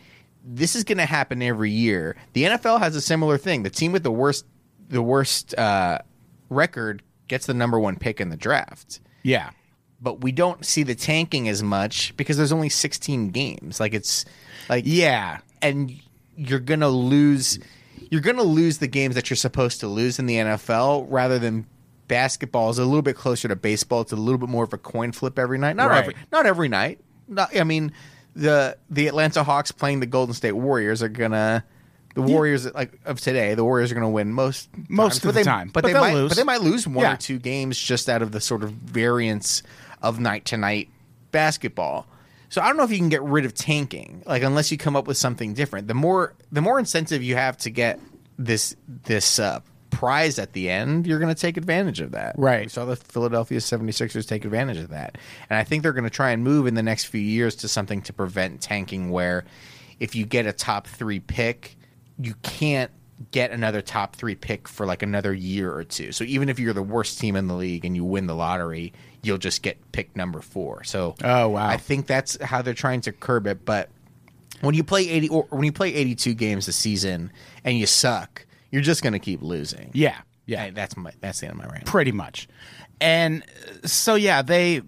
this 0.44 0.76
is 0.76 0.84
going 0.84 1.00
to 1.00 1.06
happen 1.06 1.42
every 1.42 1.72
year. 1.72 2.16
The 2.34 2.44
NFL 2.44 2.80
has 2.80 2.96
a 2.96 3.02
similar 3.02 3.38
thing. 3.40 3.64
The 3.64 3.70
team 3.72 3.92
with 3.94 4.04
the 4.04 4.12
worst 4.12 4.46
the 4.90 5.02
worst 5.02 5.58
uh, 5.58 6.00
record 6.50 7.02
gets 7.28 7.48
the 7.48 7.54
number 7.56 7.80
1 7.80 7.96
pick 7.96 8.22
in 8.22 8.30
the 8.30 8.38
draft. 8.38 9.00
Yeah. 9.24 9.50
But 10.00 10.22
we 10.22 10.32
don't 10.32 10.64
see 10.64 10.84
the 10.84 10.94
tanking 10.94 11.48
as 11.50 11.64
much 11.64 12.16
because 12.18 12.38
there's 12.38 12.52
only 12.52 12.70
16 12.70 13.30
games. 13.30 13.80
Like 13.80 13.94
it's 13.96 14.26
like 14.70 14.84
Yeah. 14.86 15.40
and 15.62 15.92
you're 16.38 16.60
gonna 16.60 16.90
lose 16.90 17.58
you're 18.12 18.22
gonna 18.22 18.44
lose 18.44 18.78
the 18.80 18.88
games 18.88 19.16
that 19.16 19.30
you're 19.30 19.38
supposed 19.38 19.80
to 19.80 19.88
lose 19.88 20.20
in 20.20 20.26
the 20.28 20.36
NFL 20.36 21.08
rather 21.10 21.40
than 21.40 21.66
basketball 22.08 22.70
is 22.70 22.78
a 22.80 22.86
little 22.86 23.02
bit 23.02 23.16
closer 23.16 23.48
to 23.48 23.56
baseball. 23.56 24.02
It's 24.02 24.12
a 24.12 24.16
little 24.16 24.38
bit 24.40 24.50
more 24.50 24.64
of 24.64 24.74
a 24.74 24.78
coin 24.78 25.12
flip 25.12 25.38
every 25.40 25.58
night. 25.58 25.76
Not 25.76 25.90
Right. 25.90 26.00
every 26.04 26.16
not 26.32 26.46
every 26.46 26.68
night. 26.70 27.00
Not, 27.28 27.56
I 27.58 27.64
mean 27.64 27.92
the 28.36 28.78
the 28.90 29.08
Atlanta 29.08 29.44
Hawks 29.44 29.72
playing 29.72 30.00
the 30.02 30.06
Golden 30.06 30.34
State 30.36 30.52
Warriors 30.54 31.02
are 31.02 31.10
gonna 31.10 31.64
the 32.14 32.22
Warriors 32.22 32.72
like 32.74 33.00
of 33.06 33.20
today, 33.20 33.56
the 33.56 33.64
Warriors 33.66 33.92
are 33.92 33.96
going 33.96 34.06
to 34.06 34.10
win 34.10 34.32
most 34.32 34.70
Most 34.88 35.16
times, 35.22 35.26
of 35.26 35.34
the 35.34 35.40
they, 35.40 35.44
time, 35.44 35.68
but, 35.74 35.82
but 35.84 35.92
they 35.92 36.00
might 36.00 36.14
lose. 36.14 36.30
but 36.30 36.38
they 36.38 36.44
might 36.46 36.62
lose 36.62 36.88
one 36.88 37.04
Yeah. 37.04 37.14
or 37.16 37.18
two 37.18 37.40
games 37.40 37.78
just 37.78 38.08
out 38.08 38.22
of 38.22 38.32
the 38.32 38.40
sort 38.40 38.64
of 38.64 38.72
variance 38.72 39.64
of 40.02 40.18
night 40.20 40.46
to 40.46 40.56
night 40.58 40.88
basketball. 41.32 42.08
So 42.48 42.62
I 42.62 42.68
don't 42.68 42.78
know 42.78 42.84
if 42.84 42.92
you 42.92 42.98
can 43.00 43.10
get 43.10 43.22
rid 43.22 43.44
of 43.44 43.54
tanking, 43.54 44.24
like 44.26 44.44
unless 44.44 44.72
you 44.72 44.78
come 44.78 44.96
up 44.96 45.08
with 45.08 45.18
something 45.18 45.54
different. 45.54 45.90
The 45.90 45.94
more 45.94 46.34
the 46.54 46.62
more 46.62 46.80
incentive 46.80 47.22
you 47.22 47.36
have 47.36 47.58
to 47.58 47.70
get 47.70 48.00
this 48.40 48.76
this 48.88 49.38
uh, 49.40 49.60
prize 49.96 50.38
at 50.40 50.54
the 50.54 50.70
end, 50.70 51.08
you're 51.08 51.20
going 51.20 51.34
to 51.34 51.40
take 51.40 51.58
advantage 51.58 52.02
of 52.02 52.12
that. 52.12 52.36
Right. 52.38 52.66
We 52.66 52.70
saw 52.70 52.86
the 52.86 52.96
Philadelphia 52.96 53.60
76ers 53.60 54.28
take 54.28 54.44
advantage 54.46 54.78
of 54.78 54.90
that. 54.90 55.18
And 55.50 55.58
I 55.58 55.64
think 55.64 55.84
they're 55.84 55.94
going 55.94 56.04
to 56.04 56.10
try 56.10 56.32
and 56.32 56.44
move 56.44 56.68
in 56.68 56.74
the 56.76 56.84
next 56.84 57.06
few 57.06 57.22
years 57.22 57.56
to 57.58 57.68
something 57.68 58.02
to 58.04 58.14
prevent 58.14 58.62
tanking 58.62 59.10
where 59.10 59.46
if 60.00 60.16
you 60.16 60.26
get 60.26 60.46
a 60.46 60.52
top 60.52 60.88
3 60.88 61.20
pick, 61.22 61.78
you 62.20 62.34
can't 62.44 62.92
get 63.32 63.52
another 63.52 63.82
top 63.82 64.18
3 64.18 64.36
pick 64.36 64.68
for 64.68 64.86
like 64.86 65.02
another 65.02 65.34
year 65.34 65.74
or 65.74 65.86
two. 65.86 66.12
So 66.12 66.26
even 66.26 66.50
if 66.50 66.60
you're 66.60 66.74
the 66.74 66.84
worst 66.84 67.18
team 67.20 67.38
in 67.38 67.48
the 67.48 67.54
league 67.56 67.86
and 67.86 67.96
you 67.96 68.04
win 68.04 68.28
the 68.28 68.36
lottery, 68.36 68.92
you'll 69.24 69.38
just 69.38 69.62
get 69.62 69.92
pick 69.94 70.16
number 70.18 70.42
4. 70.42 70.84
So 70.84 71.16
Oh, 71.24 71.48
wow. 71.50 71.68
I 71.68 71.78
think 71.78 72.08
that's 72.08 72.42
how 72.44 72.62
they're 72.62 72.74
trying 72.74 73.02
to 73.02 73.14
curb 73.14 73.48
it, 73.48 73.64
but 73.64 73.90
when 74.62 74.76
you 74.76 74.84
play 74.84 75.10
80 75.10 75.30
or 75.30 75.48
when 75.50 75.64
you 75.64 75.72
play 75.72 75.94
82 75.94 76.34
games 76.34 76.68
a 76.68 76.74
season 76.74 77.32
and 77.64 77.78
you 77.78 77.86
suck, 77.86 78.45
you're 78.76 78.84
just 78.84 79.02
going 79.02 79.14
to 79.14 79.20
keep 79.20 79.42
losing. 79.42 79.90
Yeah. 79.94 80.20
Yeah. 80.46 80.70
That's 80.72 80.98
my 80.98 81.12
that's 81.22 81.40
the 81.40 81.48
end 81.48 81.54
of 81.60 81.66
my 81.66 81.72
rant. 81.72 81.86
pretty 81.86 82.12
much. 82.12 82.48
And 83.00 83.42
uh, 83.84 83.88
so 83.88 84.16
yeah, 84.16 84.42
they 84.42 84.82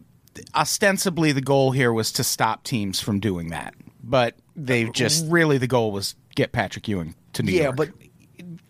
ostensibly 0.53 1.31
the 1.31 1.41
goal 1.41 1.71
here 1.71 1.91
was 1.93 2.11
to 2.13 2.23
stop 2.23 2.63
teams 2.63 2.99
from 2.99 3.19
doing 3.19 3.49
that, 3.49 3.73
but 4.03 4.35
They've 4.59 4.91
just 4.91 5.25
really 5.27 5.57
the 5.59 5.67
goal 5.67 5.91
was 5.91 6.15
get 6.35 6.51
Patrick 6.51 6.87
Ewing 6.87 7.15
to 7.33 7.43
New 7.43 7.51
yeah, 7.51 7.65
York. 7.65 7.77
but 7.77 7.89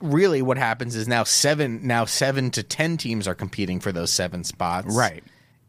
really, 0.02 0.42
what 0.42 0.58
happens 0.58 0.96
is 0.96 1.08
now 1.08 1.24
seven 1.24 1.86
now 1.88 2.04
seven 2.06 2.52
to 2.52 2.62
ten 2.64 2.98
teams 2.98 3.28
are 3.28 3.34
competing 3.36 3.80
for 3.80 3.92
those 3.94 4.12
seven 4.12 4.44
spots, 4.44 4.94
Right. 4.94 5.24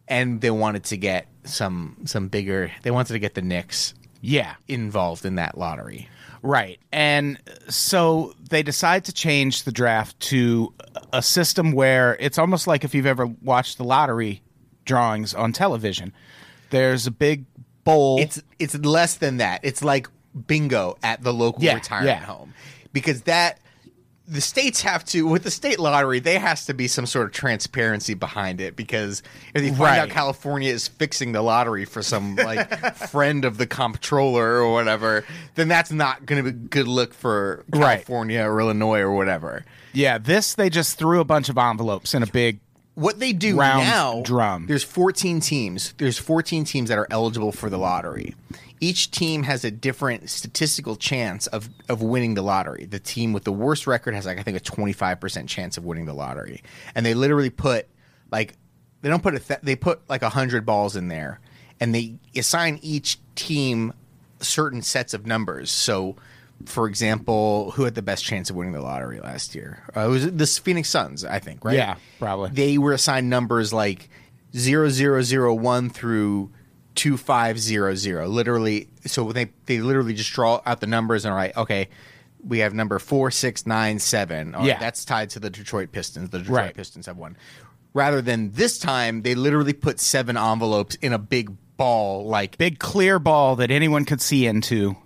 And 0.08 0.40
they 0.40 0.50
wanted 0.50 0.84
to 0.84 0.96
get 0.96 1.28
some 1.44 1.98
some 2.04 2.28
bigger. 2.28 2.72
They 2.82 2.90
wanted 2.90 3.12
to 3.12 3.18
get 3.20 3.34
the 3.34 3.42
Knicks 3.42 3.94
yeah, 4.20 4.54
involved 4.66 5.24
in 5.24 5.37
that 5.37 5.56
lottery. 5.56 6.08
Right. 6.42 6.79
And 6.92 7.38
so 7.68 8.35
they 8.48 8.62
decide 8.62 9.05
to 9.07 9.12
change 9.12 9.64
the 9.64 9.72
draft 9.72 10.18
to 10.20 10.72
a 11.12 11.22
system 11.22 11.72
where 11.72 12.16
it's 12.20 12.38
almost 12.38 12.66
like 12.66 12.85
if 12.85 12.94
you've 12.94 13.07
ever 13.07 13.27
watched 13.27 13.79
the 13.79 13.85
lottery 13.85 14.42
drawings 14.85 15.35
on 15.35 15.53
television. 15.53 16.12
There's 16.70 17.07
a 17.07 17.11
big 17.11 17.44
bowl. 17.85 18.20
It's 18.20 18.42
it's 18.59 18.74
less 18.77 19.16
than 19.16 19.38
that. 19.38 19.61
It's 19.62 19.83
like 19.83 20.09
bingo 20.46 20.96
at 21.03 21.22
the 21.22 21.33
local 21.33 21.62
Yeah, 21.62 21.74
retirement 21.74 22.20
yeah. 22.20 22.27
home 22.27 22.55
because 22.92 23.22
that 23.22 23.59
the 24.31 24.41
states 24.43 24.83
have 24.83 25.05
to 25.07 25.27
with 25.27 25.43
the 25.43 25.51
state 25.51 25.79
lottery 25.79 26.21
there 26.21 26.38
has 26.38 26.67
to 26.67 26.75
be 26.75 26.87
some 26.87 27.07
sort 27.07 27.25
of 27.27 27.33
transparency 27.33 28.12
behind 28.12 28.61
it 28.61 28.77
because 28.77 29.23
if 29.55 29.62
you 29.64 29.75
find 29.75 29.99
out 29.99 30.11
California 30.11 30.71
is 30.71 30.87
fixing 30.87 31.33
the 31.33 31.41
lottery 31.41 31.87
for 31.87 32.03
some 32.03 32.37
like 32.37 32.95
friend 33.09 33.47
of 33.47 33.57
the 33.57 33.67
comptroller 33.67 34.62
or 34.62 34.71
whatever 34.73 35.25
then 35.55 35.67
that's 35.69 35.91
not 35.91 36.27
going 36.27 36.45
to 36.45 36.53
be 36.53 36.57
a 36.57 36.61
good 36.69 36.87
look 36.87 37.14
for 37.14 37.64
Right. 37.71 37.97
California 38.05 38.43
or 38.43 38.61
Illinois 38.61 39.01
or 39.01 39.12
whatever. 39.12 39.64
yeah, 39.95 40.19
this 40.19 40.55
they 40.55 40.69
just 40.69 40.99
threw 40.99 41.21
a 41.21 41.25
bunch 41.25 41.49
of 41.49 41.57
envelopes 41.57 42.12
in 42.12 42.23
a 42.23 42.27
big 42.27 42.61
What 42.98 43.20
they 43.20 43.32
do 43.32 43.56
Round 43.56 43.84
now, 43.84 44.22
drum. 44.24 44.66
There's 44.66 44.82
14 44.82 45.38
teams. 45.38 45.94
There's 45.98 46.18
14 46.18 46.64
teams 46.64 46.88
that 46.88 46.98
are 46.98 47.06
eligible 47.12 47.52
for 47.52 47.70
the 47.70 47.78
lottery. 47.78 48.34
Each 48.80 49.08
team 49.12 49.44
has 49.44 49.64
a 49.64 49.70
different 49.70 50.28
statistical 50.28 50.96
chance 50.96 51.46
of 51.46 51.68
of 51.88 52.02
winning 52.02 52.34
the 52.34 52.42
lottery. 52.42 52.87
The 52.87 52.98
team 52.98 53.32
with 53.32 53.44
the 53.44 53.52
worst 53.52 53.87
record 53.87 54.14
has 54.14 54.26
like 54.26 54.40
I 54.40 54.42
think 54.42 54.56
a 54.56 54.61
25% 54.61 55.46
chance 55.46 55.76
of 55.76 55.84
winning 55.84 56.06
the 56.06 56.12
lottery. 56.12 56.61
And 56.96 57.06
they 57.06 57.14
literally 57.14 57.50
put 57.50 57.87
like 58.32 58.54
they 59.02 59.08
don't 59.08 59.22
put 59.22 59.37
a 59.37 59.38
th- 59.38 59.61
they 59.62 59.76
put 59.76 60.00
like 60.11 60.22
100 60.22 60.66
balls 60.66 60.96
in 60.96 61.06
there 61.06 61.38
and 61.78 61.94
they 61.94 62.16
assign 62.34 62.80
each 62.82 63.18
team 63.37 63.92
certain 64.40 64.82
sets 64.82 65.14
of 65.14 65.24
numbers. 65.24 65.70
So 65.70 66.16
for 66.66 66.87
example, 66.88 67.71
who 67.73 67.85
had 67.85 67.94
the 67.94 68.03
best 68.03 68.25
chance 68.25 68.51
of 68.51 68.57
winning 68.57 68.73
the 68.73 68.81
lottery 68.83 69.21
last 69.21 69.55
year? 69.55 69.83
Uh, 69.97 70.01
it 70.07 70.09
was 70.09 70.31
the 70.33 70.47
Phoenix 70.47 70.88
Suns, 70.88 71.25
I 71.25 71.38
think, 71.38 71.64
right? 71.64 71.77
Yeah, 71.77 71.97
probably. 72.18 72.51
They 72.51 72.79
were 72.79 72.92
assigned 72.92 73.31
numbers 73.31 73.73
like 73.73 74.09
0001 74.57 75.90
through 75.90 76.51
2500. 76.94 78.27
Literally, 78.29 78.88
so 79.07 79.33
they 79.33 79.51
they 79.66 79.81
literally 79.81 80.14
just 80.14 80.33
draw 80.33 80.61
out 80.66 80.81
the 80.81 80.87
numbers 80.87 81.25
and 81.25 81.33
are 81.33 81.38
like, 81.38 81.57
okay, 81.57 81.88
we 82.47 82.59
have 82.61 82.75
number 82.75 82.99
4697. 82.99 84.55
All 84.55 84.61
right, 84.61 84.66
Yeah. 84.68 84.79
that's 84.79 85.05
tied 85.05 85.31
to 85.31 85.40
the 85.40 85.51
Detroit 85.51 85.92
Pistons. 85.92 86.31
The 86.31 86.38
Detroit 86.38 86.57
Right. 86.57 86.75
Pistons 86.75 87.07
have 87.07 87.16
won. 87.16 87.37
Rather 87.94 88.21
than 88.21 88.53
this 88.53 88.79
time, 88.79 89.23
they 89.23 89.35
literally 89.35 89.73
put 89.73 89.99
seven 90.01 90.37
envelopes 90.37 90.97
in 90.97 91.12
a 91.12 91.18
big 91.18 91.51
ball 91.77 92.27
like 92.27 92.59
big 92.59 92.79
clear 92.81 93.18
ball 93.21 93.57
that 93.57 93.71
anyone 93.71 94.05
could 94.05 94.21
see 94.21 94.47
into. 94.47 94.97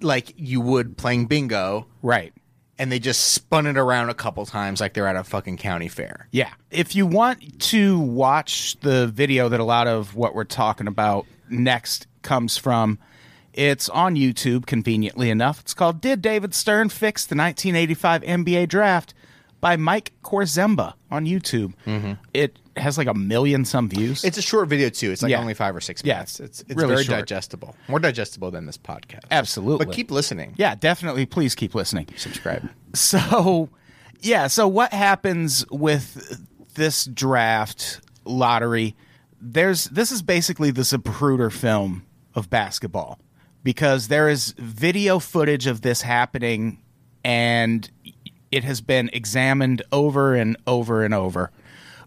Like 0.00 0.32
you 0.36 0.60
would 0.60 0.96
playing 0.96 1.26
bingo, 1.26 1.86
Right. 2.02 2.32
and 2.78 2.90
they 2.90 2.98
just 2.98 3.32
spun 3.32 3.66
it 3.66 3.76
around 3.76 4.08
a 4.10 4.14
couple 4.14 4.46
times 4.46 4.80
like 4.80 4.94
they're 4.94 5.06
at 5.06 5.16
a 5.16 5.24
fucking 5.24 5.56
county 5.58 5.88
fair. 5.88 6.28
Yeah. 6.30 6.50
If 6.70 6.94
you 6.94 7.06
want 7.06 7.60
to 7.70 7.98
watch 7.98 8.78
the 8.80 9.06
video 9.08 9.48
that 9.48 9.60
a 9.60 9.64
lot 9.64 9.86
of 9.86 10.14
what 10.14 10.34
we're 10.34 10.44
talking 10.44 10.86
about 10.86 11.26
next 11.48 12.06
comes 12.22 12.56
from, 12.56 12.98
it's 13.52 13.88
on 13.88 14.14
YouTube, 14.14 14.66
conveniently 14.66 15.28
enough. 15.28 15.60
It's 15.60 15.74
called 15.74 16.00
Did 16.00 16.22
David 16.22 16.54
Stern 16.54 16.88
Fix 16.88 17.26
the 17.26 17.34
1985 17.34 18.22
NBA 18.22 18.68
Draft 18.68 19.12
by 19.60 19.76
Mike 19.76 20.12
Korzemba 20.22 20.94
on 21.10 21.26
YouTube. 21.26 21.74
Mm-hmm. 21.86 22.12
It 22.32 22.58
has 22.76 22.96
like 22.96 23.08
a 23.08 23.14
million 23.14 23.64
some 23.64 23.88
views. 23.88 24.24
It's 24.24 24.38
a 24.38 24.42
short 24.42 24.68
video 24.68 24.88
too. 24.88 25.10
It's 25.10 25.22
like 25.22 25.30
Yeah. 25.30 25.40
only 25.40 25.54
five 25.54 25.76
or 25.76 25.80
six 25.80 26.02
Yeah, 26.04 26.14
minutes. 26.14 26.40
it's 26.40 26.60
it's 26.62 26.74
really 26.74 26.94
very 26.94 27.04
short. 27.04 27.18
digestible, 27.20 27.76
more 27.88 27.98
digestible 27.98 28.50
than 28.50 28.66
this 28.66 28.78
podcast. 28.78 29.24
Absolutely. 29.30 29.84
but 29.86 29.94
keep 29.94 30.10
listening. 30.10 30.54
yeah, 30.56 30.74
definitely. 30.74 31.26
Please 31.26 31.54
keep 31.54 31.74
listening. 31.74 32.06
subscribe. 32.16 32.68
So, 32.94 33.68
yeah. 34.20 34.46
So, 34.48 34.66
what 34.66 34.92
happens 34.92 35.64
with 35.70 36.44
this 36.74 37.04
draft 37.04 38.00
lottery? 38.24 38.96
There's 39.40 39.84
this 39.86 40.10
is 40.12 40.22
basically 40.22 40.70
the 40.70 40.82
Zapruder 40.82 41.52
film 41.52 42.04
of 42.34 42.48
basketball 42.50 43.18
because 43.62 44.08
there 44.08 44.28
is 44.28 44.54
video 44.58 45.18
footage 45.18 45.66
of 45.66 45.82
this 45.82 46.02
happening, 46.02 46.78
and 47.24 47.90
it 48.52 48.64
has 48.64 48.80
been 48.80 49.10
examined 49.12 49.82
over 49.92 50.34
and 50.34 50.56
over 50.66 51.04
and 51.04 51.14
over. 51.14 51.50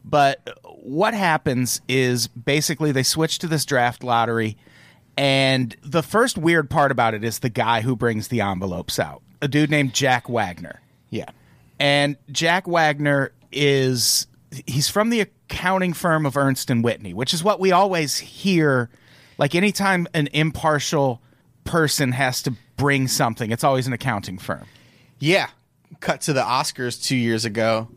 But 0.03 0.57
what 0.81 1.13
happens 1.13 1.81
is 1.87 2.27
basically 2.27 2.91
they 2.91 3.03
switch 3.03 3.39
to 3.39 3.47
this 3.47 3.65
draft 3.65 4.03
lottery, 4.03 4.57
and 5.17 5.75
the 5.83 6.03
first 6.03 6.37
weird 6.37 6.69
part 6.69 6.91
about 6.91 7.13
it 7.13 7.23
is 7.23 7.39
the 7.39 7.49
guy 7.49 7.81
who 7.81 7.95
brings 7.95 8.27
the 8.27 8.41
envelopes 8.41 8.99
out, 8.99 9.21
a 9.41 9.47
dude 9.47 9.69
named 9.69 9.93
Jack 9.93 10.27
Wagner. 10.27 10.81
Yeah, 11.09 11.29
And 11.79 12.17
Jack 12.31 12.67
Wagner 12.67 13.31
is 13.51 14.25
he's 14.65 14.89
from 14.89 15.09
the 15.11 15.21
accounting 15.21 15.93
firm 15.93 16.25
of 16.25 16.35
Ernst 16.35 16.69
and 16.69 16.83
Whinney, 16.83 17.13
which 17.13 17.33
is 17.33 17.43
what 17.43 17.59
we 17.59 17.71
always 17.71 18.17
hear. 18.17 18.89
Like 19.37 19.55
anytime 19.55 20.07
an 20.13 20.27
impartial 20.33 21.21
person 21.63 22.11
has 22.11 22.41
to 22.43 22.53
bring 22.77 23.07
something, 23.07 23.51
it's 23.51 23.63
always 23.63 23.87
an 23.87 23.93
accounting 23.93 24.37
firm. 24.37 24.65
yeah. 25.19 25.47
Cut 25.99 26.21
to 26.21 26.33
the 26.33 26.41
Oscars 26.41 27.03
two 27.03 27.15
years 27.15 27.45
ago. 27.45 27.87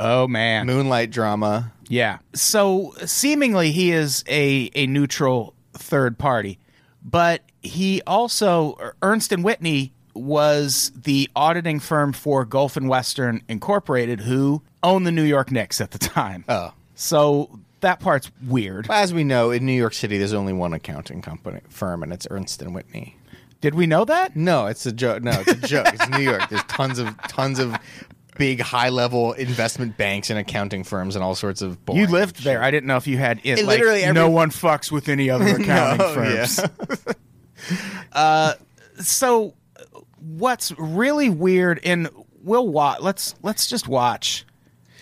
Oh 0.00 0.26
man. 0.26 0.66
Moonlight 0.66 1.10
drama. 1.10 1.72
Yeah. 1.88 2.18
So 2.34 2.94
seemingly 3.04 3.72
he 3.72 3.92
is 3.92 4.24
a, 4.28 4.70
a 4.74 4.86
neutral 4.86 5.54
third 5.74 6.18
party, 6.18 6.58
but 7.04 7.42
he 7.62 8.02
also 8.06 8.94
Ernst 9.02 9.32
and 9.32 9.44
Whinney 9.44 9.92
was 10.14 10.92
the 10.94 11.30
auditing 11.34 11.80
firm 11.80 12.12
for 12.12 12.44
Gulf 12.44 12.76
and 12.76 12.88
Western 12.88 13.42
Incorporated, 13.48 14.20
who 14.20 14.62
owned 14.82 15.06
the 15.06 15.12
New 15.12 15.22
York 15.22 15.50
Knicks 15.50 15.80
at 15.80 15.90
the 15.90 15.98
time. 15.98 16.44
Oh. 16.48 16.72
So 16.94 17.60
that 17.80 18.00
part's 18.00 18.30
weird. 18.46 18.90
As 18.90 19.12
we 19.14 19.24
know, 19.24 19.50
in 19.50 19.66
New 19.66 19.72
York 19.72 19.94
City, 19.94 20.18
there's 20.18 20.32
only 20.34 20.52
one 20.52 20.72
accounting 20.72 21.22
company 21.22 21.60
firm, 21.68 22.02
and 22.02 22.12
it's 22.12 22.26
Ernst 22.30 22.62
and 22.62 22.74
Whinney. 22.74 23.16
Did 23.62 23.74
we 23.74 23.86
know 23.86 24.04
that? 24.04 24.36
No, 24.36 24.66
it's 24.66 24.84
a 24.84 24.92
joke. 24.92 25.22
No, 25.22 25.30
it's 25.32 25.52
a 25.52 25.66
joke. 25.66 25.86
it's 25.94 26.06
New 26.10 26.18
York. 26.20 26.42
There's 26.50 26.62
tons 26.64 26.98
of 26.98 27.16
tons 27.28 27.58
of 27.58 27.74
big, 28.36 28.60
high 28.60 28.88
level 28.90 29.32
investment 29.32 29.96
banks 29.96 30.28
and 30.30 30.38
accounting 30.38 30.84
firms 30.84 31.14
and 31.16 31.24
all 31.24 31.34
sorts 31.34 31.62
of. 31.62 31.78
You 31.90 32.06
lived 32.08 32.36
shit. 32.36 32.44
there. 32.44 32.62
I 32.62 32.70
didn't 32.70 32.86
know 32.88 32.96
if 32.96 33.06
you 33.06 33.16
had 33.18 33.38
it. 33.44 33.60
It 33.60 33.64
like, 33.64 33.78
literally 33.78 34.02
every- 34.02 34.14
no 34.14 34.28
one 34.28 34.50
fucks 34.50 34.92
with 34.92 35.08
any 35.08 35.30
other 35.30 35.46
accounting 35.56 35.98
No, 35.98 36.14
firms. 36.14 36.60
yeah. 36.60 37.12
Uh, 38.12 38.54
so 38.98 39.54
what's 40.18 40.72
really 40.78 41.30
weird 41.30 41.80
and 41.84 42.08
we'll 42.42 42.66
watch 42.68 43.00
let's 43.00 43.34
let's 43.42 43.66
just 43.68 43.86
watch 43.88 44.44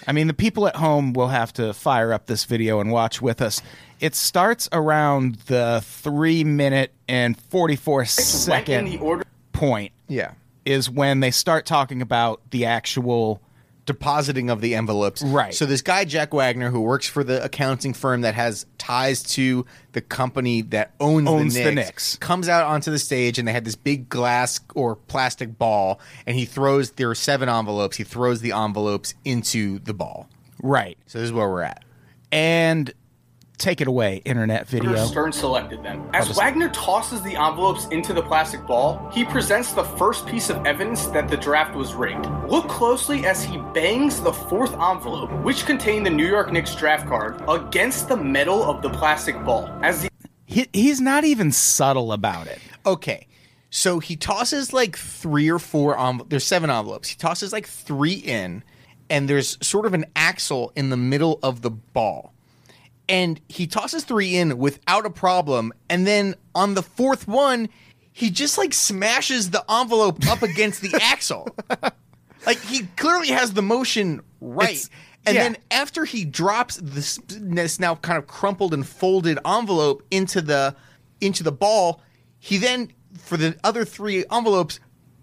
i 0.06 0.12
mean 0.12 0.26
the 0.26 0.34
people 0.34 0.66
at 0.66 0.76
home 0.76 1.12
will 1.12 1.28
have 1.28 1.52
to 1.52 1.72
fire 1.74 2.12
up 2.12 2.26
this 2.26 2.44
video 2.44 2.80
and 2.80 2.90
watch 2.92 3.20
with 3.22 3.40
us 3.42 3.60
it 4.00 4.14
starts 4.14 4.68
around 4.72 5.36
the 5.46 5.80
three 5.84 6.42
minute 6.44 6.92
and 7.08 7.38
44 7.38 8.04
second 8.06 8.98
point 9.52 9.92
Yeah. 10.08 10.32
is 10.64 10.88
when 10.90 11.20
they 11.20 11.30
start 11.30 11.66
talking 11.66 12.00
about 12.02 12.40
the 12.50 12.64
actual 12.66 13.42
depositing 13.86 14.50
of 14.50 14.60
the 14.60 14.74
envelopes. 14.76 15.20
Right. 15.22 15.52
So 15.52 15.66
this 15.66 15.82
guy 15.82 16.04
Jack 16.04 16.32
Wagner, 16.32 16.70
who 16.70 16.80
works 16.80 17.08
for 17.08 17.24
the 17.24 17.42
accounting 17.42 17.92
firm 17.92 18.20
that 18.20 18.34
has 18.34 18.64
ties 18.78 19.22
to 19.34 19.66
the 19.92 20.00
company 20.00 20.62
that 20.62 20.92
owns, 21.00 21.28
Owns 21.28 21.54
the, 21.54 21.64
the 21.64 21.72
Knicks, 21.72 21.86
Knicks. 21.88 22.16
comes 22.18 22.48
out 22.48 22.66
onto 22.66 22.90
the 22.92 22.98
stage 23.00 23.38
and 23.38 23.48
they 23.48 23.52
had 23.52 23.64
this 23.64 23.74
big 23.74 24.08
glass 24.08 24.60
or 24.76 24.94
plastic 24.94 25.58
ball, 25.58 25.98
and 26.24 26.36
he 26.36 26.44
throws. 26.44 26.92
There 26.92 27.10
are 27.10 27.14
seven 27.16 27.48
envelopes. 27.48 27.96
He 27.96 28.04
throws 28.04 28.40
the 28.42 28.52
envelopes 28.52 29.14
into 29.24 29.80
the 29.80 29.94
ball. 29.94 30.28
right 30.62 30.96
So 31.06 31.18
this 31.18 31.26
is 31.26 31.32
where 31.32 31.48
we're 31.48 31.62
at. 31.62 31.82
and 32.30 32.92
take 33.60 33.80
it 33.80 33.88
away 33.88 34.22
internet 34.24 34.66
video 34.66 34.96
Stern 35.06 35.32
selected 35.32 35.82
them. 35.82 36.08
As 36.12 36.36
Wagner 36.36 36.68
tosses 36.70 37.22
the 37.22 37.36
envelopes 37.36 37.86
into 37.88 38.12
the 38.12 38.22
plastic 38.22 38.66
ball, 38.66 39.10
he 39.12 39.24
presents 39.24 39.72
the 39.72 39.84
first 39.84 40.26
piece 40.26 40.50
of 40.50 40.64
evidence 40.66 41.06
that 41.06 41.28
the 41.28 41.36
draft 41.36 41.76
was 41.76 41.94
rigged. 41.94 42.26
Look 42.48 42.68
closely 42.68 43.26
as 43.26 43.44
he 43.44 43.58
bangs 43.74 44.20
the 44.20 44.32
fourth 44.32 44.72
envelope, 44.72 45.30
which 45.44 45.66
contained 45.66 46.06
the 46.06 46.10
New 46.10 46.26
York 46.26 46.50
Knicks 46.50 46.74
draft 46.74 47.06
card, 47.06 47.42
against 47.48 48.08
the 48.08 48.16
metal 48.16 48.62
of 48.64 48.82
the 48.82 48.90
plastic 48.90 49.42
ball. 49.44 49.68
As 49.82 50.02
the 50.02 50.10
he, 50.46 50.66
he's 50.72 51.00
not 51.00 51.22
even 51.22 51.52
subtle 51.52 52.12
about 52.12 52.48
it 52.48 52.58
Okay. 52.86 53.26
So 53.70 54.00
he 54.00 54.16
tosses 54.16 54.72
like 54.72 54.96
three 54.96 55.48
or 55.48 55.58
four 55.58 55.98
envelopes. 55.98 56.30
There's 56.30 56.44
seven 56.44 56.70
envelopes. 56.70 57.08
He 57.08 57.16
tosses 57.16 57.52
like 57.52 57.66
three 57.66 58.14
in, 58.14 58.64
and 59.08 59.28
there's 59.28 59.64
sort 59.64 59.86
of 59.86 59.94
an 59.94 60.06
axle 60.16 60.72
in 60.74 60.90
the 60.90 60.96
middle 60.96 61.38
of 61.42 61.62
the 61.62 61.70
ball. 61.70 62.34
And 63.10 63.40
he 63.48 63.66
tosses 63.66 64.04
three 64.04 64.36
in 64.36 64.56
without 64.56 65.04
a 65.04 65.10
problem. 65.10 65.72
And 65.88 66.06
then 66.06 66.34
on 66.54 66.74
the 66.74 66.82
fourth 66.82 67.26
one, 67.28 67.68
he 68.12 68.30
just 68.30 68.56
like 68.56 68.72
smashes 68.72 69.50
the 69.50 69.64
envelope 69.70 70.26
up 70.28 70.42
against 70.42 70.80
the 70.80 70.96
axle. 71.02 71.48
Like 72.46 72.60
he 72.60 72.86
clearly 72.96 73.28
has 73.28 73.52
the 73.52 73.62
motion 73.62 74.20
right. 74.40 74.70
It's- 74.70 74.90
and 75.26 75.34
yeah. 75.34 75.42
then 75.42 75.56
after 75.70 76.06
he 76.06 76.24
drops 76.24 76.76
this, 76.76 77.20
this 77.28 77.78
now 77.78 77.96
kind 77.96 78.16
of 78.16 78.26
crumpled 78.26 78.72
and 78.72 78.86
folded 78.86 79.38
envelope 79.44 80.02
into 80.10 80.40
the 80.40 80.74
into 81.20 81.42
the 81.42 81.52
ball, 81.52 82.00
he 82.38 82.56
then 82.56 82.90
for 83.18 83.36
the 83.36 83.54
other 83.62 83.84
three 83.84 84.24
envelopes 84.32 84.80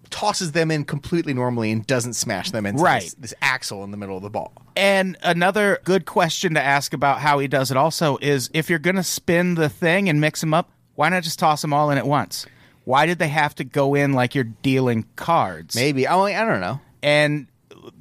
tosses 0.09 0.51
them 0.53 0.71
in 0.71 0.83
completely 0.85 1.33
normally 1.33 1.71
and 1.71 1.85
doesn't 1.87 2.13
smash 2.13 2.51
them 2.51 2.65
into 2.65 2.81
Right. 2.81 3.01
this, 3.03 3.13
this 3.15 3.33
axle 3.41 3.83
in 3.83 3.91
the 3.91 3.97
middle 3.97 4.17
of 4.17 4.23
the 4.23 4.29
ball. 4.29 4.53
And 4.75 5.17
another 5.23 5.79
good 5.83 6.05
question 6.05 6.53
to 6.53 6.61
ask 6.61 6.93
about 6.93 7.19
how 7.19 7.39
he 7.39 7.47
does 7.47 7.71
it 7.71 7.77
also 7.77 8.17
is 8.21 8.49
if 8.53 8.69
you're 8.69 8.79
going 8.79 8.95
to 8.95 9.03
spin 9.03 9.55
the 9.55 9.69
thing 9.69 10.07
and 10.09 10.21
mix 10.21 10.41
them 10.41 10.53
up, 10.53 10.69
why 10.95 11.09
not 11.09 11.23
just 11.23 11.39
toss 11.39 11.61
them 11.61 11.73
all 11.73 11.89
in 11.91 11.97
at 11.97 12.07
once? 12.07 12.45
Why 12.83 13.05
did 13.05 13.19
they 13.19 13.27
have 13.27 13.53
to 13.55 13.63
go 13.63 13.95
in 13.95 14.13
like 14.13 14.33
you're 14.35 14.43
dealing 14.45 15.05
cards? 15.15 15.75
Maybe 15.75 16.07
I, 16.07 16.15
I 16.17 16.45
don't 16.45 16.61
know 16.61 16.79
And 17.03 17.47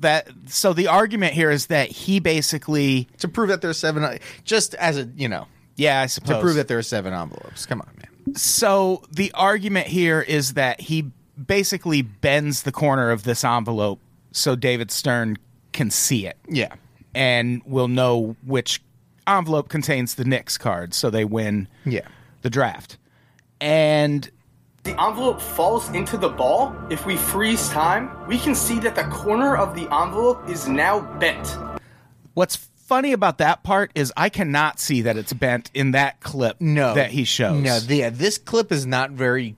that 0.01 0.29
so 0.47 0.73
the 0.73 0.89
argument 0.89 1.33
here 1.35 1.51
is 1.51 1.67
that 1.67 1.89
he 1.91 2.21
basically 2.21 3.09
to 3.19 3.29
prove 3.29 3.49
that 3.49 3.63
there's 3.63 3.79
seven. 3.79 4.19
Just 4.45 4.75
as 4.75 4.99
a 4.99 5.05
you 5.17 5.29
know 5.29 5.47
yeah, 5.77 6.01
I 6.01 6.07
suppose. 6.07 6.37
to 6.37 6.41
prove 6.41 6.55
that 6.57 6.69
there 6.69 6.79
are 6.79 6.83
seven 6.83 7.13
envelopes. 7.13 7.67
Come 7.67 7.81
on, 7.83 7.89
man. 7.97 8.35
So 8.35 9.03
the 9.13 9.31
argument 9.35 9.87
here 9.89 10.21
is 10.21 10.55
that 10.55 10.81
he 10.81 11.11
basically 11.45 12.03
bends 12.03 12.63
the 12.63 12.73
corner 12.73 13.11
of 13.11 13.25
this 13.25 13.45
envelope 13.45 14.01
so 14.33 14.57
David 14.57 14.91
Stern 14.91 15.37
can 15.73 15.91
see 15.91 16.27
it. 16.27 16.37
Yeah. 16.49 16.75
and 17.15 17.63
will 17.65 17.89
know 17.89 18.37
which 18.45 18.83
envelope 19.27 19.71
contains 19.71 20.17
the 20.17 20.25
Knicks 20.25 20.59
card, 20.59 20.93
so 20.93 21.09
they 21.09 21.25
win 21.25 21.67
Yeah. 21.87 22.03
the 22.43 22.51
draft. 22.51 22.99
And 23.59 24.31
the 24.83 24.91
envelope 25.03 25.41
falls 25.41 25.89
into 25.91 26.19
the 26.19 26.29
ball, 26.29 26.77
if 26.91 27.07
we 27.07 27.17
freeze 27.17 27.69
time, 27.71 28.11
we 28.29 28.39
can 28.39 28.55
see 28.55 28.79
that 28.81 28.95
the 28.97 29.05
corner 29.05 29.57
of 29.57 29.75
the 29.75 29.89
envelope 29.95 30.47
is 30.49 30.69
now 30.69 31.01
bent. 31.19 31.57
what's 32.35 32.57
funny 32.57 33.13
about 33.15 33.39
that 33.39 33.63
part 33.63 33.91
is 33.95 34.13
I 34.17 34.29
cannot 34.29 34.79
see 34.79 35.01
that 35.03 35.17
it's 35.17 35.33
bent 35.33 35.71
in 35.73 35.93
that 35.93 36.21
clip 36.21 36.61
no 36.61 36.93
that 36.95 37.11
he 37.13 37.25
shows. 37.25 37.63
No, 37.63 37.81
the- 37.81 37.97
yeah, 37.97 38.11
this 38.11 38.37
clip 38.37 38.71
is 38.71 38.85
not 38.87 39.11
very 39.11 39.53
g- 39.53 39.57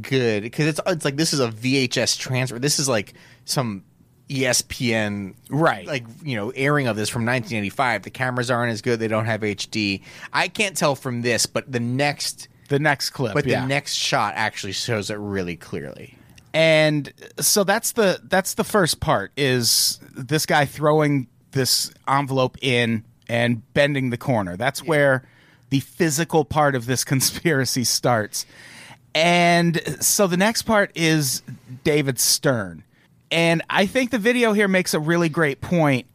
good 0.00 0.42
because 0.42 0.66
it's 0.66 0.80
it's 0.86 1.04
like 1.04 1.16
this 1.16 1.32
is 1.32 1.40
a 1.40 1.48
VHS 1.48 2.18
transfer. 2.18 2.58
This 2.58 2.78
is 2.78 2.88
like 2.88 3.14
some 3.44 3.84
ESPN 4.28 5.34
Right. 5.50 5.86
like 5.86 6.04
you 6.22 6.36
know 6.36 6.50
airing 6.50 6.86
of 6.86 6.96
this 6.96 7.08
from 7.08 7.22
1985. 7.24 8.02
The 8.02 8.10
cameras 8.10 8.50
aren't 8.50 8.72
as 8.72 8.82
good. 8.82 8.98
They 9.00 9.08
don't 9.08 9.26
have 9.26 9.40
HD. 9.40 10.02
I 10.32 10.48
can't 10.48 10.76
tell 10.76 10.94
from 10.94 11.22
this, 11.22 11.46
but 11.46 11.70
the 11.70 11.80
next 11.80 12.48
the 12.68 12.78
next 12.78 13.10
clip, 13.10 13.34
but 13.34 13.46
yeah. 13.46 13.62
the 13.62 13.66
next 13.66 13.94
shot 13.94 14.34
actually 14.36 14.72
shows 14.72 15.10
it 15.10 15.14
really 15.16 15.56
clearly. 15.56 16.16
and 16.52 17.12
so 17.40 17.64
that's 17.64 17.92
the 17.92 18.20
that's 18.24 18.54
the 18.54 18.64
first 18.64 19.00
part 19.00 19.32
is 19.36 19.98
this 20.14 20.44
guy 20.44 20.66
throwing 20.66 21.28
this 21.52 21.90
envelope 22.06 22.58
in 22.60 23.04
and 23.28 23.62
bending 23.72 24.10
the 24.10 24.18
corner. 24.18 24.56
That's 24.56 24.82
where 24.84 25.26
the 25.70 25.80
physical 25.80 26.44
part 26.44 26.74
of 26.74 26.84
this 26.86 27.04
conspiracy 27.12 27.84
starts. 27.84 28.44
And 29.18 30.02
so 30.02 30.26
the 30.26 30.36
next 30.36 30.62
part 30.62 30.92
is 30.94 31.42
David 31.84 32.18
Stern. 32.18 32.84
And 33.30 33.62
I 33.68 33.86
think 33.86 34.10
the 34.10 34.18
video 34.18 34.52
here 34.52 34.68
makes 34.68 34.94
a 34.94 35.00
really 35.00 35.28
great 35.28 35.60
point. 35.60 36.06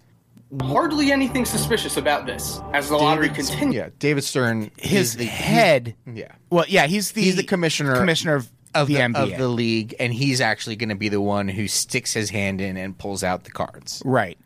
Hardly 0.61 1.11
anything 1.11 1.45
suspicious 1.45 1.97
about 1.97 2.25
this. 2.25 2.61
As 2.73 2.89
the 2.89 2.95
lottery 2.95 3.29
continues, 3.29 3.75
Yeah, 3.75 3.89
David 3.99 4.23
Stern. 4.23 4.71
His 4.77 5.15
the, 5.15 5.25
head. 5.25 5.95
Yeah. 6.11 6.31
Well, 6.49 6.65
yeah, 6.67 6.85
he's 6.87 7.11
the 7.11 7.21
He's 7.23 7.35
the 7.35 7.43
commissioner 7.43 7.95
commissioner 7.95 8.35
of, 8.35 8.49
of 8.75 8.87
the, 8.87 8.95
the, 8.95 8.99
NBA. 9.01 9.33
of 9.33 9.37
the 9.37 9.47
league, 9.47 9.95
and 9.99 10.13
he's 10.13 10.41
actually 10.41 10.75
going 10.75 10.89
to 10.89 10.95
be 10.95 11.09
the 11.09 11.21
one 11.21 11.47
who 11.47 11.67
sticks 11.67 12.13
his 12.13 12.29
hand 12.29 12.61
in 12.61 12.77
and 12.77 12.97
pulls 12.97 13.23
out 13.23 13.43
the 13.43 13.51
cards. 13.51 14.01
right. 14.05 14.37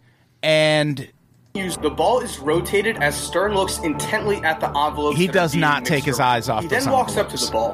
And 0.44 1.10
the 1.54 1.94
ball 1.96 2.20
is 2.20 2.38
rotated 2.40 2.98
as 2.98 3.16
Stern 3.16 3.54
looks 3.54 3.80
intently 3.80 4.38
at 4.38 4.60
the 4.60 4.68
envelope. 4.78 5.16
He 5.16 5.28
does 5.28 5.56
not 5.56 5.84
take 5.86 6.04
his 6.04 6.20
eyes 6.20 6.48
off 6.50 6.64
He 6.64 6.70
those 6.70 6.86
then 6.86 6.94
walks 6.94 7.18
up 7.18 7.30
to 7.30 7.38
the 7.38 7.52
ball, 7.52 7.74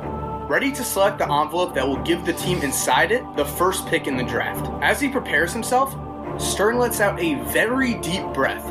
ready 0.54 0.72
to 0.72 0.84
select 0.84 1.18
the 1.18 1.24
envelope 1.24 1.74
that 1.74 1.88
will 1.88 1.98
give 2.04 2.24
the 2.28 2.34
team 2.34 2.60
inside 2.62 3.12
it 3.12 3.24
the 3.36 3.44
first 3.44 3.88
pick 3.88 4.06
in 4.06 4.16
the 4.16 4.24
draft. 4.24 4.70
As 4.84 5.02
he 5.02 5.10
prepares 5.10 5.52
himself, 5.52 5.96
Stern 6.40 6.78
lets 6.78 7.02
out 7.02 7.20
a 7.20 7.34
very 7.46 7.96
deep 7.96 8.24
breath. 8.36 8.64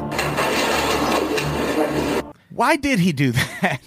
why 2.51 2.77
did 2.77 3.01
he 3.01 3.13
do 3.13 3.33
that? 3.63 3.81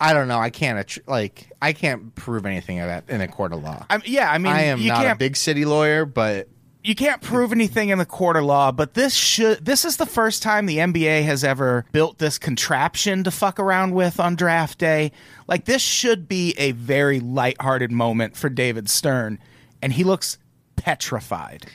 I 0.00 0.14
don't 0.14 0.26
know. 0.26 0.38
I 0.38 0.48
can't 0.48 0.78
attr- 0.86 1.06
like. 1.06 1.52
I 1.60 1.74
can't 1.74 2.14
prove 2.14 2.46
anything 2.46 2.80
of 2.80 2.86
that 2.86 3.10
in 3.10 3.20
a 3.20 3.28
court 3.28 3.52
of 3.52 3.62
law. 3.62 3.84
I, 3.90 4.00
yeah, 4.06 4.32
I 4.32 4.38
mean, 4.38 4.54
I 4.54 4.62
am 4.62 4.80
you 4.80 4.88
not 4.88 5.02
a 5.02 5.08
can't 5.08 5.18
big 5.18 5.36
city 5.36 5.66
lawyer, 5.66 6.06
but 6.06 6.48
you 6.86 6.94
can't 6.94 7.20
prove 7.20 7.50
anything 7.50 7.88
in 7.88 7.98
the 7.98 8.06
court 8.06 8.36
of 8.36 8.44
law, 8.44 8.70
but 8.70 8.94
this 8.94 9.12
should 9.12 9.64
this 9.64 9.84
is 9.84 9.96
the 9.96 10.06
first 10.06 10.40
time 10.40 10.66
the 10.66 10.78
NBA 10.78 11.24
has 11.24 11.42
ever 11.42 11.84
built 11.90 12.18
this 12.18 12.38
contraption 12.38 13.24
to 13.24 13.32
fuck 13.32 13.58
around 13.58 13.92
with 13.92 14.20
on 14.20 14.36
draft 14.36 14.78
day. 14.78 15.10
Like 15.48 15.64
this 15.64 15.82
should 15.82 16.28
be 16.28 16.54
a 16.56 16.70
very 16.72 17.18
lighthearted 17.18 17.90
moment 17.90 18.36
for 18.36 18.48
David 18.48 18.88
Stern, 18.88 19.40
and 19.82 19.92
he 19.92 20.04
looks 20.04 20.38
petrified. 20.76 21.66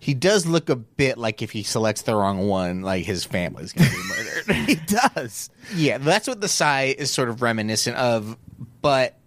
he 0.00 0.14
does 0.14 0.46
look 0.46 0.70
a 0.70 0.76
bit 0.76 1.18
like 1.18 1.42
if 1.42 1.50
he 1.50 1.62
selects 1.62 2.02
the 2.02 2.16
wrong 2.16 2.48
one, 2.48 2.80
like 2.80 3.04
his 3.04 3.24
family's 3.26 3.74
going 3.74 3.90
to 3.90 3.96
be 3.96 4.02
murdered. 4.54 4.66
He 4.66 4.74
does. 4.76 5.50
yeah, 5.74 5.98
that's 5.98 6.26
what 6.26 6.40
the 6.40 6.48
sigh 6.48 6.94
is 6.96 7.10
sort 7.10 7.28
of 7.28 7.42
reminiscent 7.42 7.98
of, 7.98 8.38
but 8.80 9.18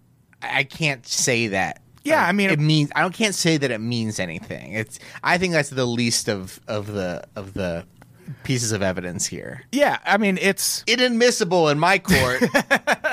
I 0.42 0.64
can't 0.64 1.06
say 1.06 1.48
that. 1.48 1.80
Yeah, 2.02 2.24
I 2.26 2.32
mean- 2.32 2.50
it 2.50 2.58
means 2.60 2.90
I 2.96 3.02
don't 3.02 3.14
can't 3.14 3.34
say 3.34 3.56
that 3.58 3.70
it 3.70 3.80
means 3.80 4.18
anything. 4.18 4.72
It's 4.72 4.98
I 5.22 5.38
think 5.38 5.52
that's 5.52 5.70
the 5.70 5.86
least 5.86 6.28
of 6.28 6.58
of 6.68 6.86
the 6.86 7.24
of 7.36 7.54
the 7.54 7.84
pieces 8.44 8.72
of 8.72 8.80
evidence 8.82 9.26
here. 9.26 9.62
Yeah, 9.72 9.98
I 10.04 10.16
mean 10.16 10.38
it's 10.40 10.82
Inadmissible 10.86 11.68
in 11.68 11.78
my 11.78 11.98
court. 11.98 12.42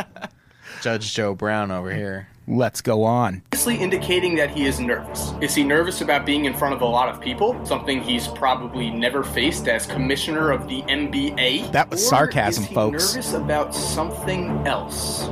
Judge 0.81 1.13
Joe 1.13 1.33
Brown 1.35 1.71
over 1.71 1.91
here. 1.93 2.27
Let's 2.49 2.79
go 2.81 3.03
on. 3.03 3.41
obviously 3.47 3.75
indicating 3.75 4.35
that 4.35 4.49
he 4.51 4.65
is 4.67 4.79
nervous. 4.79 5.33
Is 5.41 5.53
he 5.53 5.63
nervous 5.65 5.99
about 5.99 6.25
being 6.25 6.45
in 6.45 6.53
front 6.53 6.73
of 6.75 6.81
a 6.81 6.85
lot 6.85 7.09
of 7.09 7.19
people? 7.19 7.59
Something 7.65 8.01
he's 8.01 8.29
probably 8.29 8.89
never 8.89 9.21
faced 9.21 9.67
as 9.67 9.85
commissioner 9.85 10.51
of 10.51 10.65
the 10.69 10.81
NBA? 10.83 11.73
That 11.73 11.89
was 11.89 12.05
Or 12.05 12.09
sarcasm, 12.09 12.63
is 12.63 12.69
he 12.69 12.75
folks. 12.75 13.15
nervous 13.15 13.33
about 13.33 13.75
something 13.75 14.65
else? 14.65 15.27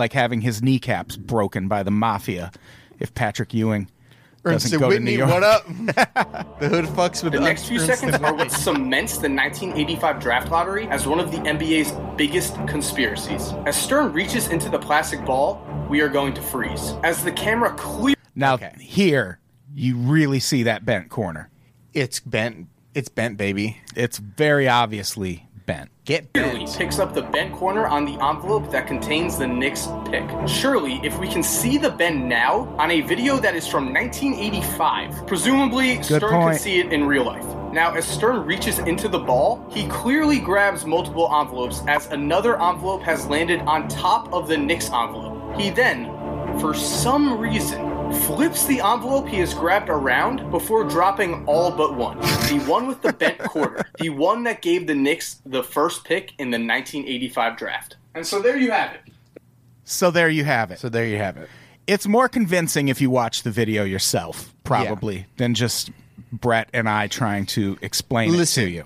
Like 0.00 0.14
having 0.14 0.40
his 0.40 0.62
kneecaps 0.62 1.18
broken 1.18 1.68
by 1.68 1.82
the 1.82 1.90
mafia 1.90 2.52
if 2.98 3.12
Patrick 3.14 3.52
Ewing 3.52 3.90
doesn't 4.42 4.72
Ernst 4.72 4.80
go 4.80 4.88
Whinney, 4.88 4.98
to 4.98 5.04
New 5.04 5.18
York. 5.18 5.30
what 5.30 5.42
up? 5.42 5.66
the 6.58 6.68
hood 6.70 6.86
fucks 6.86 7.22
with 7.22 7.34
The 7.34 7.38
the 7.38 7.44
next 7.44 7.66
few 7.68 7.78
Ernst 7.78 8.00
seconds 8.00 8.16
are 8.22 8.32
what 8.34 8.50
cements 8.66 9.18
the 9.18 9.28
1985 9.28 10.18
draft 10.18 10.50
lottery 10.50 10.88
as 10.88 11.06
one 11.06 11.20
of 11.20 11.30
the 11.30 11.36
NBA's 11.36 11.92
biggest 12.16 12.54
conspiracies. 12.66 13.52
As 13.66 13.76
Stern 13.76 14.14
reaches 14.14 14.48
into 14.48 14.70
the 14.70 14.78
plastic 14.78 15.22
ball, 15.26 15.62
we 15.90 16.00
are 16.00 16.08
going 16.08 16.32
to 16.32 16.40
freeze. 16.40 16.94
As 17.04 17.22
the 17.22 17.32
camera 17.32 17.74
clear 17.74 18.16
Now, 18.34 18.54
Okay. 18.54 18.72
here, 18.80 19.38
you 19.74 19.98
really 19.98 20.40
see 20.40 20.62
that 20.62 20.86
bent 20.86 21.10
corner. 21.10 21.50
It's 21.92 22.20
bent. 22.20 22.68
It's 22.94 23.10
bent, 23.10 23.36
baby. 23.36 23.76
It's 23.94 24.16
very 24.16 24.66
obviously 24.66 25.46
bent. 25.70 25.90
Get 26.04 26.32
clearly 26.32 26.64
bent. 26.64 26.76
picks 26.76 26.98
up 26.98 27.14
the 27.14 27.22
bent 27.22 27.54
corner 27.54 27.86
on 27.86 28.04
the 28.04 28.18
envelope 28.20 28.70
that 28.72 28.88
contains 28.88 29.38
the 29.38 29.46
Knicks 29.46 29.86
pick. 30.06 30.24
Surely, 30.48 31.00
if 31.04 31.16
we 31.18 31.28
can 31.28 31.42
see 31.42 31.78
the 31.78 31.90
bend 31.90 32.28
now 32.28 32.74
on 32.76 32.90
a 32.90 33.00
video 33.02 33.36
that 33.36 33.54
is 33.54 33.68
from 33.68 33.94
1985, 33.94 35.26
presumably 35.28 36.02
Stern 36.02 36.20
point. 36.32 36.52
could 36.54 36.60
see 36.60 36.80
it 36.80 36.92
in 36.92 37.04
real 37.04 37.24
life. 37.24 37.44
Now, 37.72 37.94
as 37.94 38.04
Stern 38.04 38.44
reaches 38.44 38.80
into 38.80 39.08
the 39.08 39.20
ball, 39.20 39.64
he 39.70 39.86
clearly 39.86 40.40
grabs 40.40 40.84
multiple 40.84 41.32
envelopes 41.32 41.82
as 41.86 42.06
another 42.06 42.60
envelope 42.60 43.02
has 43.02 43.26
landed 43.26 43.60
on 43.60 43.86
top 43.86 44.32
of 44.32 44.48
the 44.48 44.58
Knicks 44.58 44.86
envelope. 44.86 45.56
He 45.56 45.70
then, 45.70 46.06
for 46.58 46.74
some 46.74 47.38
reason, 47.38 47.89
flips 48.12 48.66
the 48.66 48.80
envelope 48.80 49.28
he 49.28 49.38
has 49.38 49.54
grabbed 49.54 49.88
around 49.88 50.50
before 50.50 50.84
dropping 50.84 51.44
all 51.46 51.70
but 51.70 51.94
one. 51.94 52.18
The 52.18 52.62
one 52.66 52.86
with 52.86 53.02
the 53.02 53.12
bent 53.12 53.38
quarter. 53.44 53.84
The 53.98 54.10
one 54.10 54.44
that 54.44 54.62
gave 54.62 54.86
the 54.86 54.94
Knicks 54.94 55.40
the 55.46 55.62
first 55.62 56.04
pick 56.04 56.32
in 56.38 56.50
the 56.50 56.56
1985 56.58 57.56
draft. 57.56 57.96
And 58.14 58.26
so 58.26 58.40
there 58.40 58.56
you 58.56 58.70
have 58.70 58.94
it. 58.94 59.00
So 59.84 60.10
there 60.10 60.28
you 60.28 60.44
have 60.44 60.70
it. 60.70 60.78
So 60.78 60.88
there 60.88 61.06
you 61.06 61.18
have 61.18 61.36
it. 61.36 61.48
It's 61.86 62.06
more 62.06 62.28
convincing 62.28 62.88
if 62.88 63.00
you 63.00 63.10
watch 63.10 63.42
the 63.42 63.50
video 63.50 63.84
yourself, 63.84 64.54
probably, 64.62 65.26
than 65.36 65.54
just 65.54 65.90
Brett 66.32 66.68
and 66.72 66.88
I 66.88 67.08
trying 67.08 67.46
to 67.46 67.76
explain 67.82 68.32
Listen. 68.32 68.62
it 68.62 68.66
to 68.66 68.72
you. 68.72 68.84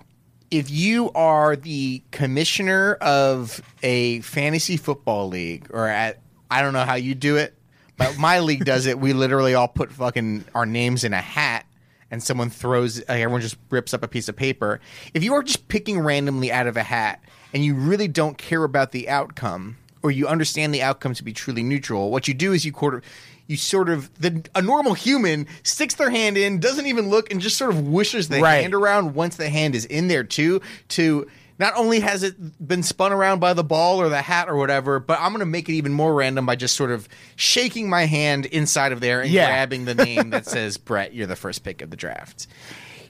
If 0.51 0.71
you 0.71 1.11
are 1.13 1.57
the 1.57 2.03
commissioner 2.11 2.95
of 2.95 3.61
a 3.83 4.21
fantasy 4.21 4.77
football 4.77 5.29
league, 5.29 5.69
or 5.71 5.89
at 5.89 6.21
I 6.51 6.63
don't 6.63 6.73
know 6.73 6.85
how 6.85 6.95
you 6.95 7.15
do 7.15 7.37
it, 7.37 7.55
but 7.97 8.19
my 8.19 8.41
league 8.41 8.65
does 8.65 8.87
it. 8.87 8.99
We 8.99 9.13
literally 9.13 9.55
all 9.55 9.69
put 9.69 9.93
fucking 9.93 10.45
our 10.55 10.67
names 10.67 11.05
in 11.05 11.13
a 11.13 11.21
hat, 11.21 11.67
and 12.11 12.23
someone 12.23 12.51
throws. 12.51 12.99
Like 13.01 13.09
everyone 13.21 13.41
just 13.41 13.57
rips 13.71 13.95
up 13.95 14.03
a 14.03 14.09
piece 14.09 14.29
of 14.29 14.37
paper. 14.37 14.81
If 15.15 15.23
you 15.25 15.35
are 15.35 15.43
just 15.43 15.69
picking 15.69 15.99
randomly 16.01 16.51
out 16.53 16.67
of 16.67 16.77
a 16.77 16.83
hat, 16.83 17.23
and 17.53 17.65
you 17.65 17.75
really 17.75 18.09
don't 18.09 18.37
care 18.39 18.65
about 18.65 18.93
the 18.93 19.09
outcome, 19.09 19.77
or 20.03 20.11
you 20.11 20.27
understand 20.27 20.75
the 20.75 20.83
outcome 20.83 21.15
to 21.15 21.25
be 21.25 21.33
truly 21.33 21.63
neutral, 21.63 22.11
what 22.11 22.27
you 22.29 22.35
do 22.35 22.53
is 22.53 22.65
you 22.65 22.73
quarter. 22.73 23.03
You 23.47 23.59
sort 23.59 23.91
of 23.91 24.11
the 24.19 24.43
a 24.55 24.63
normal 24.63 24.95
human 24.95 25.47
sticks 25.65 25.95
their 25.97 26.09
hand 26.09 26.39
in, 26.39 26.61
doesn't 26.61 26.87
even 26.87 27.11
look, 27.11 27.31
and 27.31 27.43
just 27.43 27.59
sort 27.59 27.73
of 27.73 27.87
wishes 27.87 28.29
the 28.31 28.41
Right. 28.41 28.63
hand 28.63 28.73
around 28.75 29.15
once 29.15 29.37
the 29.37 29.51
hand 29.51 29.75
is 29.75 29.85
in 29.85 30.09
there 30.09 30.25
too. 30.25 30.63
To 30.89 31.27
not 31.59 31.73
only 31.77 32.01
has 32.01 32.23
it 32.23 32.35
been 32.67 32.83
spun 32.83 33.13
around 33.13 33.39
by 33.39 33.53
the 33.53 33.63
ball 33.65 34.01
or 34.01 34.09
the 34.09 34.23
hat 34.23 34.49
or 34.49 34.57
whatever, 34.57 34.99
but 34.99 35.19
I'm 35.21 35.29
going 35.31 35.41
to 35.41 35.47
make 35.47 35.69
it 35.69 35.73
even 35.75 35.93
more 35.93 36.13
random 36.15 36.47
by 36.47 36.57
just 36.57 36.75
sort 36.75 36.91
of 36.91 37.09
shaking 37.37 37.89
my 37.89 38.07
hand 38.07 38.47
inside 38.47 38.93
of 38.93 39.01
there 39.01 39.21
and 39.21 39.31
Yeah. 39.31 39.47
grabbing 39.47 39.85
the 39.85 39.95
name 39.95 40.31
that 40.31 40.47
says 40.47 40.77
Brett, 40.79 41.15
you're 41.15 41.27
the 41.29 41.37
first 41.37 41.63
pick 41.63 41.81
of 41.83 41.91
the 41.91 41.97
draft. 41.97 42.47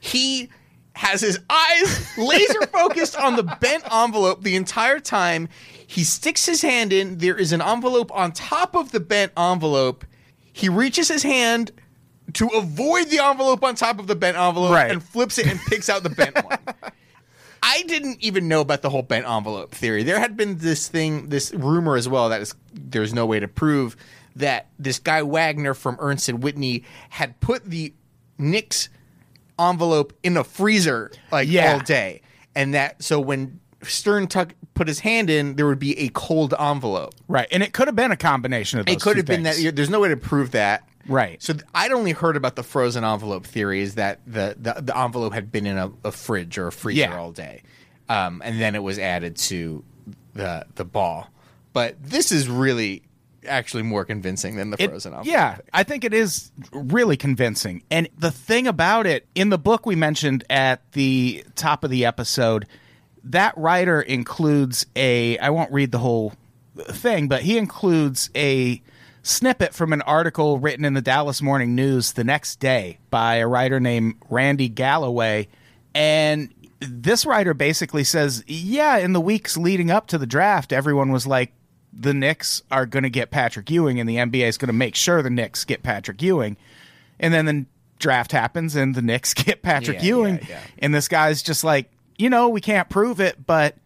He 0.00 0.50
has 0.96 1.20
his 1.22 1.40
eyes 1.50 2.06
laser 2.18 2.66
focused 2.66 3.16
on 3.16 3.34
the 3.36 3.42
bent 3.60 3.82
envelope 3.92 4.42
the 4.42 4.54
entire 4.56 5.00
time. 5.00 5.48
He 5.86 6.04
sticks 6.04 6.46
his 6.46 6.62
hand 6.62 6.92
in. 6.92 7.18
There 7.18 7.36
is 7.36 7.52
an 7.52 7.60
envelope 7.62 8.14
on 8.14 8.30
top 8.32 8.76
of 8.76 8.92
the 8.92 9.00
bent 9.00 9.32
envelope. 9.36 10.04
He 10.52 10.68
reaches 10.68 11.08
his 11.08 11.22
hand 11.24 11.72
to 12.34 12.46
avoid 12.48 13.08
the 13.08 13.18
envelope 13.24 13.64
on 13.64 13.74
top 13.74 13.98
of 13.98 14.06
the 14.06 14.14
bent 14.14 14.36
envelope 14.36 14.72
Right. 14.72 14.90
and 14.90 15.02
flips 15.02 15.38
it 15.38 15.46
and 15.46 15.58
picks 15.62 15.88
out 15.88 16.02
the 16.04 16.10
bent 16.10 16.36
one. 16.44 16.58
I 17.66 17.82
didn't 17.84 18.22
even 18.22 18.46
know 18.46 18.60
about 18.60 18.82
the 18.82 18.90
whole 18.90 19.02
bent 19.02 19.26
envelope 19.26 19.74
theory. 19.74 20.02
There 20.02 20.20
had 20.20 20.36
been 20.36 20.58
this 20.58 20.86
thing, 20.88 21.30
this 21.30 21.52
rumor 21.54 21.96
as 21.96 22.08
well 22.08 22.28
that 22.28 22.42
is 22.42 22.54
there's 22.72 23.14
no 23.14 23.24
way 23.24 23.40
to 23.40 23.48
prove 23.48 23.96
that 24.36 24.66
this 24.78 24.98
guy 24.98 25.22
Wagner 25.22 25.72
from 25.74 25.96
Ernst 26.00 26.28
and 26.28 26.42
Whinney 26.42 26.84
had 27.10 27.40
put 27.40 27.64
the 27.64 27.94
Knicks 28.36 28.88
envelope 29.58 30.12
in 30.22 30.36
a 30.36 30.44
freezer 30.44 31.10
like 31.32 31.48
Yeah. 31.48 31.72
all 31.74 31.78
day, 31.80 32.20
and 32.54 32.74
that 32.74 33.02
so 33.02 33.18
when 33.20 33.60
Stern 33.82 34.26
tuck 34.26 34.54
put 34.74 34.88
his 34.88 35.00
hand 35.00 35.30
in, 35.30 35.56
there 35.56 35.66
would 35.66 35.78
be 35.78 35.96
a 35.98 36.08
cold 36.08 36.52
envelope. 36.58 37.14
Right. 37.28 37.46
And 37.52 37.62
it 37.62 37.72
could 37.72 37.86
have 37.86 37.94
been 37.96 38.10
a 38.10 38.16
combination 38.16 38.80
of 38.80 38.86
those 38.86 38.96
It 38.96 39.00
could 39.00 39.16
have 39.16 39.26
been 39.26 39.44
that. 39.44 39.56
There's 39.74 39.90
no 39.90 40.00
way 40.00 40.08
to 40.08 40.16
prove 40.16 40.50
that. 40.52 40.88
Right. 41.06 41.42
So 41.42 41.52
th- 41.54 41.64
I'd 41.74 41.92
only 41.92 42.12
heard 42.12 42.36
about 42.36 42.56
the 42.56 42.62
frozen 42.62 43.04
envelope 43.04 43.46
theory 43.46 43.80
is 43.82 43.96
that 43.96 44.20
the, 44.26 44.56
the, 44.58 44.80
the 44.80 44.96
envelope 44.98 45.34
had 45.34 45.52
been 45.52 45.66
in 45.66 45.76
a, 45.78 45.90
a 46.04 46.12
fridge 46.12 46.56
or 46.58 46.66
a 46.68 46.72
freezer 46.72 47.00
Yeah. 47.00 47.18
all 47.18 47.30
day, 47.32 47.62
um, 48.08 48.40
and 48.44 48.60
then 48.60 48.74
it 48.74 48.82
was 48.82 48.98
added 48.98 49.36
to 49.36 49.84
the 50.34 50.66
the 50.74 50.84
ball. 50.84 51.28
But 51.72 52.02
this 52.02 52.30
is 52.32 52.48
really 52.48 53.02
actually 53.46 53.82
more 53.82 54.04
convincing 54.06 54.56
than 54.56 54.70
the 54.70 54.82
It- 54.82 54.88
frozen 54.88 55.12
envelope. 55.12 55.26
yeah, 55.26 55.58
I 55.72 55.82
think 55.82 56.04
it 56.04 56.14
is 56.14 56.50
really 56.72 57.16
convincing. 57.18 57.82
And 57.90 58.08
the 58.18 58.30
thing 58.30 58.66
about 58.66 59.06
it, 59.06 59.26
in 59.34 59.50
the 59.50 59.58
book 59.58 59.84
we 59.84 59.96
mentioned 59.96 60.44
at 60.48 60.90
the 60.92 61.44
top 61.54 61.84
of 61.84 61.90
the 61.90 62.06
episode, 62.06 62.66
that 63.24 63.56
writer 63.58 64.00
includes 64.00 64.86
a, 64.96 65.36
I 65.38 65.50
won't 65.50 65.70
read 65.72 65.92
the 65.92 65.98
whole 65.98 66.32
thing, 66.88 67.28
but 67.28 67.42
he 67.42 67.58
includes 67.58 68.30
a 68.34 68.80
snippet 69.24 69.74
from 69.74 69.92
an 69.92 70.02
article 70.02 70.58
written 70.58 70.84
in 70.84 70.94
the 70.94 71.00
Dallas 71.02 71.42
Morning 71.42 71.74
News 71.74 72.12
the 72.12 72.22
next 72.24 72.60
day 72.60 72.98
by 73.10 73.36
a 73.36 73.48
writer 73.48 73.80
named 73.80 74.14
Randy 74.30 74.68
Galloway. 74.68 75.48
And 75.94 76.52
this 76.80 77.24
writer 77.26 77.54
basically 77.54 78.04
says, 78.04 78.44
yeah, 78.46 78.98
in 78.98 79.12
the 79.14 79.20
weeks 79.20 79.56
leading 79.56 79.90
up 79.90 80.06
to 80.08 80.18
the 80.18 80.26
draft, 80.26 80.72
everyone 80.72 81.10
was 81.10 81.26
like, 81.26 81.52
the 81.92 82.12
Knicks 82.12 82.62
are 82.70 82.86
going 82.86 83.04
to 83.04 83.10
get 83.10 83.30
Patrick 83.30 83.70
Ewing, 83.70 83.98
and 84.00 84.08
the 84.08 84.16
NBA 84.16 84.48
is 84.48 84.58
going 84.58 84.66
to 84.66 84.72
make 84.72 84.94
sure 84.96 85.22
the 85.22 85.30
Knicks 85.30 85.64
get 85.64 85.82
Patrick 85.84 86.20
Ewing. 86.20 86.56
And 87.20 87.32
then 87.32 87.46
the 87.46 87.66
draft 88.00 88.32
happens, 88.32 88.74
and 88.74 88.94
the 88.96 89.00
Knicks 89.02 89.32
get 89.34 89.62
Patrick 89.62 89.98
Yeah, 89.98 90.04
Ewing. 90.08 90.34
yeah, 90.42 90.46
yeah. 90.48 90.60
And 90.80 90.92
this 90.94 91.06
guy's 91.08 91.40
just 91.42 91.62
like, 91.64 91.90
you 92.18 92.28
know, 92.28 92.48
we 92.48 92.60
can't 92.60 92.88
prove 92.90 93.20
it, 93.20 93.46
but 93.46 93.76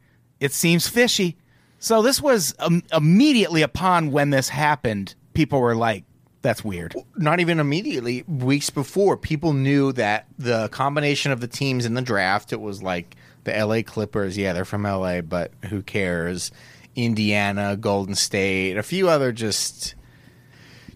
it 0.41 0.53
seems 0.53 0.89
fishy. 0.89 1.37
So 1.81 2.01
this 2.03 2.21
was 2.21 2.55
um, 2.59 2.83
immediately 2.93 3.61
upon 3.63 4.11
when 4.11 4.31
this 4.31 4.49
happened, 4.49 5.15
people 5.39 5.61
were 5.61 5.77
like, 5.77 6.03
that's 6.43 6.65
weird. 6.65 6.97
not 7.17 7.39
even 7.39 7.61
immediately 7.61 8.25
weeks 8.25 8.71
before 8.71 9.17
people 9.17 9.53
knew 9.53 9.93
that 9.93 10.27
the 10.37 10.69
combination 10.71 11.31
of 11.31 11.41
the 11.41 11.47
teams 11.47 11.87
in 11.87 11.95
the 11.95 12.03
draft 12.03 12.53
it 12.53 12.61
was 12.61 12.83
like 12.83 13.15
the 13.45 13.53
LA 13.53 13.83
Clippers 13.83 14.37
yeah 14.37 14.53
they're 14.53 14.65
from 14.65 14.83
LA 14.83 15.21
but 15.21 15.53
who 15.67 15.81
cares 15.81 16.51
Indiana 16.97 17.77
Golden 17.77 18.17
State 18.17 18.77
a 18.77 18.83
few 18.83 19.09
other 19.09 19.31
just 19.31 19.95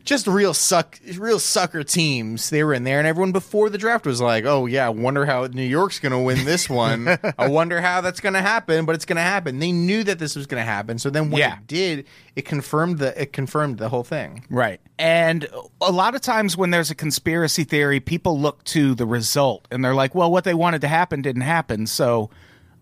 just 0.04 0.26
real 0.26 0.52
suck 0.54 0.98
real 1.16 1.38
sucker 1.38 1.82
teams 1.84 2.50
they 2.50 2.64
were 2.64 2.74
in 2.74 2.84
there 2.84 2.98
and 2.98 3.06
everyone 3.06 3.30
before 3.32 3.70
the 3.70 3.78
draft 3.78 4.04
was 4.04 4.20
like 4.20 4.44
oh 4.44 4.66
yeah 4.66 4.86
I 4.86 4.88
wonder 4.90 5.24
how 5.26 5.46
New 5.46 5.62
York's 5.62 5.98
going 6.00 6.12
to 6.12 6.18
win 6.18 6.44
this 6.44 6.68
one 6.68 7.06
I 7.38 7.48
wonder 7.48 7.80
how 7.80 8.00
that's 8.00 8.20
going 8.20 8.32
to 8.34 8.42
happen 8.42 8.84
but 8.84 8.94
it's 8.94 9.04
going 9.04 9.16
to 9.16 9.22
happen 9.22 9.58
they 9.60 9.70
knew 9.72 10.02
that 10.04 10.18
this 10.18 10.34
was 10.34 10.46
going 10.46 10.60
to 10.60 10.64
happen 10.64 10.98
so 10.98 11.08
then 11.10 11.30
when 11.30 11.38
Yeah. 11.40 11.58
it 11.58 11.66
did 11.66 12.06
it 12.36 12.44
confirmed 12.44 12.98
the 12.98 13.20
it 13.20 13.32
confirmed 13.32 13.78
the 13.78 13.88
whole 13.88 14.04
thing 14.04 14.44
Right. 14.50 14.80
And 14.98 15.48
a 15.80 15.90
lot 15.90 16.14
of 16.14 16.20
times 16.20 16.56
when 16.56 16.70
there's 16.70 16.90
a 16.90 16.94
conspiracy 16.94 17.64
theory, 17.64 17.98
people 17.98 18.38
look 18.38 18.62
to 18.64 18.94
the 18.94 19.04
result 19.06 19.66
and 19.72 19.84
they're 19.84 19.94
like, 19.96 20.14
well, 20.14 20.30
what 20.30 20.44
they 20.44 20.54
wanted 20.54 20.80
to 20.82 20.88
happen 20.88 21.22
didn't 21.22 21.42
happen, 21.42 21.88
so 21.88 22.30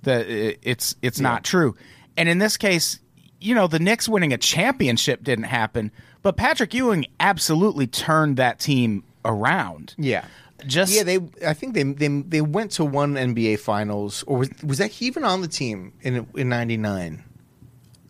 the 0.03 0.59
it's 0.69 0.97
it's 1.01 1.19
not 1.21 1.45
true. 1.45 1.77
And 2.19 2.29
in 2.29 2.39
this 2.39 2.59
case, 2.59 2.99
you 3.41 3.55
know, 3.55 3.67
the 3.69 3.79
Knicks 3.79 4.07
winning 4.07 4.35
a 4.35 4.39
championship 4.39 5.23
didn't 5.25 5.45
happen, 5.45 5.93
but 6.23 6.37
Patrick 6.37 6.73
Ewing 6.75 7.07
absolutely 7.19 7.87
turned 7.87 8.37
that 8.37 8.59
team 8.59 9.05
around. 9.25 9.95
Yeah. 9.99 10.25
Just 10.67 10.93
yeah, 10.95 11.05
they. 11.05 11.19
I 11.47 11.55
think 11.55 11.73
they 11.75 11.83
they 11.85 12.09
they 12.09 12.41
went 12.43 12.73
to 12.73 12.85
one 12.85 13.15
NBA 13.15 13.61
Finals, 13.61 14.23
or 14.27 14.39
was 14.39 14.51
was 14.63 14.77
that 14.79 14.91
he 14.91 15.07
even 15.07 15.25
on 15.25 15.41
the 15.41 15.49
team 15.49 15.95
in 16.03 16.27
in 16.37 16.51
'99? 16.51 17.25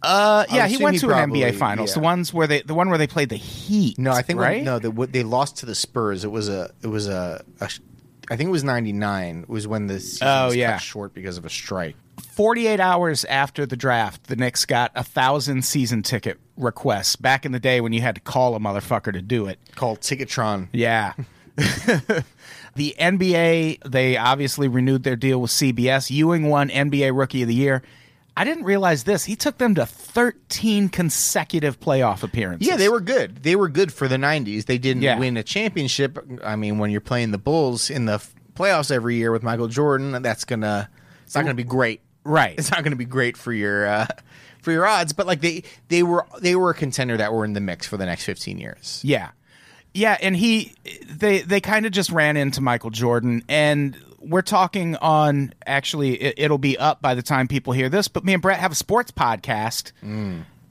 uh 0.02 0.46
yeah, 0.50 0.66
he 0.66 0.82
went 0.82 0.94
he 0.94 1.00
to 1.00 1.08
probably- 1.08 1.42
an 1.42 1.52
NBA 1.52 1.58
finals. 1.58 1.90
yeah. 1.90 1.94
The 1.94 2.00
ones 2.00 2.32
where 2.32 2.46
they 2.46 2.62
the 2.62 2.74
one 2.74 2.88
where 2.88 2.96
they 2.98 3.06
played 3.06 3.28
the 3.28 3.36
Heat. 3.36 3.98
No, 3.98 4.12
I 4.12 4.22
think 4.22 4.38
when- 4.38 4.48
right? 4.48 4.62
no. 4.64 4.78
The, 4.78 4.90
what- 4.90 5.12
they 5.12 5.22
lost 5.22 5.58
to 5.58 5.66
the 5.66 5.74
Spurs. 5.74 6.24
It 6.24 6.30
was 6.30 6.48
a 6.48 6.70
it 6.82 6.86
was 6.86 7.06
a, 7.06 7.44
a 7.61 7.68
I 8.30 8.36
think 8.36 8.48
it 8.48 8.50
was 8.50 8.64
'99. 8.64 9.44
Was 9.46 9.68
when 9.68 9.86
the 9.88 10.00
season 10.00 10.26
Oh, 10.26 10.46
was 10.46 10.56
yeah. 10.56 10.72
cut 10.72 10.82
short 10.82 11.14
because 11.14 11.36
of 11.38 11.44
a 11.44 11.50
strike. 11.50 11.96
48 12.21 12.81
hours 12.81 13.25
after 13.27 13.66
the 13.66 13.77
draft, 13.77 14.25
the 14.25 14.37
Knicks 14.37 14.64
got 14.64 14.93
a 14.95 15.03
thousand 15.03 15.64
season 15.64 16.03
ticket 16.03 16.39
requests. 16.57 17.16
Back 17.16 17.45
in 17.45 17.53
the 17.53 17.61
day 17.61 17.81
when 17.81 17.93
you 17.93 18.01
had 18.01 18.14
to 18.14 18.21
call 18.21 18.55
a 18.55 18.59
motherfucker 18.61 19.12
to 19.12 19.23
do 19.23 19.47
it. 19.47 19.59
Called 19.75 20.01
Ticketron. 20.01 20.68
Yeah. 20.73 21.14
the 22.75 22.95
NBA, 22.99 23.83
they 23.91 24.16
obviously 24.16 24.68
renewed 24.68 25.03
their 25.03 25.16
deal 25.16 25.41
with 25.41 25.51
CBS. 25.51 26.11
Ewing 26.11 26.49
won 26.49 26.68
NBA 26.68 27.16
Rookie 27.16 27.43
of 27.43 27.49
the 27.49 27.55
Year. 27.55 27.83
I 28.37 28.45
didn't 28.45 28.64
realize 28.64 29.05
this. 29.05 29.25
He 29.25 29.37
took 29.37 29.59
them 29.59 29.75
to 29.75 29.85
13 29.85 30.89
consecutive 30.89 31.81
playoff 31.81 32.23
appearances. 32.23 32.66
Yeah, 32.66 32.77
they 32.77 32.89
were 32.89 33.01
good. 33.01 33.43
They 33.43 33.57
were 33.57 33.68
good 33.68 33.93
for 33.93 34.09
the 34.09 34.16
90s. 34.16 34.66
They 34.66 34.79
didn't 34.79 35.03
Yeah. 35.03 35.18
win 35.18 35.37
a 35.37 35.43
championship. 35.43 36.18
I 36.43 36.57
mean, 36.57 36.79
when 36.79 36.91
you're 36.91 37.01
playing 37.01 37.33
the 37.33 37.39
Bulls 37.39 37.91
in 37.91 38.07
the 38.07 38.23
playoffs 38.55 38.91
every 38.91 39.16
year 39.16 39.33
with 39.33 39.43
Michael 39.43 39.68
Jordan, 39.68 40.23
that's 40.23 40.45
going 40.45 40.61
to 40.61 40.89
it's 41.25 41.35
not 41.35 41.43
going 41.43 41.57
to 41.57 41.62
be 41.62 41.68
great. 41.68 42.01
Right. 42.25 42.59
It's 42.59 42.71
not 42.71 42.83
going 42.83 42.93
to 42.93 42.97
be 42.97 43.05
great 43.05 43.37
for 43.37 43.53
your 43.53 43.87
uh, 43.87 44.07
for 44.62 44.73
your 44.73 44.87
odds, 44.87 45.12
but 45.12 45.27
like 45.27 45.41
they 45.41 45.62
they 45.89 46.03
were 46.03 46.27
they 46.41 46.55
were 46.57 46.71
a 46.71 46.75
contender 46.75 47.16
that 47.16 47.33
were 47.33 47.45
in 47.45 47.53
the 47.55 47.61
mix 47.61 47.87
for 47.87 47.97
the 47.97 48.07
next 48.07 48.25
15 48.25 48.59
years. 48.59 49.01
Yeah. 49.05 49.31
Yeah, 49.93 50.16
and 50.21 50.37
he 50.37 50.75
they 51.09 51.41
they 51.41 51.61
kind 51.61 51.85
of 51.85 51.93
just 51.93 52.11
ran 52.11 52.37
into 52.37 52.61
Michael 52.61 52.91
Jordan 52.91 53.43
and 53.49 53.97
we're 54.21 54.43
talking 54.43 54.97
on 54.97 55.53
actually 55.66 56.14
it, 56.14 56.35
it'll 56.37 56.59
be 56.59 56.79
up 56.79 57.03
by 57.03 57.14
the 57.14 57.23
time 57.23 57.49
people 57.49 57.73
hear 57.73 57.89
this, 57.89 58.07
but 58.07 58.25
me 58.25 58.35
and 58.35 58.43
Brett 58.43 58.61
have 58.61 58.71
a 58.73 58.77
sports 58.77 59.11
podcast. 59.11 59.93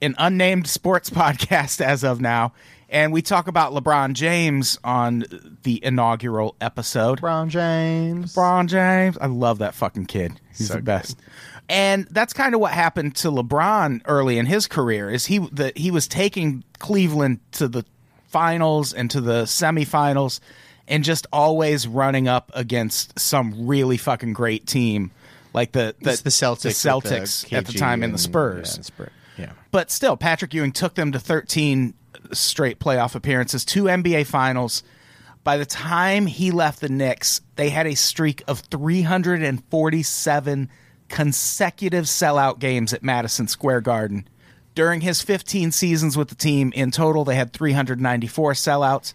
An 0.02 0.16
unnamed 0.18 0.68
sports 0.68 1.10
podcast 1.10 1.82
as 1.82 2.06
of 2.06 2.22
now, 2.22 2.54
and 2.90 3.14
we 3.14 3.22
talk 3.22 3.48
about 3.48 3.72
LeBron 3.74 4.14
James 4.14 4.80
on 4.84 5.24
the 5.64 5.84
inaugural 5.84 6.56
episode. 6.60 7.22
LeBron 7.22 7.50
James. 7.50 8.36
LeBron 8.36 8.68
James. 8.68 9.18
I 9.20 9.28
love 9.28 9.60
that 9.60 9.76
fucking 9.76 10.08
kid. 10.08 10.40
He's 10.58 10.68
So 10.68 10.76
the 10.76 10.82
best. 10.82 11.18
And 11.70 12.08
that's 12.10 12.34
kind 12.34 12.56
of 12.56 12.62
what 12.62 12.72
happened 12.72 13.16
to 13.18 13.30
LeBron 13.30 14.02
early 14.06 14.40
in 14.40 14.48
his 14.48 14.66
career. 14.66 15.10
Is 15.10 15.28
he 15.28 15.38
that 15.52 15.78
he 15.78 15.92
was 15.92 16.08
taking 16.08 16.64
Cleveland 16.80 17.40
to 17.54 17.68
the 17.68 17.86
finals 18.28 18.92
and 18.92 19.10
to 19.12 19.22
the 19.22 19.44
semifinals, 19.44 20.40
and 20.88 21.04
just 21.04 21.28
always 21.32 21.88
running 21.88 22.28
up 22.28 22.52
against 22.56 23.20
some 23.20 23.68
really 23.68 23.98
fucking 23.98 24.34
great 24.34 24.66
team, 24.66 25.12
like 25.54 25.74
the 25.74 25.96
the, 26.00 26.20
the 26.24 26.30
Celtics, 26.32 26.62
the 26.62 26.70
with 26.70 27.04
the 27.04 27.10
Celtics 27.10 27.54
at 27.54 27.68
the 27.68 27.74
time, 27.74 28.02
and 28.02 28.16
the 28.16 28.18
Spurs. 28.18 28.78
Yeah, 28.78 28.84
Spurs. 28.84 29.10
Yeah. 29.38 29.52
But 29.72 29.92
still, 29.92 30.18
Patrick 30.18 30.54
Ewing 30.56 30.72
took 30.72 30.96
them 30.96 31.12
to 31.12 31.20
13 31.20 31.94
straight 32.32 32.80
playoff 32.80 33.16
appearances, 33.16 33.66
two 33.66 33.86
NBA 33.86 34.26
finals. 34.26 34.84
By 35.44 35.58
the 35.58 35.66
time 35.66 36.26
he 36.26 36.52
left 36.52 36.82
the 36.82 36.90
Knicks, 36.90 37.42
they 37.56 37.70
had 37.70 37.88
a 37.88 37.96
streak 37.96 38.44
of 38.48 38.60
347 38.60 40.70
consecutive 41.08 42.06
sellout 42.06 42.60
games 42.60 42.94
at 42.94 43.04
Madison 43.04 43.48
Square 43.48 43.82
Garden. 43.82 44.28
During 44.76 45.02
his 45.02 45.22
15 45.22 45.72
seasons 45.72 46.16
with 46.16 46.30
the 46.30 46.36
team, 46.36 46.72
in 46.76 46.92
total, 46.92 47.26
they 47.26 47.36
had 47.36 47.52
394 47.52 48.54
sellouts. 48.54 49.14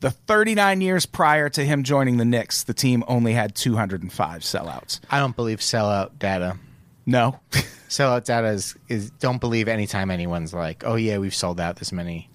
The 0.00 0.10
39 0.10 0.80
years 0.80 1.06
prior 1.06 1.48
to 1.50 1.64
him 1.64 1.82
joining 1.82 2.18
the 2.18 2.24
Knicks, 2.24 2.62
the 2.62 2.74
team 2.74 3.04
only 3.08 3.32
had 3.32 3.54
205 3.54 4.42
sellouts. 4.42 5.00
I 5.10 5.18
don't 5.18 5.34
believe 5.34 5.60
sellout 5.60 6.18
data. 6.18 6.58
No. 7.06 7.40
Sellout 7.88 8.26
data 8.26 8.48
is, 8.48 8.76
is 8.88 9.10
don't 9.12 9.40
believe 9.40 9.66
anytime 9.66 10.10
anyone's 10.10 10.52
like, 10.52 10.84
oh 10.84 10.96
yeah, 10.96 11.16
we've 11.16 11.34
sold 11.34 11.58
out 11.58 11.76
this 11.76 11.90
many. 11.90 12.27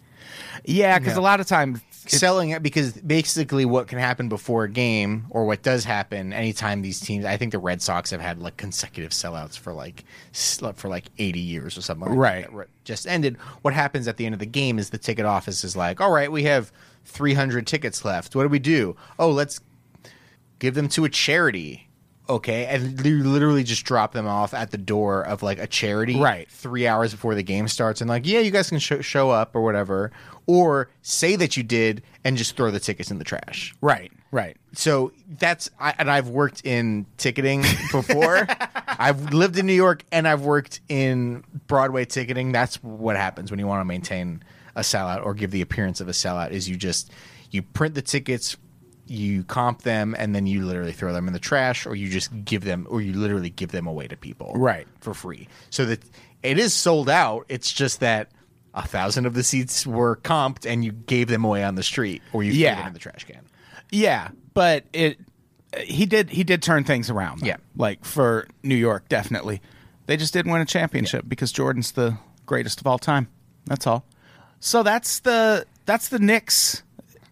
Yeah, 0.66 1.00
because 1.00 1.14
Yeah. 1.16 1.20
a 1.20 1.22
lot 1.24 1.40
of 1.40 1.48
times 1.48 1.82
selling 2.06 2.50
it 2.50 2.62
because 2.62 2.92
basically 2.94 3.64
what 3.64 3.88
can 3.88 3.98
happen 3.98 4.28
before 4.28 4.66
a 4.66 4.70
game 4.70 5.26
or 5.30 5.46
what 5.46 5.62
does 5.62 5.86
happen 5.86 6.34
anytime 6.34 6.82
these 6.82 7.00
teams 7.00 7.24
I 7.24 7.38
think 7.38 7.54
the 7.54 7.60
Red 7.60 7.82
Sox 7.82 8.10
have 8.12 8.20
had 8.20 8.40
like 8.40 8.58
consecutive 8.58 9.12
sellouts 9.12 9.58
for 9.58 9.72
like 9.74 10.04
for 10.76 10.90
like 10.90 11.06
80 11.18 11.40
years 11.40 11.78
or 11.78 11.82
something 11.82 12.10
like 12.10 12.18
Right. 12.18 12.58
that, 12.58 12.68
just 12.84 13.08
ended 13.08 13.38
what 13.62 13.74
happens 13.74 14.10
at 14.10 14.18
the 14.18 14.26
end 14.26 14.34
of 14.34 14.40
the 14.40 14.46
game 14.46 14.80
is 14.80 14.90
the 14.90 14.98
ticket 14.98 15.26
office 15.26 15.64
is 15.64 15.78
like 15.78 16.02
all 16.02 16.12
right 16.12 16.30
we 16.30 16.44
have 16.44 16.74
300 17.06 17.66
tickets 17.66 18.04
left 18.04 18.36
what 18.36 18.44
do 18.44 18.50
we 18.50 18.60
do 18.60 18.98
oh 19.18 19.30
let's 19.32 19.62
give 20.60 20.74
them 20.76 20.90
to 20.90 21.06
a 21.06 21.10
charity 21.10 21.88
okay 22.30 22.66
and 22.68 23.06
you 23.06 23.24
literally 23.24 23.64
just 23.64 23.84
drop 23.84 24.14
them 24.14 24.26
off 24.28 24.54
at 24.54 24.72
the 24.72 24.78
door 24.78 25.24
of 25.26 25.44
like 25.44 25.60
a 25.60 25.68
charity 25.68 26.20
Right. 26.20 26.50
three 26.50 26.88
hours 26.88 27.12
before 27.12 27.36
the 27.36 27.44
game 27.44 27.68
starts 27.68 28.00
and 28.02 28.10
like 28.10 28.26
yeah 28.26 28.40
you 28.40 28.50
guys 28.52 28.70
can 28.70 28.80
sh- 28.80 29.02
show 29.02 29.30
up 29.30 29.56
or 29.56 29.62
whatever 29.62 30.12
or 30.46 30.90
say 31.02 31.36
that 31.36 31.58
you 31.58 31.64
did 31.64 32.02
and 32.24 32.38
just 32.38 32.56
throw 32.56 32.72
the 32.72 32.80
tickets 32.80 33.12
in 33.12 33.18
the 33.18 33.24
trash 33.26 33.76
Right, 33.82 34.12
right. 34.32 34.56
so 34.74 35.12
that's 35.38 35.70
I, 35.80 35.94
and 36.00 36.10
I've 36.10 36.30
worked 36.30 36.66
in 36.66 37.06
ticketing 37.18 37.62
before. 37.92 38.48
I've 38.88 39.34
lived 39.34 39.58
in 39.58 39.66
New 39.66 39.74
York 39.74 40.04
and 40.12 40.28
I've 40.28 40.42
worked 40.42 40.80
in 40.88 41.44
Broadway 41.68 42.06
ticketing. 42.06 42.52
That's 42.52 42.76
what 42.84 43.16
happens 43.16 43.52
when 43.52 43.60
you 43.60 43.68
want 43.68 43.82
to 43.82 43.86
maintain 43.86 44.44
a 44.76 44.82
sellout 44.82 45.26
or 45.26 45.34
give 45.34 45.52
the 45.52 45.62
appearance 45.62 46.00
of 46.02 46.08
a 46.08 46.12
sellout. 46.12 46.52
Is 46.52 46.70
you 46.70 46.76
just 46.76 47.12
you 47.52 47.62
print 47.64 47.96
the 47.96 48.02
tickets, 48.02 48.56
you 49.08 49.44
comp 49.44 49.82
them, 49.84 50.16
and 50.18 50.34
then 50.36 50.46
you 50.48 50.66
literally 50.66 50.94
throw 50.94 51.12
them 51.14 51.28
in 51.28 51.34
the 51.34 51.40
trash, 51.40 51.86
or 51.86 51.96
you 51.96 52.10
just 52.10 52.30
give 52.46 52.64
them, 52.64 52.88
or 52.90 53.02
you 53.02 53.14
literally 53.14 53.50
give 53.50 53.72
them 53.72 53.86
away 53.88 54.08
to 54.08 54.16
people, 54.18 54.54
Right. 54.56 54.88
for 55.02 55.14
free. 55.14 55.48
So 55.70 55.86
that 55.86 56.04
it 56.42 56.58
is 56.58 56.74
sold 56.74 57.10
out. 57.10 57.46
It's 57.50 57.72
just 57.72 58.00
that. 58.02 58.30
A 58.76 58.88
thousand 58.88 59.28
of 59.28 59.36
the 59.36 59.44
seats 59.44 59.86
were 59.86 60.16
comped, 60.16 60.66
and 60.66 60.84
you 60.84 60.92
gave 60.92 61.28
them 61.28 61.44
away 61.46 61.64
on 61.64 61.76
the 61.76 61.84
street, 61.84 62.24
or 62.34 62.42
you 62.44 62.54
threw 62.54 62.64
them 62.64 62.88
in 62.88 62.94
the 62.94 63.00
trash 63.00 63.24
can. 63.24 63.42
Yeah, 63.92 64.30
but 64.56 64.86
it 64.94 65.20
he 65.84 66.08
did 66.08 66.32
he 66.32 66.44
did 66.44 66.64
turn 66.64 66.84
things 66.84 67.10
around. 67.12 67.42
though. 67.42 67.46
Yeah. 67.48 67.58
like 67.76 68.04
for 68.04 68.48
New 68.64 68.74
York, 68.76 69.08
definitely. 69.10 69.62
They 70.08 70.18
just 70.18 70.34
didn't 70.34 70.52
win 70.52 70.60
a 70.62 70.66
championship 70.66 71.26
because 71.28 71.52
Jordan's 71.52 71.92
the 71.92 72.18
greatest 72.48 72.82
of 72.82 72.88
all 72.88 72.98
time. 72.98 73.28
That's 73.66 73.86
all. 73.86 74.06
So 74.60 74.82
that's 74.82 75.20
the 75.20 75.66
that's 75.86 76.08
the 76.10 76.18
Knicks 76.20 76.82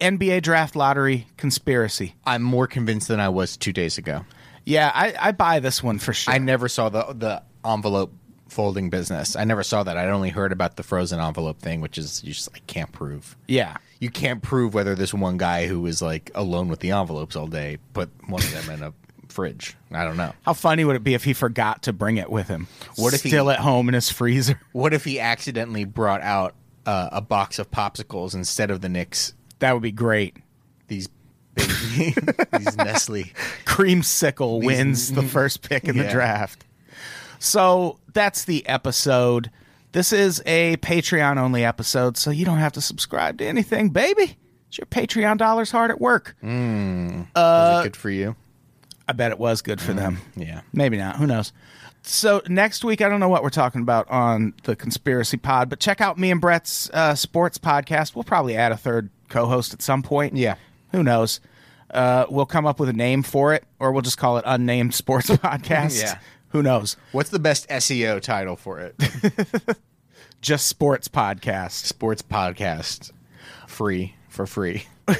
NBA 0.01 0.41
draft 0.41 0.75
lottery 0.75 1.27
conspiracy. 1.37 2.15
I'm 2.25 2.41
more 2.41 2.67
convinced 2.67 3.07
than 3.07 3.19
I 3.19 3.29
was 3.29 3.55
two 3.55 3.71
days 3.71 3.97
ago. 3.97 4.25
Yeah, 4.65 4.91
I, 4.93 5.13
I 5.19 5.31
buy 5.31 5.59
this 5.59 5.81
one 5.81 5.99
for 5.99 6.11
sure. 6.13 6.33
I 6.33 6.37
never 6.39 6.67
saw 6.67 6.89
the 6.89 7.03
the 7.13 7.43
envelope 7.63 8.11
folding 8.49 8.89
business. 8.89 9.35
I 9.37 9.43
never 9.45 9.63
saw 9.63 9.83
that. 9.83 9.95
I'd 9.97 10.09
only 10.09 10.29
heard 10.29 10.51
about 10.51 10.75
the 10.75 10.83
frozen 10.83 11.19
envelope 11.21 11.59
thing, 11.59 11.79
which 11.81 11.97
is 11.97 12.21
you 12.23 12.33
just 12.33 12.51
like 12.51 12.65
can't 12.67 12.91
prove. 12.91 13.37
yeah, 13.47 13.77
You 13.99 14.09
can't 14.09 14.41
prove 14.43 14.73
whether 14.73 14.93
this 14.93 15.13
one 15.13 15.37
guy 15.37 15.67
who 15.67 15.79
was 15.81 16.01
like 16.01 16.31
alone 16.35 16.67
with 16.67 16.81
the 16.81 16.91
envelopes 16.91 17.35
all 17.37 17.47
day 17.47 17.77
put 17.93 18.09
one 18.27 18.41
of 18.43 18.51
them 18.51 18.69
in 18.75 18.83
a 18.83 18.93
fridge. 19.29 19.77
I 19.91 20.03
don't 20.03 20.17
know. 20.17 20.33
how 20.41 20.51
funny 20.53 20.83
would 20.83 20.97
it 20.97 21.03
be 21.05 21.13
if 21.13 21.23
he 21.23 21.31
forgot 21.33 21.83
to 21.83 21.93
bring 21.93 22.17
it 22.17 22.29
with 22.29 22.49
him? 22.49 22.67
What 22.97 23.13
if 23.13 23.23
he- 23.23 23.29
still 23.29 23.49
at 23.49 23.59
home 23.59 23.87
in 23.87 23.93
his 23.93 24.09
freezer? 24.09 24.59
What 24.73 24.93
if 24.93 25.05
he 25.05 25.19
accidentally 25.21 25.85
brought 25.85 26.21
out 26.21 26.53
uh, 26.85 27.07
a 27.13 27.21
box 27.21 27.57
of 27.57 27.71
popsicles 27.71 28.33
instead 28.35 28.69
of 28.69 28.81
the 28.81 28.89
Knicks? 28.89 29.33
That 29.61 29.73
would 29.73 29.81
be 29.81 29.91
great. 29.91 30.35
These 30.87 31.07
big, 31.55 31.69
these 32.51 32.77
Nestle. 32.77 33.23
Creamsicle 33.65 34.63
wins 34.63 35.11
the 35.13 35.23
first 35.23 35.61
pick 35.67 35.85
in 35.85 35.97
the 35.97 36.07
draft. 36.09 36.65
So 37.39 37.99
that's 38.13 38.43
the 38.45 38.67
episode. 38.67 39.49
This 39.93 40.13
is 40.13 40.41
a 40.45 40.77
Patreon 40.77 41.37
only 41.37 41.65
episode, 41.65 42.17
so 42.17 42.29
you 42.31 42.45
don't 42.45 42.59
have 42.59 42.73
to 42.73 42.81
subscribe 42.81 43.37
to 43.39 43.45
anything, 43.45 43.89
baby. 43.89 44.37
It's 44.69 44.77
your 44.77 44.85
Patreon 44.87 45.37
dollars 45.37 45.71
hard 45.71 45.91
at 45.91 45.99
work. 45.99 46.35
Was 46.41 47.25
Uh, 47.35 47.79
it 47.81 47.83
good 47.87 47.95
for 47.97 48.09
you? 48.09 48.35
I 49.07 49.13
bet 49.13 49.31
it 49.31 49.39
was 49.39 49.61
good 49.61 49.81
for 49.81 49.91
them. 49.93 50.19
Yeah. 50.37 50.61
Maybe 50.71 50.95
not. 50.97 51.17
Who 51.17 51.27
knows? 51.27 51.51
So 52.03 52.41
next 52.47 52.83
week, 52.83 53.01
I 53.01 53.09
don't 53.09 53.19
know 53.19 53.29
what 53.29 53.43
we're 53.43 53.49
talking 53.49 53.81
about 53.81 54.09
on 54.09 54.53
the 54.63 54.75
conspiracy 54.75 55.37
pod, 55.37 55.69
but 55.69 55.79
check 55.79 56.01
out 56.01 56.17
me 56.17 56.31
and 56.31 56.41
Brett's 56.41 56.89
uh, 56.93 57.15
sports 57.15 57.57
podcast. 57.57 58.15
We'll 58.15 58.23
probably 58.23 58.55
add 58.57 58.71
a 58.71 58.77
third 58.77 59.09
co-host 59.29 59.73
at 59.73 59.81
some 59.81 60.01
point. 60.01 60.35
Yeah. 60.35 60.55
Who 60.91 61.03
knows? 61.03 61.39
Uh, 61.89 62.25
we'll 62.29 62.45
come 62.45 62.65
up 62.65 62.79
with 62.79 62.89
a 62.89 62.93
name 62.93 63.21
for 63.21 63.53
it, 63.53 63.63
or 63.79 63.91
we'll 63.91 64.01
just 64.01 64.17
call 64.17 64.37
it 64.37 64.43
unnamed 64.47 64.95
sports 64.95 65.27
podcast. 65.29 66.01
Yeah. 66.01 66.17
Who 66.49 66.63
knows? 66.63 66.97
What's 67.11 67.29
the 67.29 67.39
best 67.39 67.69
SEO 67.69 68.19
title 68.21 68.55
for 68.55 68.79
it? 68.79 68.95
Just 70.41 70.67
sports 70.67 71.07
podcast. 71.07 71.85
Sports 71.85 72.21
podcast, 72.23 73.11
free 73.67 74.15
for 74.27 74.45
free. 74.45 74.85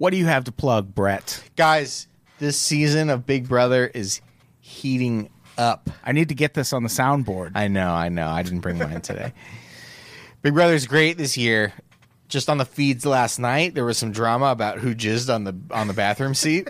What 0.00 0.12
do 0.12 0.16
you 0.16 0.24
have 0.24 0.44
to 0.44 0.52
plug, 0.52 0.94
Brett? 0.94 1.42
Guys, 1.56 2.06
this 2.38 2.58
season 2.58 3.10
of 3.10 3.26
Big 3.26 3.46
Brother 3.46 3.86
is 3.86 4.22
heating 4.58 5.28
up. 5.58 5.90
I 6.04 6.12
need 6.12 6.28
to 6.28 6.34
get 6.34 6.54
this 6.54 6.72
on 6.72 6.82
the 6.82 6.88
soundboard. 6.88 7.52
I 7.54 7.68
know, 7.68 7.92
I 7.92 8.08
know. 8.08 8.28
I 8.28 8.42
didn't 8.42 8.60
bring 8.60 8.78
mine 8.78 9.00
today. 9.00 9.32
Big 10.42 10.54
Brother's 10.54 10.86
great 10.86 11.18
this 11.18 11.36
year. 11.36 11.72
Just 12.28 12.48
on 12.48 12.58
the 12.58 12.64
feeds 12.64 13.04
last 13.04 13.38
night, 13.38 13.74
there 13.74 13.84
was 13.84 13.98
some 13.98 14.12
drama 14.12 14.46
about 14.46 14.78
who 14.78 14.94
jizzed 14.94 15.34
on 15.34 15.44
the 15.44 15.54
on 15.72 15.88
the 15.88 15.92
bathroom 15.92 16.34
seat. 16.34 16.68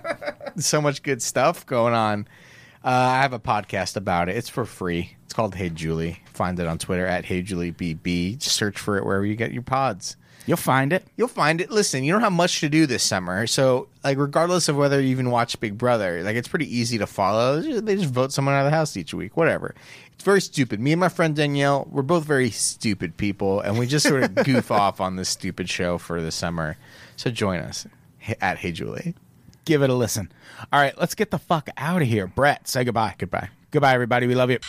so 0.58 0.82
much 0.82 1.02
good 1.02 1.22
stuff 1.22 1.64
going 1.64 1.94
on. 1.94 2.26
Uh, 2.84 2.88
I 2.88 3.22
have 3.22 3.32
a 3.32 3.38
podcast 3.38 3.96
about 3.96 4.28
it. 4.28 4.36
It's 4.36 4.48
for 4.48 4.64
free. 4.64 5.16
It's 5.24 5.34
called 5.34 5.54
Hey 5.54 5.68
Julie. 5.68 6.22
Find 6.32 6.58
it 6.58 6.66
on 6.66 6.78
Twitter 6.78 7.06
at 7.06 7.24
Hey 7.24 7.42
Julie 7.42 7.72
BB. 7.72 8.38
Just 8.38 8.56
search 8.56 8.78
for 8.78 8.96
it 8.96 9.04
wherever 9.04 9.24
you 9.24 9.36
get 9.36 9.52
your 9.52 9.62
pods. 9.62 10.16
You'll 10.48 10.56
find 10.56 10.94
it. 10.94 11.06
You'll 11.16 11.28
find 11.28 11.60
it. 11.60 11.70
Listen, 11.70 12.04
you 12.04 12.12
don't 12.12 12.22
have 12.22 12.32
much 12.32 12.60
to 12.60 12.70
do 12.70 12.86
this 12.86 13.02
summer, 13.02 13.46
so 13.46 13.88
like 14.02 14.16
regardless 14.16 14.68
of 14.70 14.76
whether 14.76 14.98
you 14.98 15.08
even 15.08 15.30
watch 15.30 15.60
Big 15.60 15.76
Brother, 15.76 16.22
like 16.22 16.36
it's 16.36 16.48
pretty 16.48 16.74
easy 16.74 16.96
to 16.96 17.06
follow. 17.06 17.60
They 17.60 17.96
just 17.96 18.08
vote 18.08 18.32
someone 18.32 18.54
out 18.54 18.64
of 18.64 18.72
the 18.72 18.76
house 18.76 18.96
each 18.96 19.12
week, 19.12 19.36
whatever. 19.36 19.74
It's 20.14 20.24
very 20.24 20.40
stupid. 20.40 20.80
Me 20.80 20.92
and 20.92 21.00
my 21.00 21.10
friend 21.10 21.36
Danielle, 21.36 21.86
we're 21.90 22.00
both 22.00 22.24
very 22.24 22.48
stupid 22.50 23.18
people, 23.18 23.60
and 23.60 23.78
we 23.78 23.86
just 23.86 24.08
sort 24.08 24.24
of 24.24 24.34
goof 24.44 24.70
off 24.70 25.02
on 25.02 25.16
this 25.16 25.28
stupid 25.28 25.68
show 25.68 25.98
for 25.98 26.22
the 26.22 26.32
summer. 26.32 26.78
So 27.16 27.30
join 27.30 27.60
us 27.60 27.86
at 28.40 28.56
Hey 28.56 28.72
Julie. 28.72 29.14
Give 29.66 29.82
it 29.82 29.90
a 29.90 29.94
listen. 29.94 30.32
All 30.72 30.80
right, 30.80 30.96
let's 30.98 31.14
get 31.14 31.30
the 31.30 31.38
fuck 31.38 31.68
out 31.76 32.00
of 32.00 32.08
here. 32.08 32.26
Brett, 32.26 32.66
say 32.66 32.84
goodbye. 32.84 33.14
Goodbye. 33.18 33.50
Goodbye, 33.70 33.92
everybody. 33.92 34.26
We 34.26 34.34
love 34.34 34.50
you. 34.50 34.60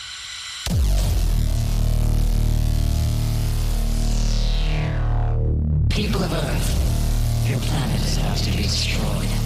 People 6.00 6.22
of 6.22 6.32
Earth, 6.32 7.46
your 7.46 7.58
planet 7.58 8.00
is 8.00 8.16
about 8.16 8.38
to 8.38 8.50
be 8.52 8.62
destroyed. 8.62 9.39